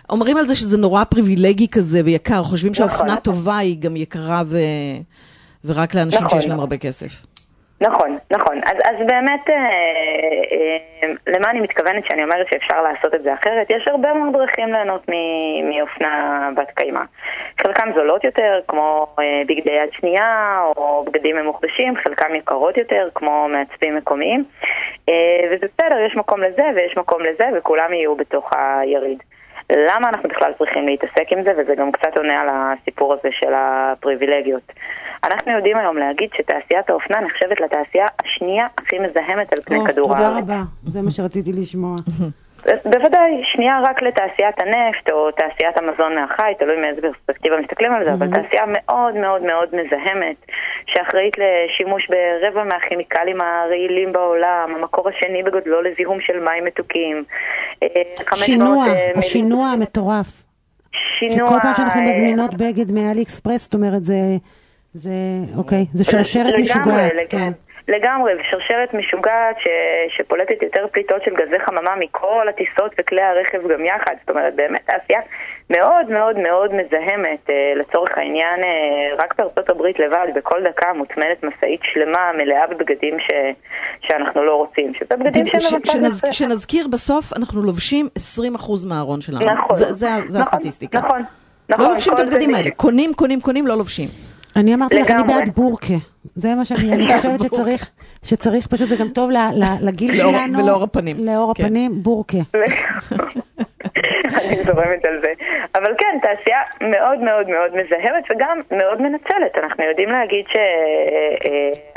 אומרים 0.10 0.38
על 0.38 0.48
זה 0.48 0.56
שזה 0.56 0.78
נורא 0.78 1.04
פריבילגי 1.04 1.68
כזה 1.68 2.02
ויקר, 2.06 2.44
חושבים 2.44 2.74
שהאופנה 2.74 3.18
טובה 3.18 3.58
היא 3.58 3.80
גם 3.80 3.96
יקרה 3.96 4.42
ו, 4.46 4.58
ורק 5.66 5.96
לאנשים 5.96 6.24
נכון. 6.24 6.40
שיש 6.40 6.50
להם 6.50 6.60
הרבה 6.60 6.78
כסף. 6.78 7.33
נכון, 7.84 8.18
נכון. 8.32 8.62
אז, 8.66 8.78
אז 8.86 9.08
באמת, 9.08 9.50
אה, 9.50 9.56
אה, 10.52 11.10
למה 11.28 11.50
אני 11.50 11.60
מתכוונת 11.60 12.06
שאני 12.08 12.24
אומרת 12.24 12.48
שאפשר 12.50 12.82
לעשות 12.82 13.16
את 13.16 13.24
זה 13.24 13.34
אחרת? 13.34 13.70
יש 13.70 13.88
הרבה 13.88 14.14
מאוד 14.14 14.34
דרכים 14.34 14.74
ליהנות 14.74 15.06
מאופנה 15.64 16.50
בת 16.56 16.72
קיימא. 16.76 17.02
חלקם 17.62 17.90
זולות 17.96 18.24
יותר, 18.24 18.60
כמו 18.68 19.08
אה, 19.20 19.42
בגדי 19.48 19.72
יד 19.72 19.90
שנייה, 19.92 20.62
או 20.76 21.06
בגדים 21.08 21.36
ממוחדשים, 21.36 21.96
חלקם 21.96 22.36
יקרות 22.36 22.78
יותר, 22.78 23.10
כמו 23.16 23.48
מעצבים 23.50 23.96
מקומיים. 23.96 24.44
אה, 25.10 25.14
וזה 25.52 25.66
בסדר, 25.74 26.00
יש 26.00 26.16
מקום 26.16 26.42
לזה 26.42 26.64
ויש 26.76 26.98
מקום 26.98 27.22
לזה, 27.22 27.50
וכולם 27.58 27.94
יהיו 27.94 28.16
בתוך 28.16 28.50
היריד. 28.54 29.24
למה 29.78 30.10
אנחנו 30.10 30.30
בכלל 30.30 30.52
צריכים 30.58 30.86
להתעסק 30.88 31.28
עם 31.32 31.44
זה, 31.44 31.52
וזה 31.58 31.76
גם 31.76 31.92
קצת 31.92 32.18
עונה 32.18 32.42
על 32.42 32.48
הסיפור 32.52 33.14
הזה 33.14 33.30
של 33.32 33.54
הפריבילגיות. 33.56 34.72
אנחנו 35.24 35.52
יודעים 35.52 35.78
היום 35.78 35.98
להגיד 35.98 36.30
שתעשיית 36.38 36.90
האופנה 36.90 37.22
נחשבת 37.22 37.62
לתעשייה 37.62 38.06
השנייה 38.26 38.68
הכי 38.78 39.00
מזהמת 39.00 39.54
על 39.54 39.60
פני 39.66 39.80
כדור 39.88 40.08
תודה 40.08 40.28
הארץ. 40.28 40.44
רבה, 40.44 40.62
זה 40.84 41.02
מה 41.02 41.12
שרציתי 41.12 41.52
לשמוע. 41.54 41.96
בוודאי, 42.66 43.42
שנייה 43.44 43.80
רק 43.84 44.02
לתעשיית 44.02 44.56
הנפט 44.60 45.12
או 45.12 45.32
תעשיית 45.32 45.78
המזון 45.78 46.16
מהחי, 46.16 46.52
תלוי 46.60 46.78
מאיזה 46.82 47.02
פרספקטיבה 47.02 47.56
מסתכלים 47.62 47.94
על 47.94 48.04
זה, 48.06 48.14
אבל 48.14 48.28
תעשייה 48.36 48.64
מאוד 48.68 49.16
מאוד 49.16 49.42
מאוד 49.42 49.70
מזהמת, 49.74 50.36
שאחראית 50.86 51.34
לשימוש 51.38 52.10
ברבע 52.10 52.64
מהכימיקלים 52.64 53.42
הרעילים 53.42 54.14
בעולם, 54.14 54.76
המקור 54.76 55.10
השני 55.10 55.44
בגודלו 55.44 55.82
לזיהום 55.82 56.20
של 56.22 56.40
מים 56.40 56.66
מתוקים. 56.66 57.24
אה, 57.84 57.88
500, 58.26 58.46
שינוע, 58.46 58.88
אה, 58.88 59.12
השינוע 59.16 59.68
המטורף. 59.68 60.44
שינוע... 61.20 61.48
שכל 61.48 61.60
פעם 61.62 61.74
שאנחנו 61.76 62.02
אה, 62.02 62.06
מזמינות 62.06 62.54
בגד 62.54 62.92
מאלי 62.92 63.24
אקספרס, 63.24 63.64
זאת 63.64 63.74
אומרת, 63.74 64.04
זה, 64.04 64.16
זה, 64.94 65.12
אוקיי, 65.58 65.86
זה 65.94 66.04
שרשרת 66.04 66.54
משוגעת. 66.60 67.12
כן. 67.30 67.52
לגמרי, 67.88 68.34
ושרשרת 68.36 68.94
משוגעת 68.94 69.56
ש... 69.60 69.68
שפולטת 70.18 70.62
יותר 70.62 70.86
פליטות 70.92 71.24
של 71.24 71.32
גזי 71.36 71.60
חממה 71.66 71.96
מכל 72.00 72.48
הטיסות 72.50 72.92
וכלי 73.00 73.22
הרכב 73.22 73.68
גם 73.68 73.86
יחד. 73.86 74.16
זאת 74.20 74.30
אומרת, 74.30 74.56
באמת 74.56 74.82
תעשייה 74.86 75.20
מאוד 75.70 76.10
מאוד 76.10 76.40
מאוד 76.40 76.72
מזהמת. 76.74 77.50
אה, 77.50 77.74
לצורך 77.76 78.10
העניין, 78.18 78.64
אה, 78.64 79.24
רק 79.24 79.34
בארצות 79.38 79.70
הברית 79.70 80.00
לבד, 80.00 80.28
בכל 80.36 80.64
דקה 80.64 80.94
מוטמנת 80.94 81.44
משאית 81.44 81.82
שלמה 81.94 82.32
מלאה 82.38 82.68
בבגדים 82.68 83.20
ש... 83.20 83.28
שאנחנו 84.08 84.44
לא 84.44 84.56
רוצים. 84.56 84.94
שזה 84.94 85.16
בגדים 85.18 85.46
שהם 85.46 85.60
ש- 85.86 85.92
שנז-. 85.92 86.32
שנזכיר, 86.32 86.88
בסוף 86.88 87.34
אנחנו 87.38 87.62
לובשים 87.62 88.08
20% 88.18 88.88
מהארון 88.90 89.22
שלנו. 89.22 89.46
נכון. 89.46 89.76
זה, 89.78 89.86
זה, 89.86 90.08
זה 90.28 90.40
נכון, 90.40 90.54
הסטטיסטיקה. 90.54 90.98
נכון. 90.98 91.20
לא 91.70 91.78
נכון, 91.78 91.92
לובשים 91.92 92.14
את 92.14 92.20
הבגדים 92.20 92.56
האלה. 92.56 92.72
קונים, 92.72 93.14
קונים, 93.14 93.42
קונים, 93.42 93.68
לא 93.68 93.78
לובשים. 93.78 94.08
אני 94.56 94.74
אמרתי 94.74 95.00
לך, 95.00 95.12
אני. 95.12 95.24
בעד 95.34 95.50
בורקה. 95.56 95.94
זה 96.36 96.56
מה 96.56 96.66
שאני, 96.66 96.94
אני 96.94 97.18
חושבת 97.18 97.42
שצריך, 97.42 97.90
שצריך, 98.26 98.68
פשוט 98.68 98.88
זה 98.88 98.96
גם 98.96 99.08
טוב 99.08 99.32
ל- 99.32 99.38
ל- 99.38 99.88
לגיל 99.88 100.22
לאור- 100.22 100.32
שלנו. 100.38 100.60
ולאור 100.64 100.84
הפנים. 100.84 101.16
לאור 101.20 101.54
כן. 101.56 101.64
הפנים, 101.66 101.92
בורקה. 102.04 102.38
אני 104.42 104.64
זורמת 104.66 105.06
על 105.06 105.20
זה. 105.24 105.32
אבל 105.76 105.94
כן, 105.98 106.18
תעשייה 106.22 106.60
מאוד 106.82 107.20
מאוד 107.20 107.48
מאוד 107.50 107.72
מזהמת 107.72 108.24
וגם 108.32 108.60
מאוד 108.72 109.02
מנצלת. 109.02 109.58
אנחנו 109.64 109.84
יודעים 109.84 110.10
להגיד 110.10 110.46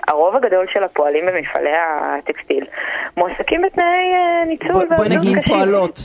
שהרוב 0.07 0.37
הגדול 0.37 0.67
של 0.75 0.83
הפועלים 0.85 1.27
במפעלי 1.27 1.71
הטקסטיל 1.91 2.65
מועסקים 3.17 3.63
בתנאי 3.63 3.87
אה, 4.15 4.45
ניצול 4.49 4.73
בוא- 4.89 4.97
בואי 4.97 5.09
נגיד 5.09 5.39
קשים. 5.39 5.55
פועלות. 5.55 6.01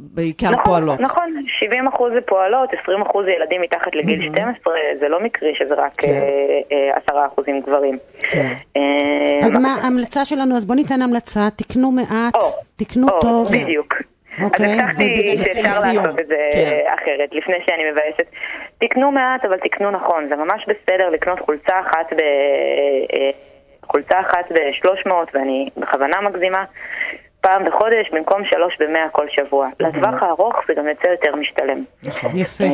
בעיקר 0.00 0.50
נכון, 0.50 0.64
פועלות. 0.64 1.00
נכון, 1.00 1.44
70 1.46 1.88
אחוז 1.88 2.12
זה 2.12 2.20
פועלות, 2.20 2.70
20 2.82 3.02
אחוז 3.02 3.24
זה 3.24 3.30
ילדים 3.30 3.60
מתחת 3.60 3.94
לגיל 3.94 4.22
12, 4.22 4.74
זה 5.00 5.08
לא 5.08 5.20
מקרי 5.20 5.54
שזה 5.54 5.74
רק 5.74 5.92
כן. 5.98 6.08
אה, 6.08 6.92
אה, 6.92 6.98
10 7.10 7.26
אחוזים 7.26 7.60
גברים. 7.60 7.98
כן. 8.30 8.52
אה, 8.76 9.46
אז 9.46 9.56
מה 9.56 9.74
ההמלצה 9.82 10.24
שלנו? 10.24 10.56
אז 10.56 10.64
בוא 10.64 10.74
ניתן 10.74 11.02
המלצה, 11.02 11.48
תקנו 11.56 11.90
מעט, 11.92 12.34
או, 12.34 12.40
תקנו 12.76 13.08
או, 13.08 13.20
טוב. 13.20 13.48
בדיוק. 13.52 13.94
אז 13.94 14.44
אוקיי, 14.44 14.80
הבטחתי 14.80 15.32
ובזה 15.34 15.54
שאפשר. 15.54 15.80
לעשות 15.80 16.20
את 16.20 16.26
זה 16.26 16.36
כן. 16.52 16.80
אחרת, 16.94 17.28
לפני 17.32 17.56
שאני 17.66 17.90
מבאסת. 17.90 18.30
תקנו 18.78 19.10
מעט, 19.12 19.44
אבל 19.44 19.56
תקנו 19.56 19.90
נכון. 19.90 20.28
זה 20.28 20.36
ממש 20.36 20.66
בסדר 20.68 21.10
לקנות 21.10 21.40
חולצה 21.40 21.80
אחת 21.80 22.12
ב... 22.12 22.20
אה, 23.12 23.30
חולצה 23.82 24.20
אחת 24.20 24.52
ב-300, 24.52 25.12
ואני 25.34 25.68
בכוונה 25.76 26.20
מגזימה, 26.20 26.64
פעם 27.40 27.64
בחודש 27.64 28.10
במקום 28.12 28.44
שלוש 28.44 28.76
במאה 28.80 29.08
כל 29.12 29.26
שבוע. 29.30 29.68
לטווח 29.80 30.22
הארוך 30.22 30.56
זה 30.68 30.74
גם 30.74 30.88
יוצא 30.88 31.06
יותר 31.06 31.36
משתלם. 31.36 31.84
יפה. 32.34 32.64
אה, 32.64 32.70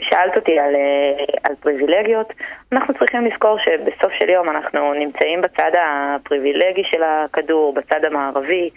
שאלת 0.00 0.36
אותי 0.36 0.58
על, 0.58 0.74
אה, 0.74 1.24
על 1.44 1.54
פריבילגיות, 1.60 2.32
אנחנו 2.72 2.94
צריכים 2.94 3.24
לזכור 3.24 3.58
שבסוף 3.58 4.12
של 4.18 4.28
יום 4.28 4.48
אנחנו 4.48 4.94
נמצאים 4.94 5.40
בצד 5.40 5.70
הפריבילגי 5.80 6.82
של 6.84 7.02
הכדור, 7.02 7.74
בצד 7.74 8.04
המערבי, 8.04 8.70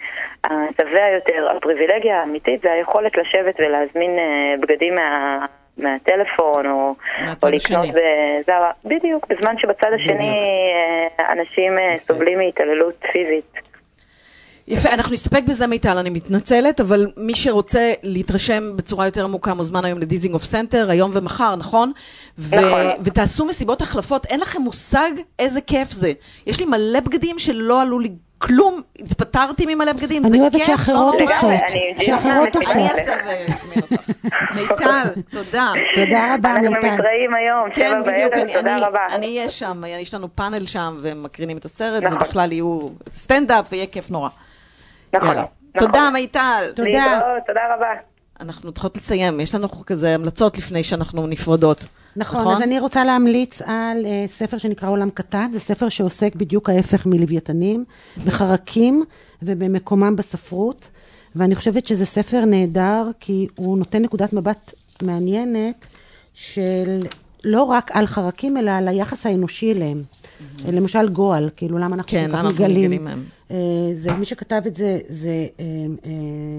השבע 0.44 1.08
יותר, 1.14 1.48
הפריבילגיה 1.56 2.20
האמיתית 2.20 2.62
זה 2.62 2.72
היכולת 2.72 3.16
לשבת 3.16 3.54
ולהזמין 3.58 4.18
אה, 4.18 4.54
בגדים 4.60 4.94
מה... 4.94 5.46
מהטלפון 5.78 6.66
או, 6.66 6.94
או 7.42 7.48
לקנות. 7.48 7.86
בזרה, 7.88 8.70
בדיוק, 8.84 9.26
בזמן 9.26 9.58
שבצד 9.58 9.92
השני 9.94 10.34
אה, 11.18 11.32
אנשים 11.32 11.72
סובלים 12.06 12.38
מהתעללות 12.38 12.94
פיזית. 13.12 13.67
יפה, 14.70 14.88
אנחנו 14.90 15.12
נסתפק 15.12 15.42
בזה 15.48 15.66
מיטל, 15.66 15.98
אני 15.98 16.10
מתנצלת, 16.10 16.80
אבל 16.80 17.06
מי 17.16 17.34
שרוצה 17.34 17.92
להתרשם 18.02 18.76
בצורה 18.76 19.06
יותר 19.06 19.24
עמוקה 19.24 19.54
מוזמן 19.54 19.84
היום 19.84 19.98
לדיזינגוף 19.98 20.44
סנטר, 20.44 20.90
היום 20.90 21.10
ומחר, 21.14 21.56
נכון? 21.56 21.92
ו- 22.38 22.56
נכון. 22.56 22.86
ותעשו 23.04 23.44
מסיבות 23.44 23.82
החלפות, 23.82 24.24
אין 24.24 24.40
לכם 24.40 24.62
מושג 24.62 25.10
איזה 25.38 25.60
כיף 25.60 25.90
זה. 25.92 26.12
יש 26.46 26.60
לי 26.60 26.66
מלא 26.66 27.00
בגדים 27.00 27.38
שלא 27.38 27.82
עלו 27.82 27.98
לי 27.98 28.08
כלום, 28.38 28.80
התפטרתי 28.98 29.74
ממלא 29.74 29.92
בגדים, 29.92 30.24
אני 30.24 30.32
זה 30.32 30.38
אוהבת 30.40 30.56
כיף. 30.56 30.66
שאחרות 30.66 31.14
נורא. 31.20 31.32
לגמרי, 31.32 31.34
עושות, 31.54 31.70
אני- 31.96 32.04
שאחרות 32.06 32.56
אני- 32.56 32.64
עושות. 32.64 32.76
אני 32.76 33.82
אותך. 33.82 34.54
מיטל, 34.54 35.02
תודה. 35.30 35.72
תודה 35.94 36.34
רבה, 36.34 36.50
אנחנו 36.50 36.62
מיטל. 36.70 36.90
מתראים 36.90 37.34
היום, 37.34 37.70
כן, 37.72 37.88
שבע 37.90 38.12
בערב, 38.12 38.32
אני, 38.32 38.52
תודה 38.54 38.76
אני, 38.76 38.80
רבה. 38.84 39.00
אני 39.14 39.26
אהיה 39.38 39.50
שם, 39.50 39.82
יש 40.02 40.14
לנו 40.14 40.28
פאנל 40.34 40.66
שם 40.66 40.96
ומקרינים 41.02 41.56
את 41.56 41.64
הסרט, 41.64 42.02
נכון. 42.02 42.16
ובכלל 42.16 42.52
יהיו 42.52 42.80
סטנדאפ 43.12 43.64
ויהיה 43.72 43.86
כיף 43.86 44.10
נורא. 44.10 44.28
נכון, 45.12 45.28
יאללה. 45.28 45.44
נכון. 45.74 45.88
תודה 45.88 46.10
מיטל. 46.10 46.64
תודה. 46.74 46.88
להתראות, 46.88 47.42
תודה 47.46 47.60
רבה. 47.76 47.86
אנחנו 48.40 48.72
צריכות 48.72 48.96
לסיים, 48.96 49.40
יש 49.40 49.54
לנו 49.54 49.68
כזה 49.86 50.14
המלצות 50.14 50.58
לפני 50.58 50.82
שאנחנו 50.82 51.26
נפרדות. 51.26 51.86
נכון, 52.16 52.54
אז 52.54 52.62
אני 52.62 52.80
רוצה 52.80 53.04
להמליץ 53.04 53.62
על 53.62 54.04
uh, 54.04 54.30
ספר 54.30 54.58
שנקרא 54.58 54.88
עולם 54.88 55.10
קטן, 55.10 55.50
זה 55.52 55.60
ספר 55.60 55.88
שעוסק 55.88 56.34
בדיוק 56.34 56.70
ההפך 56.70 57.06
מלוויתנים, 57.06 57.84
בחרקים 58.26 59.04
ובמקומם 59.42 60.16
בספרות, 60.16 60.90
ואני 61.36 61.54
חושבת 61.54 61.86
שזה 61.86 62.06
ספר 62.06 62.44
נהדר, 62.44 63.10
כי 63.20 63.48
הוא 63.56 63.78
נותן 63.78 64.02
נקודת 64.02 64.32
מבט 64.32 64.74
מעניינת 65.02 65.86
של 66.34 67.06
לא 67.44 67.62
רק 67.62 67.90
על 67.94 68.06
חרקים, 68.06 68.56
אלא 68.56 68.70
על 68.70 68.88
היחס 68.88 69.26
האנושי 69.26 69.72
אליהם. 69.72 70.02
למשל 70.72 71.08
גועל, 71.08 71.50
כאילו 71.56 71.78
למה 71.78 71.96
אנחנו 71.96 72.10
כן, 72.10 72.28
כל 72.30 72.36
כך 72.36 72.44
מגלים. 72.44 73.08
אה, 73.50 73.56
זה, 73.94 74.12
מי 74.12 74.24
שכתב 74.24 74.60
את 74.66 74.76
זה, 74.76 74.98
זה... 75.08 75.46
אה, 75.60 75.64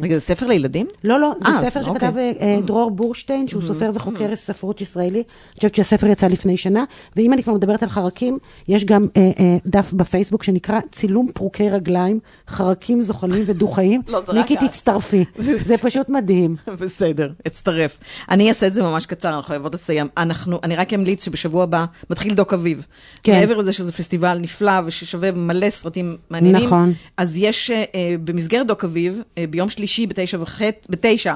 רגע, 0.04 0.14
זה 0.16 0.22
ספר 0.22 0.46
לילדים? 0.46 0.88
לא, 1.04 1.20
לא, 1.20 1.34
זה 1.40 1.50
אה, 1.50 1.70
ספר 1.70 1.82
שכתב 1.82 2.08
אוקיי. 2.08 2.34
אה, 2.42 2.60
דרור 2.66 2.92
בורשטיין, 2.92 3.48
שהוא 3.48 3.62
סופר 3.62 3.92
וחוקר 3.94 4.36
ספרות 4.36 4.82
ישראלי. 4.82 5.20
אני 5.20 5.56
חושבת 5.56 5.76
שהספר 5.76 6.08
יצא 6.08 6.28
לפני 6.28 6.58
שנה, 6.58 6.84
ואם 7.16 7.34
אני 7.34 7.44
כבר 7.44 7.54
מדברת 7.54 7.84
על 7.84 7.90
חרקים, 7.90 8.38
יש 8.68 8.86
גם 8.86 9.08
אה, 9.18 9.32
אה, 9.40 9.58
דף 9.66 9.94
בפייסבוק 9.94 10.44
שנקרא 10.44 10.80
צילום 10.92 11.32
פרוקי 11.34 11.70
רגליים, 11.70 12.20
חרקים 12.48 13.02
זוחלים 13.02 13.44
ודו-חיים. 13.46 14.02
לא, 14.08 14.22
זה 14.22 14.32
רק 14.32 14.52
מיקי. 14.52 14.68
תצטרפי, 14.68 15.26
זה 15.68 15.78
פשוט 15.78 16.10
מדהים. 16.10 16.56
בסדר, 16.82 17.32
אצטרף. 17.48 17.98
אני 18.30 18.50
אעשה 18.50 18.68
את 18.68 18.74
זה 18.74 18.84
ממש 18.84 19.06
קצר, 19.06 19.30
אנחנו 19.30 19.44
חייבות 19.44 19.74
לסיים. 19.74 20.08
אנחנו, 20.18 20.60
אני 20.64 20.76
רק 20.76 20.94
אמליץ 20.94 21.26
שבשבוע 21.26 21.64
הבא 21.64 21.86
מתחיל 22.10 22.34
דוק 22.34 22.54
אביב. 22.54 22.86
כן. 23.24 23.32
מעבר 23.32 23.58
לזה 23.58 23.69
שזה 23.74 23.92
פסטיבל 23.92 24.38
נפלא 24.38 24.72
וששווה 24.86 25.32
מלא 25.32 25.70
סרטים 25.70 26.18
מעניינים. 26.30 26.66
נכון. 26.66 26.94
אז 27.18 27.38
יש 27.38 27.72
אה, 27.72 27.86
במסגרת 28.24 28.68
דוק 28.68 28.84
אביב, 28.84 29.20
אה, 29.38 29.46
ביום 29.50 29.70
שלישי 29.70 30.08
בתשע 30.08 30.38
וחצי, 30.42 30.80
בתשע. 30.90 31.34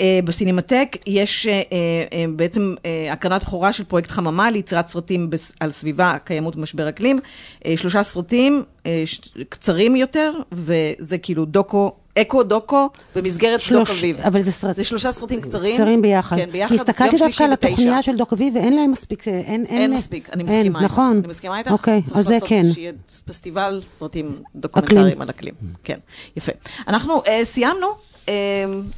אה, 0.00 0.20
בסינמטק 0.24 0.96
יש 1.06 1.46
אה, 1.46 1.52
אה, 1.72 2.24
בעצם 2.36 2.74
אה, 2.86 3.12
הקרנת 3.12 3.42
בכורה 3.44 3.72
של 3.72 3.84
פרויקט 3.84 4.10
חממה 4.10 4.50
ליצירת 4.50 4.86
סרטים 4.86 5.30
בס- 5.30 5.52
על 5.60 5.70
סביבה, 5.70 6.16
קיימות 6.24 6.56
ומשבר 6.56 6.88
אקלים. 6.88 7.18
אה, 7.66 7.74
שלושה 7.76 8.02
סרטים 8.02 8.62
אה, 8.86 9.02
ש- 9.06 9.20
קצרים 9.48 9.96
יותר, 9.96 10.32
וזה 10.52 11.18
כאילו 11.18 11.44
דוקו, 11.44 11.92
אקו 12.18 12.42
דוקו 12.42 12.88
במסגרת 13.16 13.52
דוק 13.52 13.60
שלוש- 13.60 13.90
אביב. 13.90 14.20
אבל 14.20 14.42
זה 14.42 14.52
סרט... 14.52 14.76
זה 14.76 14.84
שלושה 14.84 15.12
סרטים 15.12 15.40
קצרים. 15.40 15.74
קצרים 15.74 16.02
ביחד. 16.02 16.36
כן, 16.36 16.50
ביחד. 16.52 16.68
כי 16.68 16.80
הסתכלתי 16.80 17.16
דווקא 17.18 17.44
על. 17.44 17.52
התוכניה 17.52 18.02
של 18.02 18.16
דוק 18.16 18.32
אביב, 18.32 18.56
ואין 18.56 18.76
להם 18.76 18.90
מספיק, 18.90 19.28
אין... 19.28 19.44
אין, 19.44 19.66
אין 19.66 19.94
מספיק, 19.94 20.30
אני 20.30 20.42
אין, 20.44 20.58
מסכימה 20.58 20.78
איתך. 20.78 20.92
נכון. 20.92 21.16
אני 21.18 21.28
מסכימה 21.28 21.58
איתך. 21.58 21.70
אוקיי, 21.70 22.02
צריך 22.02 22.16
אז 22.16 22.26
זה 22.26 22.38
כן. 22.46 22.72
שיהיה 22.72 22.92
פסטיבל 23.26 23.80
סרטים 23.98 24.36
דוקומנטריים 24.56 25.22
על 25.22 25.30
אקלים. 25.30 25.54
כן, 25.84 25.98
יפה. 26.36 26.52
אנחנו 26.88 27.22
אה, 27.26 27.40
סיימנו. 27.44 27.86
אה, 28.28 28.34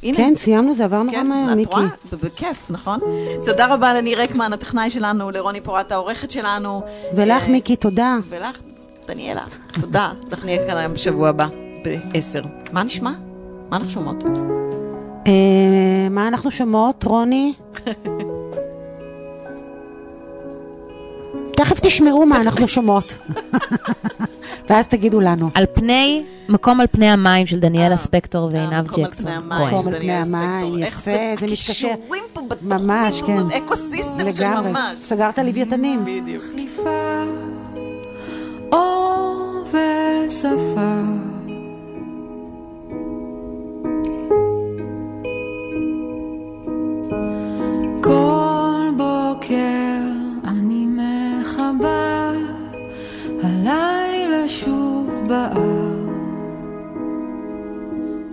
הנה. 0.03 0.17
כן, 0.17 0.33
סיימנו, 0.35 0.75
זה 0.75 0.83
עבר 0.85 1.03
נורא 1.03 1.17
כן, 1.17 1.27
מהר, 1.27 1.51
את 1.51 1.57
מיקי. 1.57 1.71
רואה? 1.71 1.85
בכיף, 2.23 2.65
נכון? 2.69 2.99
תודה 3.45 3.73
רבה 3.73 3.93
לניר 3.93 4.21
רקמן, 4.21 4.53
הטכנאי 4.53 4.89
שלנו, 4.89 5.31
לרוני 5.31 5.61
פורט, 5.61 5.91
העורכת 5.91 6.31
שלנו. 6.31 6.81
ולך, 7.15 7.43
אה, 7.43 7.47
מיקי, 7.51 7.75
תודה. 7.75 8.17
ולך, 8.29 8.61
דניאלה, 9.07 9.43
תודה. 9.81 10.11
אנחנו 10.31 10.45
נהיה 10.45 10.67
כאן 10.67 10.77
היום 10.77 10.93
בשבוע 10.93 11.29
הבא, 11.29 11.47
ב-10. 11.85 12.47
מה 12.71 12.83
נשמע? 12.83 13.11
מה 13.69 13.77
אנחנו 13.77 13.89
שומעות? 13.89 14.23
אה, 15.27 16.09
מה 16.09 16.27
אנחנו 16.27 16.51
שומעות, 16.51 17.03
רוני? 17.03 17.53
תכף 21.57 21.79
תשמעו 21.79 22.25
מה 22.25 22.41
אנחנו 22.41 22.67
שומעות. 22.67 23.17
ואז 24.69 24.87
תגידו 24.87 25.19
לנו. 25.21 25.49
על 25.53 25.65
פני, 25.73 26.23
מקום 26.49 26.81
על 26.81 26.87
פני 26.91 27.09
המים 27.09 27.45
של 27.45 27.59
דניאלה 27.59 27.97
ספקטור 27.97 28.49
ועינב 28.53 28.73
אה, 28.73 28.81
מקום 28.81 29.03
על 29.03 29.09
ג'קסון. 29.09 29.25
פני 29.25 29.35
המים 29.35 29.67
כהן. 29.67 29.73
מקום 29.73 29.87
על 29.87 29.99
פני 29.99 30.13
המים, 30.13 30.61
ספקטור. 30.61 30.83
איך 30.83 30.99
יפה, 30.99 31.11
זה 31.39 31.45
מתקשר. 31.45 31.87
הכישורים 31.87 32.23
פה 32.33 32.41
בתוכנית 32.49 32.73
ממש, 32.81 33.21
כן. 33.21 33.37
אקו 33.57 33.75
סיסטם 33.75 34.33
של. 34.33 34.47
ממש. 34.47 34.99
סגרת 34.99 35.39
לוויתנים. 35.39 36.05
בדיוק. 36.05 36.43
מחליפה 36.43 37.23
אור 38.71 39.63
ושפה. 39.67 41.24
הלילה 53.45 54.47
שוב 54.47 55.09
באה. 55.27 55.51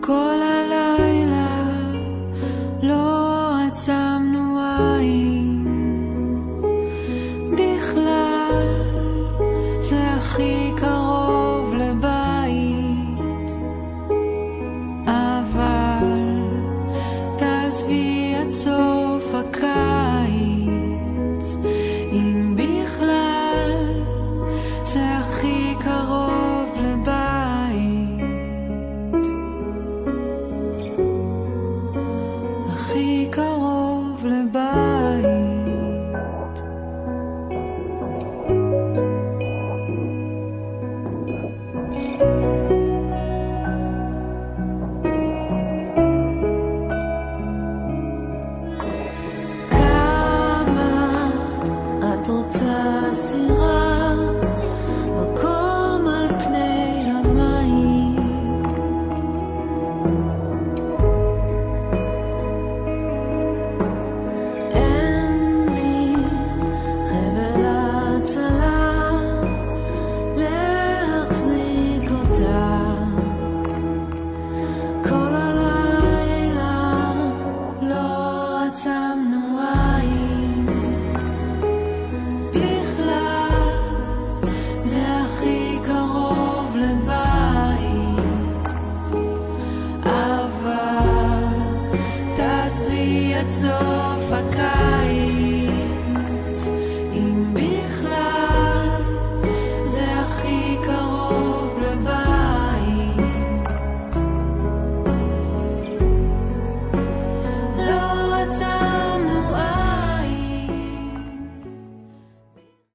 כל 0.01 0.41
הלילה 0.43 0.52